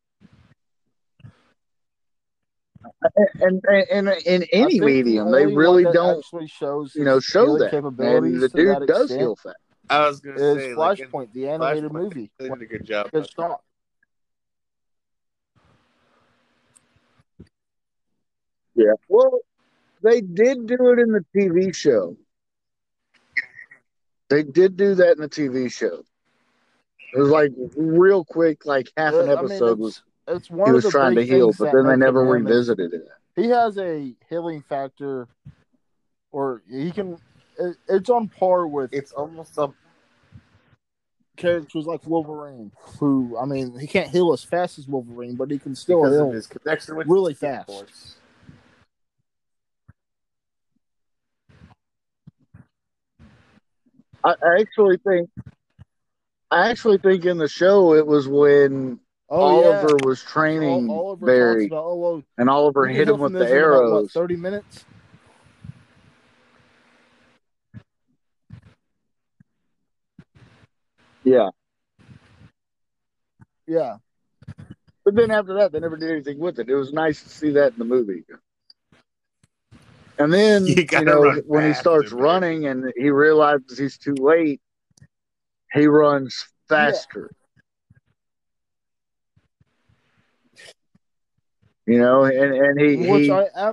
And 3.40 3.62
and, 3.66 3.84
and 3.90 4.08
in 4.26 4.44
any 4.52 4.70
think 4.70 4.80
the 4.80 4.86
medium, 4.86 5.30
they 5.30 5.46
really 5.46 5.84
don't, 5.84 6.18
actually 6.18 6.48
shows 6.48 6.94
you 6.94 7.04
know, 7.04 7.20
show 7.20 7.44
healing 7.44 7.58
that. 7.60 7.70
capabilities 7.70 8.34
And 8.34 8.42
the 8.42 8.48
dude 8.48 8.68
that 8.68 8.86
does 8.86 9.02
extent 9.04 9.20
heal 9.20 9.36
fast. 9.36 9.56
I 9.90 10.06
was 10.06 10.20
gonna 10.20 10.36
Is 10.36 10.62
say, 10.62 10.74
like, 10.74 10.98
Flashpoint, 10.98 11.32
the 11.32 11.48
animated 11.48 11.90
Flashpoint, 11.90 11.92
movie. 11.92 12.30
They 12.38 12.48
did 12.48 12.62
a 12.62 12.66
good 12.66 12.84
job. 12.84 13.08
he 13.12 13.18
gets 13.18 13.32
shot. 13.32 13.60
Yeah. 18.74 18.92
Well, 19.08 19.40
they 20.02 20.20
did 20.20 20.66
do 20.66 20.92
it 20.92 20.98
in 20.98 21.12
the 21.12 21.24
TV 21.36 21.74
show. 21.74 22.16
They 24.30 24.42
did 24.42 24.76
do 24.76 24.94
that 24.94 25.16
in 25.16 25.22
the 25.22 25.28
TV 25.28 25.70
show. 25.70 26.02
It 27.14 27.18
was 27.18 27.28
like 27.28 27.52
real 27.76 28.24
quick, 28.24 28.64
like 28.64 28.90
half 28.96 29.12
an 29.12 29.28
Uh, 29.28 29.32
I 29.34 29.42
mean, 29.42 29.44
episode 29.44 29.78
was 29.78 30.02
it's, 30.28 30.36
it's 30.36 30.50
one 30.50 30.68
he 30.68 30.70
of 30.70 30.74
was 30.76 30.84
the 30.84 30.90
trying 30.90 31.14
to 31.14 31.24
heal, 31.24 31.52
but 31.58 31.72
then 31.72 31.86
they 31.86 31.96
never 31.96 32.22
him 32.22 32.46
him 32.46 32.46
is 32.46 32.68
revisited 32.68 32.94
it. 32.94 33.08
He 33.36 33.48
has 33.48 33.78
a 33.78 34.14
healing 34.28 34.62
factor, 34.62 35.28
or 36.30 36.62
he 36.70 36.90
can. 36.90 37.18
It, 37.58 37.76
it's 37.88 38.10
on 38.10 38.28
par 38.28 38.66
with 38.66 38.92
It's 38.92 39.12
almost 39.12 39.58
a 39.58 39.68
characters 41.36 41.86
like 41.86 42.06
Wolverine, 42.06 42.72
who 42.98 43.36
I 43.40 43.44
mean, 43.44 43.78
he 43.78 43.86
can't 43.86 44.10
heal 44.10 44.32
as 44.32 44.44
fast 44.44 44.78
as 44.78 44.86
Wolverine, 44.86 45.34
but 45.34 45.50
he 45.50 45.58
can 45.58 45.74
still 45.74 46.02
because 46.02 46.16
heal. 46.16 46.30
his 46.30 46.46
connection 46.46 46.96
with 46.96 47.06
really 47.08 47.34
fast. 47.34 47.66
Force. 47.66 48.16
I, 54.24 54.30
I 54.30 54.60
actually 54.60 54.98
think, 54.98 55.30
I 56.50 56.70
actually 56.70 56.98
think 56.98 57.24
in 57.24 57.38
the 57.38 57.48
show 57.48 57.94
it 57.94 58.06
was 58.06 58.28
when 58.28 59.00
Oh 59.34 59.62
yeah, 59.62 59.68
Oliver 59.68 59.96
was 60.06 60.22
training 60.22 60.90
Ol- 60.90 61.06
Oliver 61.06 61.26
Barry, 61.26 61.66
about 61.66 61.84
oh 61.84 61.94
well, 61.96 62.22
and 62.36 62.50
Oliver 62.50 62.86
hit 62.86 63.08
him 63.08 63.18
with 63.18 63.32
the 63.32 63.38
this 63.38 63.50
in 63.50 63.56
about, 63.56 63.70
what, 63.70 63.80
arrows. 63.80 64.12
Thirty 64.12 64.36
minutes. 64.36 64.84
Yeah, 71.24 71.48
Yeah, 73.66 73.96
but 75.06 75.14
then 75.14 75.30
after 75.30 75.54
that, 75.54 75.72
they 75.72 75.80
never 75.80 75.96
did 75.96 76.10
anything 76.10 76.38
with 76.38 76.58
it. 76.58 76.68
It 76.68 76.74
was 76.74 76.92
nice 76.92 77.22
to 77.22 77.30
see 77.30 77.52
that 77.52 77.72
in 77.72 77.78
the 77.78 77.86
movie. 77.86 78.24
And 80.18 80.30
then 80.30 80.66
You 80.66 80.84
you, 80.90 81.04
know 81.06 81.40
when 81.46 81.64
he 81.64 81.72
starts 81.72 82.12
man. 82.12 82.22
running 82.22 82.66
and 82.66 82.92
he 82.96 83.08
realizes 83.08 83.78
he's 83.78 83.96
too 83.96 84.14
late, 84.14 84.60
he 85.72 85.86
runs 85.86 86.44
faster. 86.68 87.30
You 91.86 91.98
know, 91.98 92.24
and 92.24 92.54
and 92.54 92.80
he 92.80 92.96
which 93.10 93.30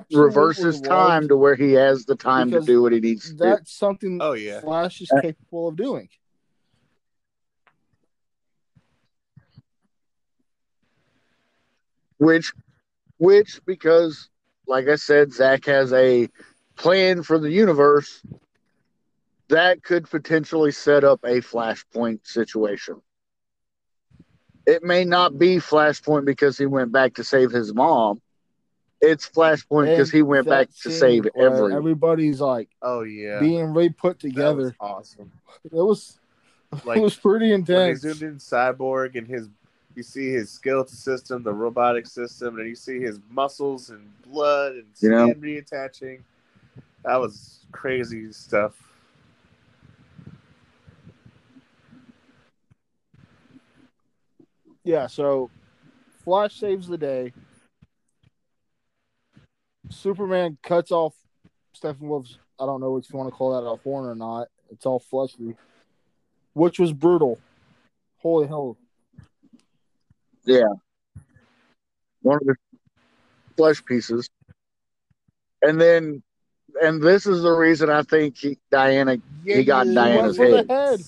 he 0.08 0.16
reverses 0.16 0.82
time 0.82 1.28
to 1.28 1.38
where 1.38 1.56
he 1.56 1.74
has 1.74 2.06
the 2.06 2.16
time 2.16 2.50
to 2.52 2.60
do 2.60 2.82
what 2.82 2.92
he 2.92 3.00
needs 3.00 3.30
to 3.30 3.34
do. 3.34 3.38
That's 3.38 3.72
something 3.72 4.20
Oh 4.20 4.34
yeah, 4.34 4.62
Flash 4.62 5.02
is 5.02 5.12
Uh, 5.12 5.22
capable 5.22 5.68
of 5.68 5.76
doing. 5.76 6.10
Which, 12.18 12.52
which 13.18 13.62
because, 13.66 14.30
like 14.68 14.88
I 14.90 14.96
said, 14.96 15.32
Zack 15.32 15.66
has 15.66 15.94
a 15.94 16.28
plan 16.76 17.24
for 17.24 17.38
the 17.38 17.52
universe 17.52 18.22
that 19.50 19.84
could 19.84 20.10
potentially 20.10 20.72
set 20.72 21.04
up 21.04 21.24
a 21.24 21.42
Flashpoint 21.42 22.26
situation. 22.26 23.02
It 24.70 24.84
may 24.84 25.04
not 25.04 25.38
be 25.40 25.58
Flashpoint 25.58 26.26
because 26.26 26.58
he 26.58 26.66
went 26.66 26.92
back 26.92 27.16
to 27.16 27.24
save 27.24 27.52
his 27.52 27.74
mom. 27.74 28.22
It's 29.02 29.28
Flashpoint 29.30 29.86
because 29.92 30.12
he 30.12 30.22
went 30.22 30.48
back 30.48 30.70
to 30.84 30.92
save 30.92 31.26
where 31.34 31.48
everyone. 31.48 31.74
Everybody's 31.74 32.42
like 32.42 32.70
oh 32.82 33.02
yeah. 33.02 33.40
being 33.40 33.74
re 33.74 33.90
put 33.90 34.20
That 34.20 34.28
was 34.28 34.34
together. 34.34 34.76
awesome. 34.80 35.32
It 35.64 35.74
was 35.74 36.20
Like 36.86 36.98
it 36.98 37.02
was 37.02 37.16
pretty 37.16 37.52
when 37.52 37.64
they 37.64 37.90
intense. 37.90 38.02
zoomed 38.02 38.22
in 38.22 38.36
Cyborg 38.38 39.16
and 39.16 39.28
his 39.28 39.48
you 39.96 40.04
see 40.04 40.30
his 40.30 40.52
skeleton 40.52 40.96
system, 40.96 41.42
the 41.44 41.52
robotic 41.52 42.06
system, 42.08 42.60
and 42.60 42.68
you 42.70 42.76
see 42.76 43.00
his 43.00 43.20
muscles 43.32 43.90
and 43.90 44.08
blood 44.24 44.74
and 44.74 44.86
You 45.00 45.10
know? 45.10 45.32
skin 45.32 45.42
reattaching. 45.42 46.20
That 47.04 47.16
was 47.20 47.60
crazy 47.72 48.32
stuff. 48.32 48.74
Yeah, 54.90 55.06
so 55.06 55.52
Flash 56.24 56.56
saves 56.56 56.88
the 56.88 56.98
day. 56.98 57.32
Superman 59.92 60.58
cuts 60.64 60.92
off 60.92 61.14
Stephen 61.74 61.98
Steppenwolf's, 62.08 62.40
I 62.60 62.66
don't 62.66 62.82
know 62.82 62.98
if 62.98 63.06
you 63.08 63.20
want 63.20 63.30
to 63.30 63.36
call 63.36 63.52
that 63.54 63.70
a 63.70 63.76
horn 63.76 64.08
or 64.08 64.16
not. 64.16 64.48
It's 64.72 64.88
all 64.88 64.98
fleshy, 64.98 65.56
which 66.54 66.80
was 66.80 66.92
brutal. 66.92 67.38
Holy 68.18 68.48
hell. 68.48 68.78
Yeah, 70.46 70.74
one 72.24 72.40
of 72.42 72.48
the 72.48 72.56
flesh 73.58 73.86
pieces. 73.86 74.28
And 75.62 75.80
then, 75.80 76.24
and 76.82 77.02
this 77.02 77.26
is 77.26 77.44
the 77.44 77.52
reason 77.52 77.90
I 77.90 78.04
think 78.04 78.38
he, 78.38 78.58
Diana, 78.72 79.18
he 79.44 79.64
got 79.64 79.88
you 79.88 79.94
Diana's 79.96 80.38
head 80.38 80.70
head. 80.70 81.02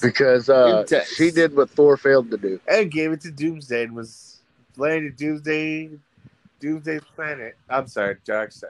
Because 0.00 0.48
uh, 0.48 0.84
she 1.06 1.30
did 1.30 1.54
what 1.54 1.70
Thor 1.70 1.96
failed 1.96 2.30
to 2.30 2.36
do. 2.36 2.60
and 2.68 2.90
gave 2.90 3.12
it 3.12 3.20
to 3.22 3.30
Doomsday 3.30 3.84
and 3.84 3.94
was 3.94 4.40
landed 4.76 5.16
Doomsday, 5.16 5.90
Doomsday 6.60 7.00
planet. 7.14 7.56
I'm 7.68 7.86
sorry, 7.86 8.16
Darkseid. 8.26 8.64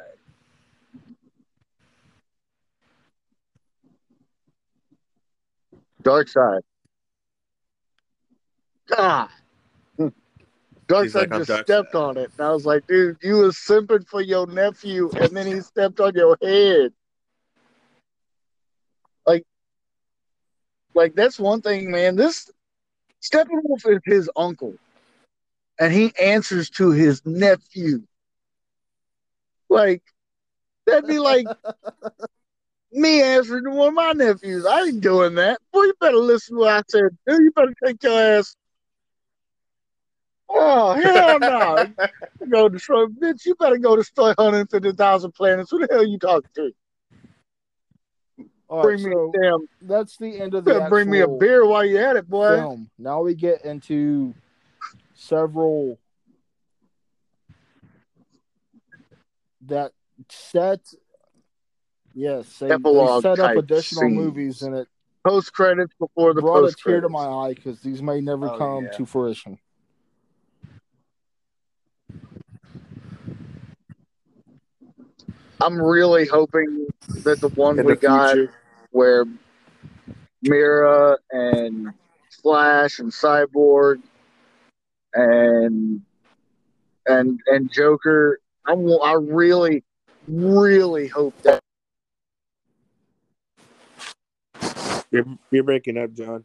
Dark 6.02 6.28
Side. 6.28 6.62
God. 8.88 9.28
Dark 10.92 11.04
He's 11.04 11.12
Side 11.12 11.20
like, 11.20 11.32
"I'm 11.32 11.40
just 11.40 11.48
Dark 11.48 11.66
stepped 11.66 11.92
Side." 11.92 11.98
on 11.98 12.16
it. 12.18 12.30
And 12.36 12.46
I 12.46 12.52
was 12.52 12.66
like, 12.66 12.86
dude, 12.86 13.16
you 13.22 13.38
was 13.38 13.56
simping 13.56 14.06
for 14.06 14.20
your 14.20 14.46
nephew, 14.46 15.10
and 15.18 15.34
then 15.36 15.46
he 15.46 15.60
stepped 15.60 16.00
on 16.00 16.14
your 16.14 16.36
head. 16.42 16.92
Like, 19.26 19.44
like 20.94 21.14
that's 21.14 21.38
one 21.38 21.62
thing, 21.62 21.90
man. 21.90 22.16
This 22.16 22.50
Steppenwolf 23.22 23.86
is 23.86 24.00
his 24.04 24.30
uncle, 24.36 24.74
and 25.80 25.92
he 25.92 26.12
answers 26.20 26.68
to 26.70 26.90
his 26.90 27.24
nephew. 27.24 28.02
Like, 29.70 30.02
that'd 30.86 31.06
be 31.08 31.18
like 31.18 31.46
me 32.92 33.22
answering 33.22 33.64
to 33.64 33.70
one 33.70 33.88
of 33.88 33.94
my 33.94 34.12
nephews. 34.12 34.66
I 34.66 34.82
ain't 34.82 35.00
doing 35.00 35.36
that. 35.36 35.58
Boy, 35.72 35.84
you 35.84 35.94
better 36.00 36.18
listen 36.18 36.56
to 36.56 36.60
what 36.60 36.70
I 36.70 36.82
said. 36.88 37.16
Dude, 37.26 37.40
you 37.40 37.52
better 37.52 37.72
take 37.82 38.02
your 38.02 38.20
ass. 38.20 38.56
Oh, 40.54 40.92
hell 40.94 41.38
no. 41.40 41.86
You 42.40 42.50
go 42.50 42.68
destroy, 42.68 43.06
bitch, 43.06 43.46
you 43.46 43.54
better 43.54 43.78
go 43.78 43.96
destroy 43.96 44.28
150,000 44.36 45.32
planets. 45.32 45.70
Who 45.70 45.78
the 45.78 45.88
hell 45.90 46.06
you 46.06 46.18
talking 46.18 46.50
to? 46.56 46.70
All 48.68 48.78
right, 48.78 48.98
Bring 48.98 49.04
me 49.04 49.12
so 49.12 49.32
a 49.34 49.38
damn, 49.38 49.66
that's 49.82 50.16
the 50.16 50.40
end 50.40 50.54
of 50.54 50.64
the 50.64 50.86
bring 50.88 51.10
me 51.10 51.20
a 51.20 51.28
beer 51.28 51.66
while 51.66 51.84
you 51.84 51.98
at 51.98 52.16
it, 52.16 52.28
boy. 52.28 52.56
film. 52.56 52.90
Now 52.98 53.22
we 53.22 53.34
get 53.34 53.64
into 53.64 54.34
several 55.14 55.98
that 59.66 59.92
set. 60.28 60.80
Yes, 62.14 62.58
they, 62.58 62.68
they 62.68 63.20
set 63.20 63.38
up 63.40 63.56
additional 63.56 64.02
scenes. 64.02 64.14
movies, 64.14 64.62
and 64.62 64.74
it 64.76 64.88
Post 65.24 65.52
credits 65.52 65.94
before 66.00 66.34
the 66.34 66.40
brought 66.40 66.68
a 66.68 66.74
tear 66.74 67.00
to 67.00 67.08
my 67.08 67.24
eye 67.24 67.54
because 67.54 67.80
these 67.80 68.02
may 68.02 68.20
never 68.20 68.48
Oh, 68.48 68.58
come 68.58 68.84
yeah. 68.84 68.90
to 68.90 69.06
fruition. 69.06 69.56
I'm 75.62 75.80
really 75.80 76.26
hoping 76.26 76.88
that 77.24 77.40
the 77.40 77.48
one 77.48 77.78
In 77.78 77.84
we 77.84 77.92
the 77.92 77.96
got 77.96 78.36
where 78.90 79.24
Mera 80.42 81.16
and 81.30 81.94
Flash 82.42 82.98
and 82.98 83.12
Cyborg 83.12 84.02
and 85.14 86.02
and 87.06 87.40
and 87.46 87.72
Joker. 87.72 88.40
I 88.66 88.72
I 88.72 89.12
really, 89.14 89.84
really 90.26 91.06
hope 91.06 91.34
that 91.42 91.60
You're, 95.12 95.26
you're 95.50 95.62
breaking 95.62 95.98
up, 95.98 96.12
John. 96.14 96.44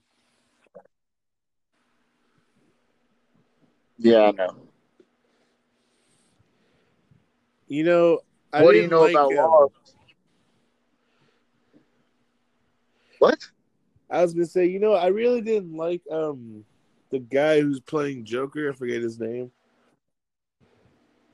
yeah, 3.97 4.25
I 4.25 4.31
know. 4.31 4.55
You 7.67 7.83
know, 7.83 8.19
I 8.53 8.63
what 8.63 8.73
do 8.73 8.79
you 8.79 8.87
know 8.87 9.01
like, 9.01 9.11
about? 9.11 9.71
What? 13.19 13.39
I 14.09 14.21
was 14.21 14.33
gonna 14.33 14.45
say, 14.45 14.65
you 14.65 14.79
know, 14.79 14.93
I 14.93 15.07
really 15.07 15.41
didn't 15.41 15.75
like 15.75 16.01
um 16.11 16.63
the 17.09 17.19
guy 17.19 17.61
who's 17.61 17.79
playing 17.79 18.25
Joker. 18.25 18.69
I 18.69 18.73
forget 18.73 19.01
his 19.01 19.19
name. 19.19 19.51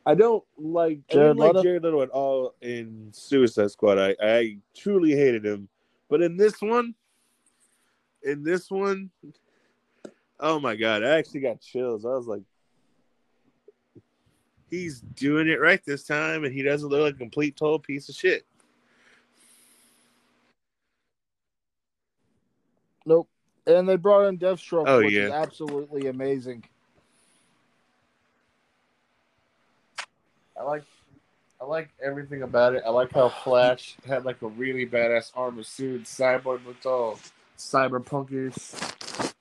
I 0.05 0.16
don't 0.16 0.43
like 0.57 0.99
I 1.09 1.14
Jared 1.14 1.38
didn't 1.38 1.53
like 1.53 1.64
Jared 1.64 1.84
Leto 1.84 2.01
at 2.01 2.09
all 2.09 2.55
in 2.61 3.09
Suicide 3.14 3.72
Squad. 3.72 3.99
I 3.99 4.16
I 4.22 4.57
truly 4.76 5.11
hated 5.11 5.45
him, 5.45 5.70
but 6.09 6.22
in 6.22 6.36
this 6.36 6.61
one, 6.61 6.95
in 8.24 8.43
this 8.43 8.70
one, 8.70 9.11
oh 10.39 10.59
my 10.59 10.76
god, 10.76 11.03
I 11.03 11.18
actually 11.18 11.41
got 11.41 11.61
chills. 11.61 12.05
I 12.05 12.09
was 12.09 12.28
like, 12.28 12.43
he's 14.74 15.02
doing 15.02 15.48
it 15.48 15.60
right 15.60 15.84
this 15.86 16.04
time, 16.04 16.44
and 16.44 16.54
he 16.54 16.64
doesn't 16.64 16.90
look 16.90 17.02
like 17.02 17.14
a 17.14 17.18
complete 17.18 17.56
total 17.56 17.78
piece 17.80 18.10
of 18.10 18.16
shit. 18.16 18.46
Nope. 23.06 23.28
And 23.68 23.88
they 23.88 23.98
brought 23.98 24.28
in 24.28 24.38
Deathstroke, 24.38 24.86
Oh, 24.88 25.04
which 25.04 25.14
yeah. 25.14 25.26
is 25.26 25.32
absolutely 25.32 26.08
amazing. 26.08 26.64
I 30.60 30.64
like 30.64 30.84
I 31.62 31.66
like 31.66 31.90
everything 32.04 32.42
about 32.42 32.76
it. 32.76 32.84
I 32.86 32.90
like 32.90 33.12
how 33.14 33.30
Flash 33.30 33.96
had 34.06 34.26
like 34.26 34.42
a 34.42 34.48
really 34.48 34.86
badass 34.86 35.32
armor 35.36 35.64
suit. 35.64 36.04
Cyborg 36.04 36.66
looked 36.66 36.86
all 36.86 37.20
cyberpunkish. 37.58 39.34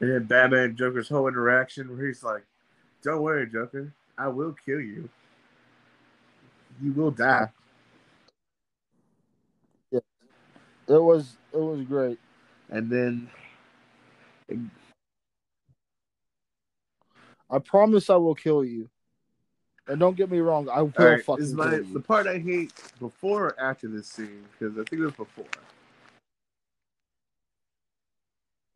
And 0.00 0.10
then 0.12 0.24
Batman 0.24 0.60
and 0.60 0.76
Joker's 0.76 1.08
whole 1.08 1.28
interaction 1.28 1.88
where 1.96 2.06
he's 2.06 2.22
like, 2.22 2.44
Don't 3.02 3.22
worry, 3.22 3.48
Joker, 3.48 3.92
I 4.16 4.28
will 4.28 4.54
kill 4.64 4.80
you. 4.80 5.08
You 6.82 6.92
will 6.92 7.10
die. 7.10 7.48
Yeah. 9.90 10.00
It 10.88 11.02
was 11.02 11.36
it 11.52 11.58
was 11.58 11.82
great. 11.82 12.18
And 12.70 12.90
then 12.90 13.30
I 17.50 17.58
promise 17.58 18.10
I 18.10 18.16
will 18.16 18.34
kill 18.34 18.64
you. 18.64 18.88
And 19.86 20.00
don't 20.00 20.16
get 20.16 20.30
me 20.30 20.38
wrong, 20.38 20.68
I 20.68 20.80
will 20.80 20.92
all 20.98 21.04
right, 21.04 21.22
fucking 21.24 21.44
is 21.44 21.54
kill 21.54 21.72
you. 21.74 21.92
the 21.92 22.00
part 22.00 22.26
I 22.26 22.38
hate 22.38 22.72
before 22.98 23.48
or 23.48 23.60
after 23.60 23.86
this 23.86 24.08
scene, 24.08 24.44
because 24.52 24.74
I 24.78 24.84
think 24.84 25.02
it 25.02 25.04
was 25.04 25.14
before. 25.14 25.44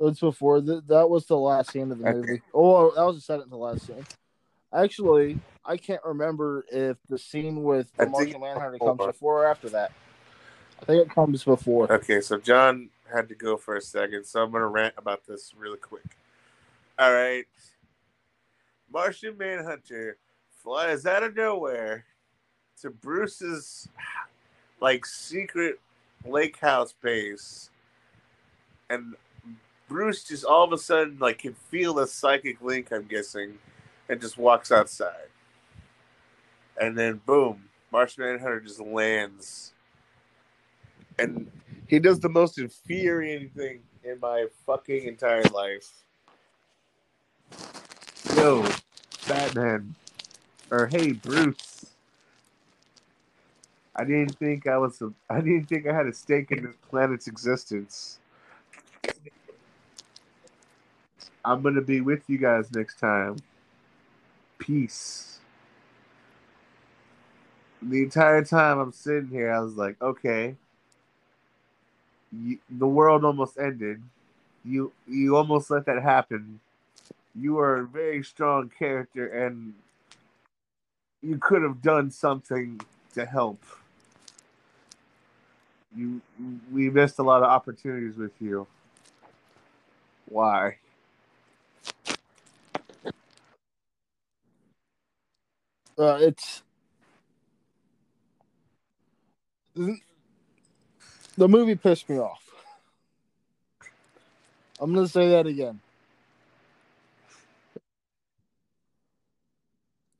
It's 0.01 0.20
before 0.20 0.61
th- 0.61 0.84
that 0.86 1.09
was 1.11 1.26
the 1.26 1.36
last 1.36 1.72
scene 1.72 1.91
of 1.91 1.99
the 1.99 2.07
Okay. 2.07 2.18
movie. 2.18 2.43
Oh, 2.55 2.95
that 2.95 3.05
was 3.05 3.16
the 3.16 3.22
second 3.22 3.49
to 3.51 3.57
last 3.57 3.86
scene. 3.86 4.07
Actually, 4.73 5.39
I 5.64 5.77
can't 5.77 6.05
remember 6.05 6.64
if 6.71 6.97
the 7.09 7.19
scene 7.19 7.62
with 7.62 7.95
the 7.97 8.07
Martian 8.07 8.41
Manhunter 8.41 8.79
comes 8.79 8.99
before 8.99 9.45
or 9.45 9.47
after 9.47 9.69
that. 9.71 9.93
I 10.81 10.85
think 10.85 11.07
it 11.07 11.14
comes 11.14 11.43
before. 11.45 11.91
Okay, 11.93 12.21
so 12.21 12.39
John 12.39 12.91
had 13.12 13.29
to 13.29 13.35
go 13.35 13.57
for 13.57 13.77
a 13.77 13.81
second, 13.81 14.25
so 14.25 14.43
I'm 14.43 14.53
gonna 14.53 14.66
rant 14.66 14.95
about 14.97 15.27
this 15.27 15.53
really 15.59 15.79
quick. 15.79 16.05
All 16.99 17.12
right, 17.12 17.47
Martian 18.93 19.37
Manhunter 19.39 20.19
flies 20.62 21.07
out 21.07 21.23
of 21.23 21.35
nowhere 21.35 22.05
to 22.83 22.91
Bruce's 22.91 23.89
like 24.81 25.07
secret 25.07 25.81
lake 26.27 26.59
house 26.59 26.95
base, 27.01 27.71
and 28.91 29.14
Bruce 29.89 30.25
just 30.25 30.45
all 30.45 30.64
of 30.64 30.73
a 30.73 30.79
sudden 30.79 31.19
like 31.19 31.39
can 31.39 31.55
feel 31.55 31.95
the 31.95 32.07
psychic 32.07 32.61
link. 32.61 32.93
I'm 32.93 33.07
guessing, 33.07 33.59
and 34.09 34.20
just 34.20 34.38
walks 34.38 34.72
outside, 34.72 35.28
and 36.80 36.96
then 36.96 37.20
boom, 37.26 37.64
Martian 37.92 38.24
Manhunter 38.24 38.61
just 38.61 38.80
lands 38.80 39.72
and 41.18 41.50
he 41.86 41.98
does 41.98 42.20
the 42.20 42.28
most 42.28 42.59
infuriating 42.59 43.50
thing 43.50 43.80
in 44.04 44.18
my 44.20 44.46
fucking 44.66 45.04
entire 45.04 45.42
life. 45.54 46.04
Yo, 48.36 48.66
Batman, 49.26 49.94
or 50.70 50.86
hey 50.86 51.12
Bruce, 51.12 51.86
I 53.96 54.04
didn't 54.04 54.38
think 54.38 54.66
I 54.66 54.78
was. 54.78 55.00
A, 55.02 55.12
I 55.28 55.40
didn't 55.40 55.64
think 55.64 55.86
I 55.86 55.94
had 55.94 56.06
a 56.06 56.12
stake 56.12 56.50
in 56.52 56.64
this 56.64 56.76
planet's 56.88 57.26
existence. 57.26 58.20
I'm 61.44 61.62
gonna 61.62 61.80
be 61.80 62.00
with 62.00 62.22
you 62.28 62.38
guys 62.38 62.70
next 62.72 62.98
time. 62.98 63.36
Peace. 64.59 65.40
The 67.82 68.02
entire 68.02 68.44
time 68.44 68.78
I'm 68.78 68.92
sitting 68.92 69.28
here, 69.28 69.52
I 69.52 69.61
was 69.61 69.74
like, 69.74 70.00
okay, 70.02 70.56
you, 72.32 72.59
the 72.70 72.86
world 72.86 73.24
almost 73.24 73.59
ended. 73.59 74.02
You 74.64 74.92
you 75.09 75.36
almost 75.36 75.70
let 75.70 75.86
that 75.86 76.02
happen. 76.02 76.61
You 77.34 77.59
are 77.59 77.76
a 77.78 77.86
very 77.86 78.22
strong 78.24 78.70
character, 78.76 79.28
and 79.28 79.74
you 81.22 81.38
could 81.38 81.62
have 81.62 81.82
done 81.82 82.11
something 82.11 82.80
to 83.14 83.26
help. 83.26 83.62
You 85.96 86.20
we 86.72 86.90
missed 86.90 87.18
a 87.18 87.22
lot 87.22 87.42
of 87.42 87.48
opportunities 87.50 88.16
with 88.16 88.32
you. 88.40 88.66
Why? 90.28 90.78
Uh, 95.99 96.18
it's 96.20 96.62
the 101.36 101.49
movie 101.49 101.74
pissed 101.74 102.09
me 102.09 102.18
off. 102.18 102.49
I'm 104.80 104.94
gonna 104.94 105.09
say 105.09 105.30
that 105.30 105.46
again. 105.46 105.80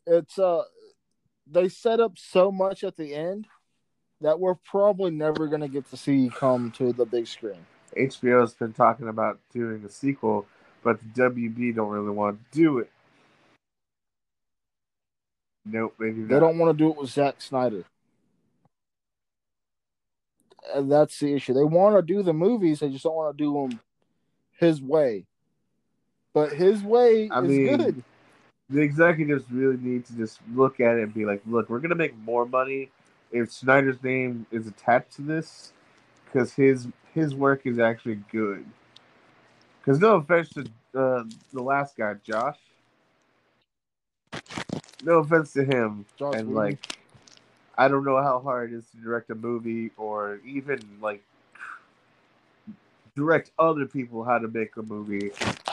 It's 0.07 0.39
uh 0.39 0.63
they 1.47 1.69
set 1.69 2.01
up 2.01 2.19
so 2.19 2.51
much 2.51 2.83
at 2.83 2.97
the 2.97 3.15
end 3.15 3.47
that 4.21 4.41
we're 4.41 4.57
probably 4.57 5.13
never 5.13 5.47
gonna 5.47 5.69
get 5.69 5.89
to 5.91 5.97
see 5.97 6.29
come 6.35 6.73
to 6.73 6.93
the 6.93 7.07
big 7.07 7.29
screen. 7.29 7.67
HBO's 7.97 8.55
been 8.55 8.73
talking 8.73 9.09
about 9.09 9.39
doing 9.53 9.85
a 9.85 9.89
sequel, 9.89 10.47
but 10.83 10.99
the 11.01 11.23
WB 11.23 11.77
don't 11.77 11.91
really 11.91 12.11
want 12.11 12.39
to 12.53 12.59
do 12.59 12.79
it. 12.79 12.91
Nope, 15.65 15.95
they 15.99 16.11
do 16.11 16.27
They 16.27 16.41
don't 16.41 16.59
want 16.59 16.77
to 16.77 16.85
do 16.85 16.91
it 16.91 16.97
with 16.97 17.11
Zack 17.11 17.41
Snyder. 17.41 17.85
And 20.75 20.91
that's 20.91 21.19
the 21.19 21.35
issue. 21.35 21.55
They 21.55 21.65
want 21.65 21.97
to 21.97 22.03
do 22.03 22.23
the 22.23 22.33
movies, 22.33 22.81
they 22.81 22.91
just 22.91 23.05
don't 23.05 23.15
want 23.15 23.37
to 23.37 23.43
do 23.43 23.53
them 23.53 23.81
his 24.59 24.83
way. 24.83 25.25
But 26.35 26.53
his 26.53 26.83
way 26.83 27.29
I 27.31 27.41
is 27.41 27.49
mean, 27.49 27.77
good. 27.77 28.05
The 28.71 28.81
executives 28.81 29.45
really 29.51 29.79
need 29.79 30.05
to 30.07 30.13
just 30.13 30.41
look 30.55 30.79
at 30.79 30.99
it 30.99 31.03
and 31.03 31.15
be 31.15 31.25
like, 31.25 31.41
"Look, 31.47 31.71
we're 31.71 31.79
gonna 31.79 31.95
make 31.95 32.17
more 32.19 32.45
money 32.45 32.91
if 33.33 33.51
Snyder's 33.51 34.03
name 34.03 34.47
is 34.51 34.67
attached 34.67 35.13
to 35.13 35.23
this, 35.23 35.73
because 36.25 36.53
his 36.53 36.89
his 37.15 37.35
work 37.35 37.67
is 37.67 37.79
actually 37.79 38.21
good." 38.31 38.67
Because 39.81 40.01
no 40.01 40.17
offense 40.17 40.51
to 40.51 40.67
uh, 40.95 41.25
the 41.53 41.63
last 41.63 41.97
guy, 41.97 42.15
Joss. 42.23 42.59
No 45.03 45.19
offense 45.19 45.53
to 45.53 45.65
him, 45.65 46.05
Joss 46.19 46.35
and 46.35 46.49
Whedon. 46.49 46.55
like, 46.55 46.99
I 47.77 47.89
don't 47.89 48.05
know 48.05 48.21
how 48.23 48.41
hard 48.41 48.73
it 48.73 48.77
is 48.77 48.85
to 48.91 48.97
direct 48.99 49.31
a 49.31 49.35
movie 49.35 49.91
or 49.97 50.41
even 50.45 50.81
like 51.01 51.23
direct 53.15 53.53
other 53.59 53.87
people 53.87 54.25
how 54.25 54.39
to 54.39 54.49
make 54.49 54.77
a 54.77 54.83
movie, 54.83 55.31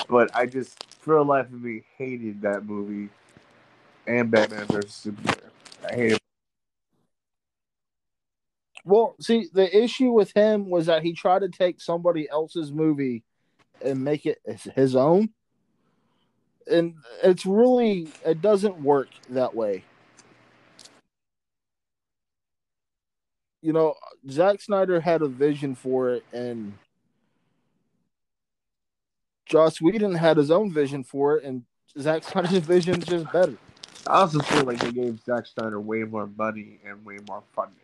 but 0.09 0.35
I 0.35 0.45
just, 0.45 0.83
for 0.99 1.15
the 1.15 1.23
life 1.23 1.47
of 1.47 1.61
me, 1.61 1.83
hated 1.97 2.41
that 2.41 2.65
movie 2.65 3.09
and 4.07 4.29
Batman 4.29 4.65
vs 4.67 4.93
Superman. 4.93 5.51
I 5.89 5.95
hated. 5.95 6.19
Well, 8.83 9.15
see, 9.19 9.47
the 9.51 9.75
issue 9.75 10.11
with 10.11 10.31
him 10.35 10.69
was 10.69 10.85
that 10.85 11.01
he 11.01 11.13
tried 11.13 11.39
to 11.39 11.49
take 11.49 11.81
somebody 11.81 12.29
else's 12.29 12.71
movie 12.71 13.23
and 13.83 14.03
make 14.03 14.27
it 14.27 14.39
his 14.75 14.95
own. 14.95 15.29
And 16.67 16.95
it's 17.23 17.45
really 17.45 18.07
it 18.25 18.41
doesn't 18.41 18.81
work 18.81 19.09
that 19.29 19.55
way. 19.55 19.83
You 23.61 23.73
know, 23.73 23.95
Zack 24.29 24.61
Snyder 24.61 24.99
had 24.99 25.21
a 25.21 25.27
vision 25.27 25.75
for 25.75 26.11
it 26.11 26.23
and 26.33 26.73
Joss 29.45 29.79
Whedon 29.79 30.15
had 30.15 30.37
his 30.37 30.51
own 30.51 30.71
vision 30.71 31.03
for 31.03 31.37
it 31.37 31.43
and 31.43 31.63
Zack 31.99 32.23
Snyder's 32.23 32.51
vision 32.59 32.95
is 32.95 33.05
just 33.05 33.31
better. 33.31 33.57
I 34.07 34.19
also 34.19 34.39
feel 34.39 34.63
like 34.65 34.79
they 34.79 34.91
gave 34.91 35.19
Zack 35.25 35.47
Snyder 35.47 35.79
way 35.79 36.03
more 36.03 36.29
money 36.37 36.79
and 36.85 37.03
way 37.05 37.17
more 37.27 37.41
funding. 37.55 37.75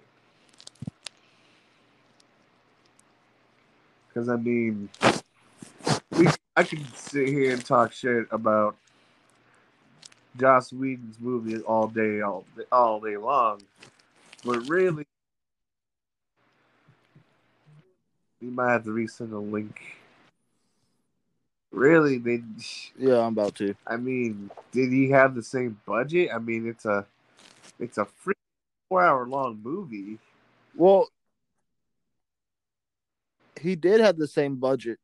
Because 4.07 4.29
I 4.29 4.35
mean, 4.35 4.89
we 6.17 6.27
I 6.55 6.63
can 6.63 6.85
sit 6.93 7.27
here 7.27 7.53
and 7.53 7.65
talk 7.65 7.93
shit 7.93 8.27
about 8.31 8.75
Joss 10.37 10.71
Whedon's 10.71 11.19
movie 11.19 11.61
all 11.61 11.87
day, 11.87 12.21
all 12.21 12.45
all 12.71 12.99
day 12.99 13.17
long, 13.17 13.61
but 14.43 14.67
really, 14.69 15.05
you 18.39 18.51
might 18.51 18.71
have 18.71 18.83
to 18.85 18.89
resend 18.89 19.31
a 19.33 19.37
link. 19.37 19.79
Really, 21.71 22.17
they. 22.17 22.43
Yeah, 22.97 23.19
I'm 23.19 23.33
about 23.33 23.55
to. 23.55 23.75
I 23.87 23.95
mean, 23.95 24.51
did 24.71 24.91
he 24.91 25.09
have 25.11 25.35
the 25.35 25.43
same 25.43 25.79
budget? 25.85 26.29
I 26.33 26.39
mean, 26.39 26.67
it's 26.67 26.85
a 26.85 27.05
it's 27.79 27.97
a 27.97 28.05
free 28.05 28.35
four 28.89 29.03
hour 29.03 29.25
long 29.25 29.59
movie. 29.63 30.19
Well, 30.75 31.07
he 33.59 33.75
did 33.75 34.01
have 34.01 34.17
the 34.17 34.27
same 34.27 34.55
budget. 34.57 34.99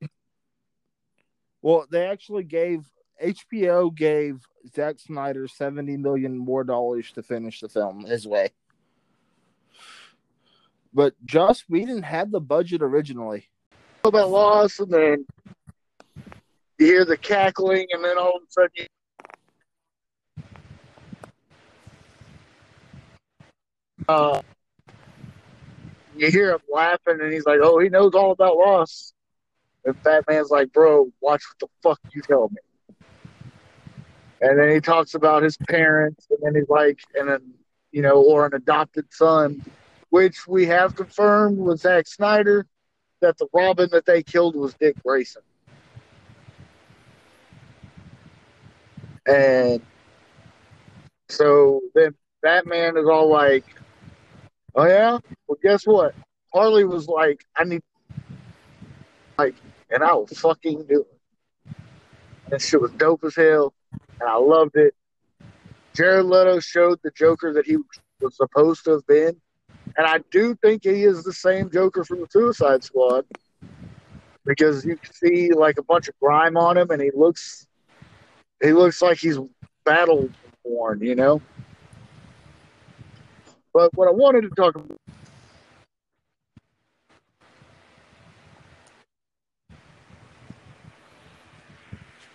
Well, 1.61 1.85
they 1.89 2.05
actually 2.07 2.43
gave 2.43 2.89
HBO 3.23 3.93
gave 3.93 4.45
Zack 4.75 4.99
Snyder 4.99 5.47
seventy 5.47 5.97
million 5.97 6.37
more 6.37 6.63
dollars 6.63 7.11
to 7.13 7.23
finish 7.23 7.61
the 7.61 7.69
film 7.69 8.05
his 8.05 8.27
way. 8.27 8.49
But 10.93 11.13
Joss 11.25 11.63
Whedon 11.69 12.03
had 12.03 12.31
the 12.31 12.39
budget 12.39 12.81
originally. 12.81 13.49
about 14.03 14.29
loss, 14.29 14.79
and 14.79 14.91
then 14.91 15.25
you 16.77 16.85
hear 16.85 17.05
the 17.05 17.17
cackling, 17.17 17.87
and 17.91 18.03
then 18.03 18.17
all 18.17 18.37
of 18.37 18.43
a 18.43 18.51
sudden 18.51 18.69
you 18.75 18.85
uh, 24.07 24.41
you 26.15 26.31
hear 26.31 26.51
him 26.51 26.59
laughing, 26.71 27.19
and 27.21 27.33
he's 27.33 27.45
like, 27.45 27.59
"Oh, 27.61 27.79
he 27.79 27.89
knows 27.89 28.13
all 28.13 28.31
about 28.31 28.57
loss." 28.57 29.13
And 29.87 30.03
Batman's 30.03 30.51
like, 30.51 30.71
"Bro, 30.73 31.11
watch 31.21 31.41
what 31.49 31.59
the 31.59 31.67
fuck 31.81 31.99
you 32.13 32.21
tell 32.21 32.49
me." 32.49 32.57
And 34.41 34.59
then 34.59 34.69
he 34.69 34.79
talks 34.81 35.15
about 35.15 35.41
his 35.41 35.57
parents, 35.57 36.27
and 36.29 36.39
then 36.43 36.53
he's 36.53 36.69
like, 36.69 36.99
and 37.15 37.29
then 37.29 37.53
you 37.91 38.01
know, 38.01 38.21
or 38.21 38.45
an 38.45 38.53
adopted 38.53 39.05
son, 39.11 39.63
which 40.09 40.45
we 40.45 40.65
have 40.65 40.95
confirmed 40.95 41.57
with 41.57 41.79
Zack 41.79 42.05
Snyder 42.05 42.67
that 43.21 43.37
the 43.37 43.47
Robin 43.53 43.89
that 43.91 44.05
they 44.05 44.21
killed 44.21 44.55
was 44.55 44.73
Dick 44.75 44.95
Grayson. 45.03 45.41
And 49.25 49.81
so 51.29 51.81
then 51.95 52.13
Batman 52.41 52.97
is 52.97 53.07
all 53.07 53.29
like, 53.29 53.65
Oh 54.75 54.85
yeah? 54.85 55.17
Well 55.47 55.57
guess 55.63 55.87
what? 55.87 56.13
Harley 56.53 56.85
was 56.85 57.07
like, 57.07 57.43
I 57.55 57.63
need 57.63 57.81
like 59.37 59.55
and 59.89 60.03
I 60.03 60.13
was 60.13 60.37
fucking 60.37 60.85
doing. 60.87 61.01
it. 61.01 61.71
That 62.49 62.61
shit 62.61 62.81
was 62.81 62.91
dope 62.91 63.23
as 63.23 63.35
hell 63.35 63.73
and 64.19 64.29
I 64.29 64.35
loved 64.37 64.75
it. 64.75 64.93
Jared 65.95 66.25
Leto 66.25 66.59
showed 66.59 66.99
the 67.03 67.11
Joker 67.11 67.53
that 67.53 67.65
he 67.65 67.77
was 68.21 68.35
supposed 68.35 68.83
to 68.85 68.91
have 68.91 69.07
been. 69.07 69.35
And 69.97 70.05
I 70.05 70.19
do 70.31 70.55
think 70.63 70.83
he 70.83 71.03
is 71.03 71.23
the 71.23 71.33
same 71.33 71.71
Joker 71.71 72.03
from 72.03 72.21
the 72.21 72.27
Suicide 72.29 72.83
Squad 72.83 73.25
because 74.45 74.85
you 74.85 74.95
can 74.95 75.13
see 75.13 75.51
like 75.51 75.77
a 75.79 75.83
bunch 75.83 76.07
of 76.07 76.17
grime 76.19 76.55
on 76.55 76.77
him, 76.77 76.91
and 76.91 77.01
he 77.01 77.09
looks 77.13 77.65
he 78.61 78.73
looks 78.73 79.01
like 79.01 79.17
he's 79.17 79.37
battle 79.85 80.29
worn, 80.63 81.01
you 81.01 81.15
know. 81.15 81.41
But 83.73 83.91
what 83.95 84.07
I 84.07 84.11
wanted 84.11 84.41
to 84.41 84.49
talk 84.49 84.75
about. 84.75 84.99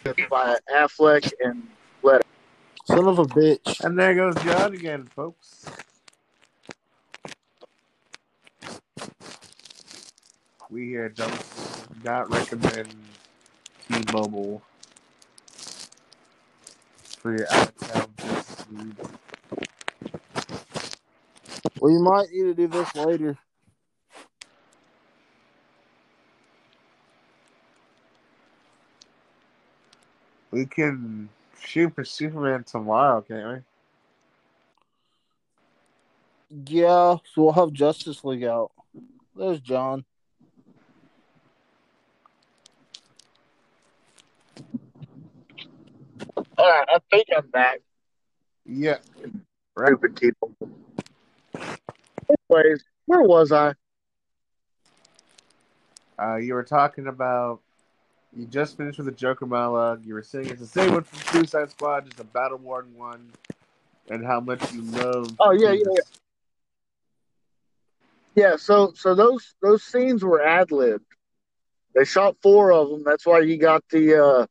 By 0.05 0.59
Affleck 0.75 1.33
and 1.45 1.63
Leto. 2.03 2.21
Son 2.87 3.07
of 3.07 3.19
a 3.19 3.25
bitch. 3.25 3.81
And 3.85 3.99
there 3.99 4.15
goes 4.15 4.35
John 4.43 4.75
again, 4.75 5.05
folks. 5.15 5.67
We 10.71 10.87
here 10.87 11.09
don't 11.09 11.45
not 12.03 12.31
recommend 12.31 12.89
T-Mobile 13.89 14.63
for 17.19 17.37
your 17.37 17.47
out 17.53 17.69
of 17.69 17.77
town 17.77 18.09
business 18.17 18.67
needs. 18.71 19.11
We 21.81 21.99
might 21.99 22.31
need 22.33 22.43
to 22.45 22.55
do 22.55 22.67
this 22.69 22.95
later. 22.97 23.39
We 30.53 30.67
can 30.67 31.31
shoot 31.59 31.95
for 31.95 32.05
Superman 32.05 32.63
tomorrow, 32.65 33.23
can't 33.23 33.65
we? 36.55 36.63
Yeah, 36.67 37.17
so 37.33 37.43
we'll 37.43 37.53
have 37.53 37.73
Justice 37.73 38.23
League 38.23 38.45
out. 38.45 38.71
There's 39.35 39.61
John. 39.61 40.05
All 46.59 46.71
right, 46.71 46.87
I 46.87 46.99
think 47.11 47.29
I'm 47.35 47.49
back. 47.49 47.81
we? 48.67 48.85
Yeah. 48.85 48.99
Stupid 49.79 50.17
people. 50.17 50.53
Anyways, 51.57 52.85
where 53.07 53.23
was 53.23 53.53
I? 53.53 53.73
Uh, 56.21 56.37
you 56.37 56.53
were 56.53 56.63
talking 56.63 57.07
about 57.07 57.61
you 58.35 58.47
just 58.47 58.77
finished 58.77 58.99
with 58.99 59.07
the 59.07 59.13
Joker 59.13 59.47
monologue. 59.47 60.05
You 60.05 60.15
were 60.15 60.23
saying 60.23 60.47
it's 60.47 60.61
the 60.61 60.67
same 60.67 60.93
one 60.93 61.03
from 61.03 61.19
Suicide 61.33 61.71
Squad, 61.71 62.07
just 62.07 62.21
a 62.21 62.25
battle 62.25 62.59
worn 62.59 62.95
one, 62.97 63.31
and 64.09 64.25
how 64.25 64.41
much 64.41 64.73
you 64.73 64.83
love. 64.83 65.35
Oh, 65.39 65.53
yeah, 65.53 65.73
yeah, 65.73 65.85
yeah. 65.91 66.01
Yeah, 68.35 68.57
so 68.57 68.93
so 68.95 69.15
those 69.15 69.55
those 69.61 69.83
scenes 69.83 70.25
were 70.25 70.43
ad 70.43 70.73
libbed. 70.73 71.05
They 71.95 72.05
shot 72.05 72.37
four 72.43 72.73
of 72.73 72.89
them. 72.89 73.03
That's 73.05 73.27
why 73.27 73.41
you 73.41 73.59
got 73.59 73.85
the 73.91 74.25
uh, 74.25 74.47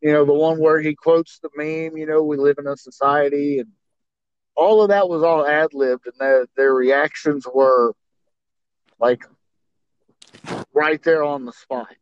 you 0.00 0.12
know 0.12 0.24
the 0.24 0.34
one 0.34 0.58
where 0.58 0.80
he 0.80 0.96
quotes 0.96 1.38
the 1.38 1.50
meme. 1.54 1.96
You 1.96 2.06
know, 2.06 2.24
we 2.24 2.36
live 2.36 2.56
in 2.58 2.66
a 2.66 2.76
society, 2.76 3.60
and 3.60 3.68
all 4.56 4.82
of 4.82 4.88
that 4.88 5.08
was 5.08 5.22
all 5.22 5.46
ad 5.46 5.72
libbed, 5.72 6.06
and 6.06 6.14
their 6.18 6.46
their 6.56 6.74
reactions 6.74 7.46
were 7.46 7.92
like 8.98 9.24
right 10.72 11.00
there 11.04 11.22
on 11.22 11.44
the 11.44 11.52
spot. 11.52 11.94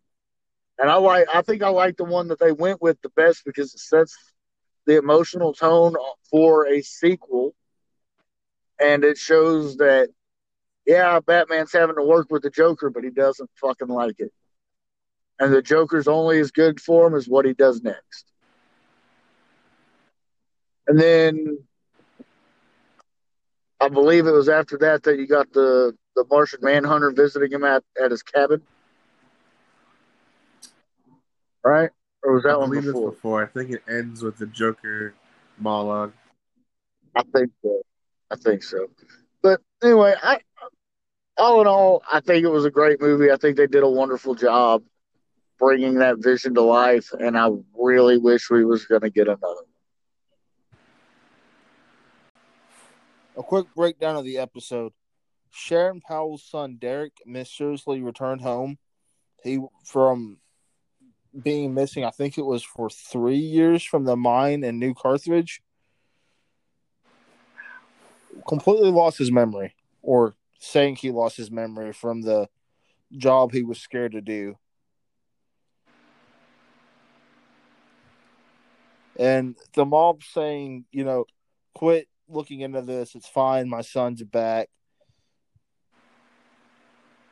And 0.79 0.91
I 0.91 0.97
like 0.97 1.27
I 1.33 1.43
think 1.43 1.63
I 1.63 1.69
like 1.69 1.97
the 1.97 2.05
one 2.05 2.29
that 2.29 2.41
they 2.41 2.53
went 2.53 2.83
with 2.83 3.01
the 3.03 3.11
best 3.11 3.45
because 3.45 3.73
it 3.75 3.81
sets 3.81 4.17
the 4.87 4.99
emotional 4.99 5.53
tone 5.53 5.95
for 6.31 6.67
a 6.67 6.83
sequel, 6.83 7.55
and 8.81 9.05
it 9.05 9.17
shows 9.17 9.77
that 9.77 10.09
yeah, 10.87 11.21
Batman's 11.21 11.73
having 11.73 11.97
to 11.97 12.03
work 12.03 12.27
with 12.31 12.43
the 12.43 12.51
Joker, 12.51 12.91
but 12.91 13.05
he 13.05 13.11
doesn't 13.11 13.51
fucking 13.61 13.89
like 13.89 14.17
it. 14.19 14.33
And 15.39 15.53
the 15.53 15.63
Joker's 15.63 16.09
only 16.09 16.39
as 16.41 16.51
good 16.51 16.81
for 16.81 17.07
him 17.07 17.15
as 17.15 17.27
what 17.27 17.45
he 17.45 17.55
does 17.55 17.83
next. 17.83 18.27
And 20.87 21.01
then 21.01 21.59
I 23.81 23.89
believe 23.89 24.27
it 24.27 24.33
was 24.33 24.49
after 24.49 24.77
that 24.79 25.03
that 25.05 25.19
you 25.19 25.27
got 25.27 25.53
the, 25.53 25.97
the 26.15 26.25
Martian 26.31 26.61
Manhunter 26.63 27.11
visiting 27.11 27.53
him 27.53 27.65
at, 27.65 27.83
at 28.03 28.11
his 28.11 28.23
cabin. 28.23 28.63
Right? 31.65 31.91
Or 32.23 32.35
was 32.35 32.43
that 32.45 32.55
I 32.55 32.57
one 32.57 32.71
believe 32.71 32.85
it's 32.85 32.93
before? 32.93 33.11
before. 33.11 33.43
I 33.43 33.47
think 33.47 33.71
it 33.71 33.83
ends 33.89 34.23
with 34.23 34.39
the 34.39 34.47
Joker 34.47 35.15
monologue. 35.59 36.13
I 37.15 37.23
think 37.35 37.51
so. 37.63 37.83
I 38.31 38.37
think 38.37 38.63
so. 38.63 38.89
But 39.43 39.61
anyway, 39.83 40.15
I 40.23 40.41
all 41.37 41.61
in 41.61 41.67
all, 41.67 42.03
I 42.11 42.21
think 42.21 42.45
it 42.45 42.49
was 42.49 42.65
a 42.65 42.71
great 42.71 43.01
movie. 43.01 43.31
I 43.31 43.37
think 43.37 43.57
they 43.57 43.67
did 43.67 43.83
a 43.83 43.89
wonderful 43.89 44.35
job 44.35 44.83
bringing 45.59 45.95
that 45.95 46.19
vision 46.19 46.55
to 46.55 46.63
life, 46.63 47.11
and 47.19 47.39
I 47.39 47.49
really 47.77 48.19
wish 48.19 48.51
we 48.51 48.65
was 48.65 48.85
going 48.87 49.03
to 49.03 49.11
get 49.11 49.27
another. 49.27 49.41
One. 49.41 49.65
A 53.37 53.43
quick 53.43 53.67
breakdown 53.75 54.17
of 54.17 54.25
the 54.25 54.39
episode. 54.39 54.93
Sharon 55.51 56.01
Powell's 56.01 56.45
son 56.45 56.77
Derek 56.81 57.13
mysteriously 57.27 58.01
returned 58.01 58.41
home. 58.41 58.79
He 59.43 59.61
from 59.85 60.39
being 61.43 61.75
missing, 61.75 62.05
I 62.05 62.11
think 62.11 62.39
it 62.39 62.45
was 62.45 62.63
for 62.63 62.89
three 62.91 63.37
years 63.37 63.83
from 63.83 64.05
the 64.05 64.17
mine 64.17 64.65
in 64.65 64.79
New 64.79 64.95
Carthage. 64.95 65.63
Completely 68.47 68.91
lost 68.91 69.19
his 69.19 69.33
memory, 69.33 69.75
or 70.03 70.35
saying 70.59 70.97
he 70.97 71.11
lost 71.11 71.37
his 71.37 71.51
memory 71.51 71.93
from 71.93 72.23
the 72.23 72.49
job 73.17 73.53
he 73.53 73.63
was 73.63 73.79
scared 73.79 74.13
to 74.13 74.21
do. 74.21 74.57
And 79.17 79.57
the 79.75 79.85
mob 79.85 80.23
saying, 80.25 80.87
you 80.91 81.05
know, 81.05 81.27
quit 81.75 82.09
looking 82.29 82.61
into 82.61 82.83
this. 82.83 83.15
It's 83.15 83.29
fine. 83.29 83.69
My 83.69 83.83
son's 83.83 84.23
back. 84.23 84.69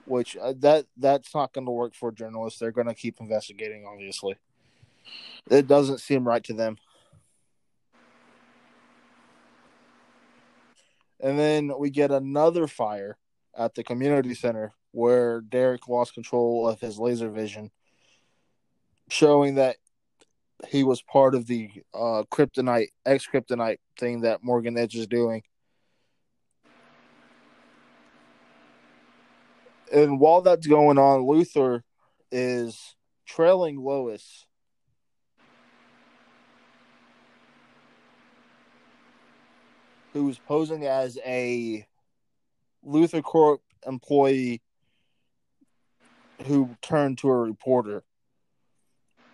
Which 0.07 0.37
uh, 0.37 0.55
that 0.59 0.87
that's 0.97 1.35
not 1.35 1.53
going 1.53 1.67
to 1.67 1.73
work 1.73 1.95
for 1.95 2.11
journalists. 2.11 2.59
They're 2.59 2.73
going 2.73 2.89
to 2.89 2.95
keep 2.95 3.21
investigating. 3.21 3.87
Obviously, 3.87 4.37
it 5.51 5.67
doesn't 5.69 6.01
seem 6.01 6.27
right 6.27 6.43
to 6.45 6.53
them. 6.53 6.77
And 11.21 11.39
then 11.39 11.73
we 11.79 11.91
get 11.91 12.11
another 12.11 12.67
fire 12.67 13.17
at 13.57 13.75
the 13.75 13.85
community 13.85 14.35
center 14.35 14.73
where 14.91 15.41
Derek 15.41 15.89
lost 15.89 16.15
control 16.15 16.69
of 16.69 16.81
his 16.81 16.99
laser 16.99 17.31
vision, 17.31 17.71
showing 19.09 19.55
that 19.55 19.77
he 20.69 20.83
was 20.85 21.01
part 21.03 21.35
of 21.35 21.47
the 21.47 21.71
uh, 21.95 22.25
kryptonite, 22.31 22.89
X 23.07 23.27
kryptonite 23.33 23.79
thing 23.99 24.23
that 24.23 24.43
Morgan 24.43 24.77
Edge 24.77 24.97
is 24.97 25.07
doing. 25.07 25.43
And 29.93 30.19
while 30.19 30.41
that's 30.41 30.67
going 30.67 30.99
on, 30.99 31.21
Luthor 31.21 31.83
is 32.31 32.97
trailing 33.27 33.79
Lois. 33.79 34.47
Who's 40.15 40.39
posing 40.39 40.87
as 40.87 41.19
a 41.25 41.87
LuthorCorp 42.87 43.59
employee 43.87 44.63
who 46.47 46.71
turned 46.81 47.19
to 47.19 47.29
a 47.29 47.37
reporter. 47.37 48.03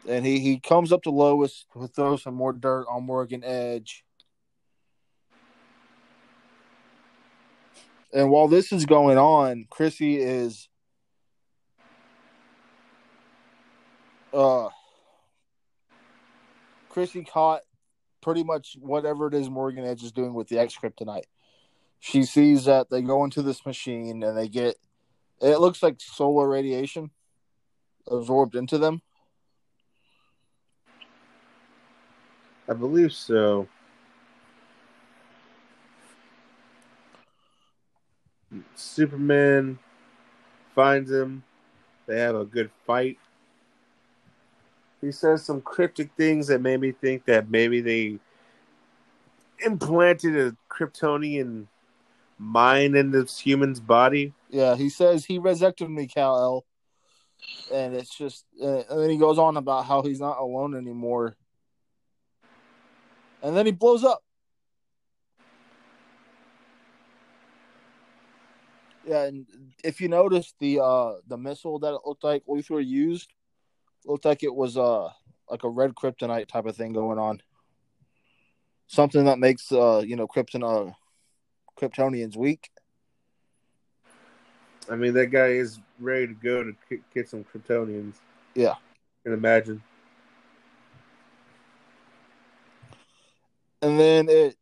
And 0.09 0.27
he, 0.27 0.41
he 0.41 0.59
comes 0.59 0.93
up 0.93 1.03
to 1.05 1.11
Lois 1.11 1.67
to 1.73 1.87
throw 1.87 2.17
some 2.17 2.35
more 2.35 2.53
dirt 2.53 2.87
on 2.89 3.05
Morgan 3.05 3.45
Edge. 3.45 4.05
And 8.13 8.31
while 8.31 8.49
this 8.49 8.73
is 8.73 8.87
going 8.87 9.19
on, 9.19 9.67
Chrissy 9.71 10.17
is 10.17 10.69
uh 14.33 14.69
Chrissy 16.89 17.25
caught 17.25 17.63
pretty 18.21 18.45
much 18.45 18.77
whatever 18.81 19.29
it 19.29 19.35
is 19.35 19.49
Morgan 19.49 19.85
Edge 19.85 20.03
is 20.03 20.13
doing 20.13 20.35
with 20.35 20.49
the 20.49 20.59
X 20.59 20.77
Kryptonite. 20.77 21.25
She 22.01 22.25
sees 22.25 22.65
that 22.65 22.91
they 22.91 23.03
go 23.03 23.25
into 23.25 23.43
this 23.43 23.67
machine 23.67 24.23
and 24.23 24.37
they 24.37 24.49
get 24.49 24.77
it 25.41 25.61
looks 25.61 25.83
like 25.83 26.01
solar 26.01 26.49
radiation 26.49 27.11
absorbed 28.11 28.55
into 28.57 28.79
them. 28.79 29.03
I 32.69 32.75
believe 32.75 33.13
so. 33.13 33.69
Superman 38.75 39.79
finds 40.75 41.11
him. 41.11 41.43
They 42.07 42.21
have 42.21 42.37
a 42.37 42.45
good 42.45 42.71
fight. 42.87 43.19
He 45.01 45.13
says 45.13 45.45
some 45.45 45.61
cryptic 45.61 46.11
things 46.17 46.49
that 46.49 46.61
made 46.61 46.81
me 46.81 46.93
think 46.93 47.25
that 47.27 47.51
maybe 47.51 47.81
they 47.81 48.19
implanted 49.65 50.37
a 50.37 50.57
Kryptonian 50.71 51.67
mind 52.39 52.97
in 52.97 53.11
this 53.11 53.39
human's 53.39 53.81
body. 53.81 54.33
Yeah, 54.49 54.77
he 54.77 54.89
says 54.89 55.25
he 55.25 55.39
resurrected 55.39 55.91
me, 55.91 56.07
Kal 56.07 56.65
and 57.73 57.95
it's 57.95 58.17
just, 58.17 58.45
uh, 58.63 58.83
and 58.89 59.03
then 59.03 59.11
he 59.11 59.17
goes 59.17 59.39
on 59.39 59.57
about 59.57 59.85
how 59.85 60.03
he's 60.03 60.21
not 60.21 60.39
alone 60.39 60.75
anymore, 60.75 61.37
and 63.43 63.57
then 63.57 63.67
he 63.67 63.73
blows 63.73 64.05
up. 64.05 64.23
And 69.09 69.47
if 69.85 70.01
you 70.01 70.09
notice 70.09 70.55
the 70.59 70.81
uh 70.81 71.15
the 71.27 71.37
missile 71.37 71.79
that 71.81 71.95
it 71.95 72.01
looked 72.05 72.25
like 72.25 72.45
Luthor 72.47 72.85
used, 72.85 73.33
looked 74.05 74.25
like 74.25 74.43
it 74.43 74.55
was 74.55 74.77
uh 74.77 75.09
like 75.51 75.65
a 75.65 75.69
red 75.69 75.95
kryptonite 75.95 76.49
type 76.49 76.67
of 76.67 76.77
thing 76.77 76.93
going 76.93 77.19
on. 77.19 77.43
Something 78.87 79.25
that 79.25 79.39
makes 79.39 79.73
uh 79.73 80.03
you 80.05 80.17
know 80.17 80.27
Krypton 80.27 80.63
uh 80.63 80.93
Kryptonians 81.81 82.37
weak. 82.37 82.71
I 84.91 84.97
mean, 84.97 85.13
that 85.15 85.27
guy 85.27 85.49
is 85.49 85.81
ready 86.01 86.29
to 86.29 86.35
go 86.35 86.65
to 86.65 86.75
get 87.15 87.29
some 87.29 87.45
Kryptonians. 87.45 88.15
Yeah. 88.55 88.75
can 89.25 89.35
imagine. 89.35 89.83
and 93.83 93.99
then 93.99 94.29
it 94.29 94.57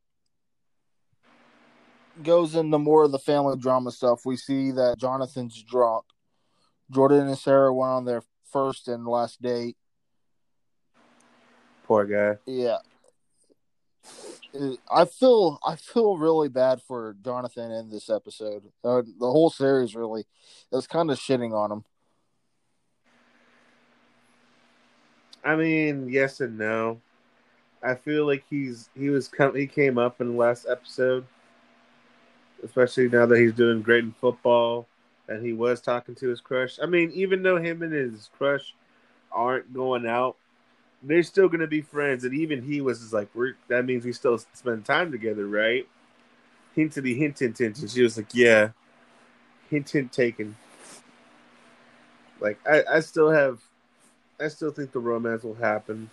goes 2.23 2.55
into 2.55 2.79
more 2.79 3.05
of 3.05 3.13
the 3.13 3.19
family 3.19 3.57
drama 3.59 3.91
stuff. 3.91 4.25
We 4.25 4.37
see 4.37 4.71
that 4.73 4.99
Jonathan's 4.99 5.63
drunk. 5.63 6.05
Jordan 6.91 7.27
and 7.27 7.39
Sarah 7.39 7.75
went 7.75 7.91
on 7.91 8.05
their 8.05 8.23
first 8.53 8.89
and 8.89 9.07
last 9.07 9.43
date. 9.43 9.77
Poor 11.85 12.05
guy. 12.05 12.39
Yeah. 12.47 12.79
I 14.91 15.05
feel 15.05 15.59
I 15.67 15.77
feel 15.77 16.17
really 16.17 16.49
bad 16.49 16.81
for 16.81 17.17
Jonathan 17.23 17.71
in 17.71 17.91
this 17.91 18.09
episode. 18.09 18.63
Uh, 18.83 19.03
the 19.03 19.31
whole 19.31 19.51
series 19.51 19.95
really 19.95 20.25
is 20.73 20.87
kind 20.87 21.11
of 21.11 21.19
shitting 21.19 21.53
on 21.53 21.71
him. 21.71 21.85
I 25.45 25.57
mean, 25.57 26.09
yes 26.09 26.41
and 26.41 26.59
no. 26.59 27.01
I 27.83 27.95
feel 27.95 28.27
like 28.27 28.45
he's 28.49 28.89
he 28.97 29.11
was 29.11 29.29
come 29.29 29.55
he 29.55 29.67
came 29.67 29.99
up 29.99 30.21
in 30.21 30.33
the 30.33 30.39
last 30.39 30.67
episode, 30.69 31.25
especially 32.65 33.09
now 33.09 33.27
that 33.27 33.39
he's 33.39 33.53
doing 33.53 33.83
great 33.83 34.05
in 34.05 34.13
football, 34.13 34.87
and 35.29 35.45
he 35.45 35.53
was 35.53 35.81
talking 35.81 36.15
to 36.17 36.29
his 36.29 36.41
crush. 36.41 36.79
I 36.83 36.87
mean, 36.87 37.11
even 37.13 37.43
though 37.43 37.57
him 37.57 37.83
and 37.83 37.93
his 37.93 38.31
crush 38.37 38.75
aren't 39.33 39.73
going 39.75 40.07
out, 40.07 40.37
they're 41.03 41.23
still 41.23 41.49
gonna 41.49 41.67
be 41.67 41.83
friends. 41.83 42.25
And 42.25 42.35
even 42.35 42.63
he 42.63 42.81
was 42.81 43.01
just 43.01 43.13
like, 43.13 43.29
"We're 43.35 43.55
that 43.69 43.85
means 43.85 44.05
we 44.05 44.13
still 44.13 44.39
spend 44.39 44.85
time 44.85 45.13
together, 45.13 45.47
right?" 45.47 45.87
Hintity 46.77 47.17
hint 47.17 47.39
hint 47.39 47.59
hint. 47.59 47.79
And 47.79 47.91
she 47.91 48.03
was 48.03 48.17
like, 48.17 48.35
"Yeah, 48.35 48.71
hint 49.71 49.91
hint 49.91 50.13
taken." 50.13 50.57
Like 52.41 52.59
I, 52.69 52.83
I 52.97 53.01
still 53.01 53.31
have, 53.31 53.61
I 54.41 54.49
still 54.49 54.71
think 54.71 54.93
the 54.93 54.99
romance 54.99 55.43
will 55.43 55.55
happen. 55.55 56.11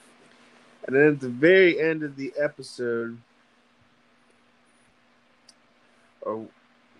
And 0.86 0.96
then 0.96 1.08
at 1.08 1.20
the 1.20 1.30
very 1.30 1.80
end 1.80 2.04
of 2.04 2.16
the 2.16 2.34
episode, 2.38 3.18
or 6.26 6.48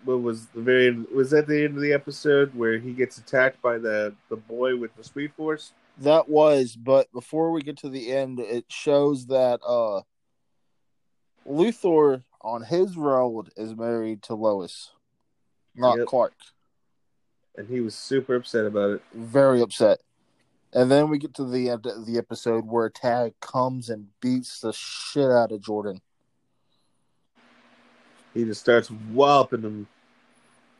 what 0.04 0.22
was 0.22 0.46
the 0.46 0.60
very 0.60 0.90
was 0.90 1.30
that 1.30 1.46
the 1.46 1.64
end 1.64 1.76
of 1.76 1.82
the 1.82 1.92
episode 1.92 2.54
where 2.54 2.78
he 2.78 2.92
gets 2.92 3.18
attacked 3.18 3.60
by 3.62 3.78
the 3.78 4.14
the 4.28 4.36
boy 4.36 4.76
with 4.76 4.94
the 4.96 5.04
speed 5.04 5.32
force? 5.36 5.72
That 5.98 6.28
was, 6.28 6.76
but 6.76 7.10
before 7.12 7.52
we 7.52 7.62
get 7.62 7.76
to 7.78 7.88
the 7.88 8.12
end, 8.12 8.40
it 8.40 8.64
shows 8.68 9.26
that 9.26 9.60
uh 9.66 10.02
Luthor 11.46 12.22
on 12.40 12.62
his 12.62 12.96
road 12.96 13.50
is 13.56 13.76
married 13.76 14.22
to 14.24 14.34
Lois, 14.34 14.92
not 15.74 15.98
Yep. 15.98 16.06
Clark. 16.08 16.34
And 17.56 17.68
he 17.68 17.80
was 17.80 17.94
super 17.94 18.34
upset 18.34 18.66
about 18.66 18.90
it. 18.90 19.02
Very 19.12 19.60
upset. 19.60 20.00
And 20.72 20.90
then 20.90 21.08
we 21.08 21.18
get 21.18 21.34
to 21.34 21.44
the 21.44 21.70
end 21.70 21.86
of 21.86 22.04
the 22.04 22.18
episode 22.18 22.66
where 22.66 22.90
Tag 22.90 23.34
comes 23.40 23.88
and 23.88 24.08
beats 24.20 24.60
the 24.60 24.72
shit 24.72 25.30
out 25.30 25.52
of 25.52 25.62
Jordan. 25.62 26.00
He 28.34 28.44
just 28.44 28.60
starts 28.60 28.88
whopping 28.88 29.62
him. 29.62 29.86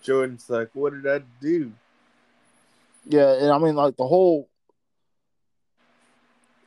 Jordan's 0.02 0.50
like, 0.50 0.70
"What 0.74 0.92
did 0.92 1.06
I 1.06 1.24
do?" 1.40 1.72
Yeah, 3.06 3.32
and 3.34 3.50
I 3.50 3.58
mean 3.58 3.76
like 3.76 3.96
the 3.96 4.06
whole 4.06 4.48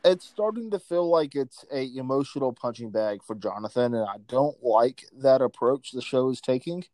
it's 0.04 0.24
starting 0.24 0.70
to 0.70 0.78
feel 0.78 1.08
like 1.08 1.34
it's 1.34 1.64
a 1.72 1.84
emotional 1.96 2.52
punching 2.52 2.90
bag 2.90 3.22
for 3.22 3.34
Jonathan 3.34 3.94
and 3.94 4.08
I 4.08 4.16
don't 4.26 4.62
like 4.62 5.04
that 5.18 5.42
approach 5.42 5.90
the 5.92 6.00
show 6.00 6.30
is 6.30 6.40
taking. 6.40 6.84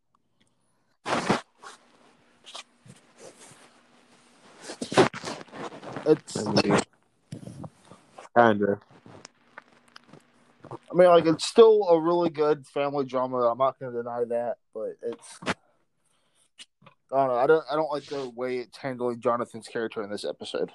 It's 6.07 6.43
kinda. 8.37 8.81
I 10.95 10.97
mean 10.97 11.09
like 11.09 11.27
it's 11.27 11.45
still 11.45 11.89
a 11.89 12.01
really 12.01 12.31
good 12.31 12.67
family 12.69 13.05
drama. 13.05 13.39
I'm 13.39 13.59
not 13.59 13.81
going 13.81 13.93
to 13.93 13.99
deny 14.03 14.25
that, 14.29 14.59
but 14.73 14.97
it's 15.03 15.41
I 17.13 17.17
don't 17.17 17.29
know. 17.29 17.35
I 17.35 17.47
don't 17.49 17.65
I 17.71 17.75
don't 17.75 17.91
like 17.91 18.05
the 18.05 18.31
way 18.31 18.59
it's 18.59 18.79
handling 18.79 19.19
Jonathan's 19.19 19.67
character 19.67 20.03
in 20.05 20.11
this 20.11 20.25
episode. 20.25 20.71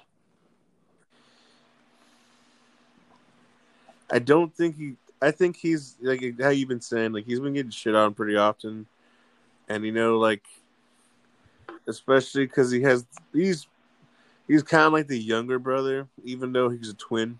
I 4.10 4.18
don't 4.18 4.54
think 4.54 4.76
he. 4.76 4.96
I 5.22 5.30
think 5.30 5.56
he's 5.56 5.96
like 6.02 6.22
how 6.40 6.50
you've 6.50 6.68
been 6.68 6.80
saying. 6.82 7.12
Like 7.12 7.24
he's 7.24 7.40
been 7.40 7.54
getting 7.54 7.70
shit 7.70 7.94
on 7.94 8.12
pretty 8.12 8.36
often, 8.36 8.86
and 9.68 9.84
you 9.84 9.92
know, 9.92 10.18
like 10.18 10.44
especially 11.86 12.44
because 12.44 12.70
he 12.70 12.82
has 12.82 13.06
he's 13.32 13.66
he's 14.46 14.62
kind 14.62 14.84
of 14.84 14.92
like 14.92 15.08
the 15.08 15.18
younger 15.18 15.58
brother, 15.58 16.08
even 16.24 16.52
though 16.52 16.68
he's 16.68 16.90
a 16.90 16.94
twin. 16.94 17.38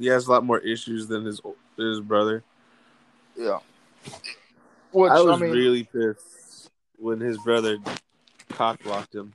He 0.00 0.06
has 0.06 0.26
a 0.26 0.32
lot 0.32 0.44
more 0.44 0.58
issues 0.58 1.06
than 1.08 1.26
his 1.26 1.42
his 1.76 2.00
brother. 2.00 2.42
Yeah. 3.36 3.58
Which 4.92 5.12
I 5.12 5.16
I, 5.16 5.20
was 5.20 5.38
mean, 5.38 5.50
really 5.50 5.84
pissed 5.84 6.70
when 6.96 7.20
his 7.20 7.36
brother 7.36 7.76
cock 8.48 8.82
blocked 8.82 9.14
him. 9.14 9.34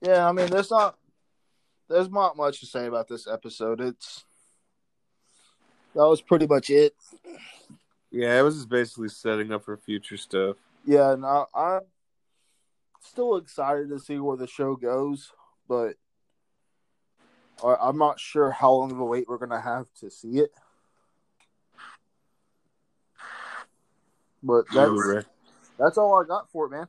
Yeah, 0.00 0.26
I 0.26 0.32
mean, 0.32 0.46
there's 0.46 0.70
not 0.70 0.96
there's 1.90 2.10
not 2.10 2.38
much 2.38 2.60
to 2.60 2.66
say 2.66 2.86
about 2.86 3.06
this 3.06 3.26
episode. 3.26 3.82
It's 3.82 4.24
that 5.94 6.08
was 6.08 6.22
pretty 6.22 6.46
much 6.46 6.70
it. 6.70 6.94
Yeah, 8.10 8.38
it 8.38 8.42
was 8.42 8.56
just 8.56 8.70
basically 8.70 9.10
setting 9.10 9.52
up 9.52 9.64
for 9.64 9.76
future 9.76 10.16
stuff. 10.16 10.56
Yeah, 10.86 11.12
and 11.12 11.26
I, 11.26 11.44
I'm 11.54 11.80
still 13.02 13.36
excited 13.36 13.90
to 13.90 13.98
see 13.98 14.18
where 14.18 14.38
the 14.38 14.46
show 14.46 14.74
goes, 14.74 15.30
but 15.68 15.96
I, 15.96 16.09
I'm 17.62 17.98
not 17.98 18.18
sure 18.18 18.50
how 18.50 18.72
long 18.72 18.90
of 18.90 18.98
a 19.00 19.04
wait 19.04 19.28
we're 19.28 19.38
gonna 19.38 19.60
have 19.60 19.92
to 20.00 20.10
see 20.10 20.38
it. 20.38 20.52
But 24.42 24.64
that's 24.72 24.90
Right. 24.90 25.24
that's 25.78 25.98
all 25.98 26.20
I 26.22 26.26
got 26.26 26.50
for 26.50 26.66
it, 26.66 26.70
man. 26.70 26.88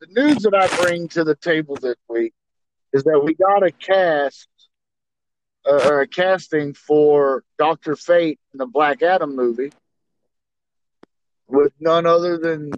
the 0.00 0.06
news 0.08 0.42
that 0.42 0.54
I 0.54 0.68
bring 0.80 1.08
to 1.08 1.24
the 1.24 1.34
table 1.34 1.74
this 1.76 1.96
week 2.08 2.32
is 2.92 3.02
that 3.04 3.20
we 3.20 3.34
got 3.34 3.64
a 3.64 3.72
cast 3.72 4.48
uh, 5.66 5.88
or 5.88 6.00
a 6.02 6.06
casting 6.06 6.72
for 6.72 7.42
Doctor 7.58 7.96
Fate 7.96 8.38
in 8.52 8.58
the 8.58 8.66
Black 8.66 9.02
Adam 9.02 9.34
movie 9.34 9.72
with 11.48 11.72
none 11.80 12.06
other 12.06 12.38
than 12.38 12.70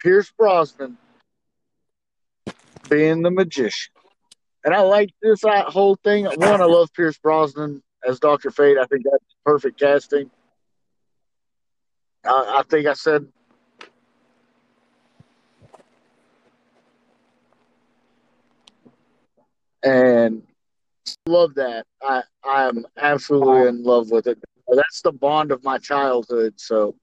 Pierce 0.00 0.30
Brosnan 0.38 0.96
being 2.88 3.22
the 3.22 3.30
magician. 3.30 3.92
And 4.68 4.76
I 4.76 4.82
like 4.82 5.08
this 5.22 5.42
uh, 5.46 5.62
whole 5.62 5.96
thing. 6.04 6.26
One, 6.26 6.60
I 6.60 6.66
love 6.66 6.92
Pierce 6.92 7.16
Brosnan 7.16 7.82
as 8.06 8.20
Doctor 8.20 8.50
Fate. 8.50 8.76
I 8.76 8.84
think 8.84 9.02
that's 9.02 9.24
perfect 9.42 9.80
casting. 9.80 10.30
I, 12.22 12.58
I 12.58 12.62
think 12.68 12.86
I 12.86 12.92
said 12.92 13.26
and 19.82 20.42
love 21.26 21.54
that. 21.54 21.86
I 22.02 22.22
I 22.44 22.64
am 22.64 22.86
absolutely 22.98 23.68
in 23.68 23.82
love 23.82 24.10
with 24.10 24.26
it. 24.26 24.38
That's 24.68 25.00
the 25.00 25.12
bond 25.12 25.50
of 25.50 25.64
my 25.64 25.78
childhood. 25.78 26.52
So 26.56 26.94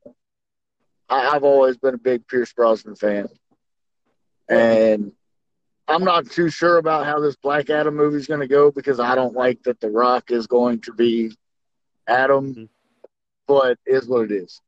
I, 1.10 1.30
I've 1.30 1.44
always 1.44 1.78
been 1.78 1.96
a 1.96 1.98
big 1.98 2.28
Pierce 2.28 2.54
Brosnan 2.54 2.96
fan, 2.96 3.28
and 4.50 5.14
I'm 5.88 6.04
not 6.04 6.30
too 6.30 6.50
sure 6.50 6.78
about 6.78 7.06
how 7.06 7.20
this 7.20 7.36
Black 7.36 7.70
Adam 7.70 7.96
movie 7.96 8.18
is 8.18 8.28
going 8.28 8.40
to 8.40 8.48
go 8.48 8.72
because 8.72 9.00
I 9.00 9.14
don't 9.14 9.34
like 9.34 9.62
that 9.64 9.80
The 9.80 9.90
Rock 9.90 10.32
is 10.32 10.48
going 10.48 10.82
to 10.82 10.94
be 10.94 11.36
Adam, 12.08 12.54
mm-hmm. 12.54 12.64
but 13.48 13.78
is 13.86 14.08
what 14.08 14.32
it 14.32 14.32
is. 14.32 14.62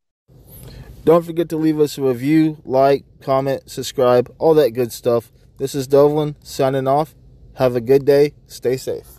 Don't 1.04 1.26
forget 1.26 1.50
to 1.50 1.58
leave 1.58 1.80
us 1.80 1.98
a 1.98 2.02
review, 2.02 2.58
like, 2.66 3.06
comment, 3.22 3.70
subscribe, 3.70 4.34
all 4.38 4.54
that 4.56 4.72
good 4.72 4.92
stuff. 4.92 5.32
This 5.58 5.74
is 5.74 5.88
Devlin 5.88 6.36
signing 6.44 6.88
off. 6.88 7.16
Have 7.56 7.76
a 7.76 7.82
good 7.82 8.06
day. 8.06 8.34
Stay 8.46 8.78
safe. 8.78 9.17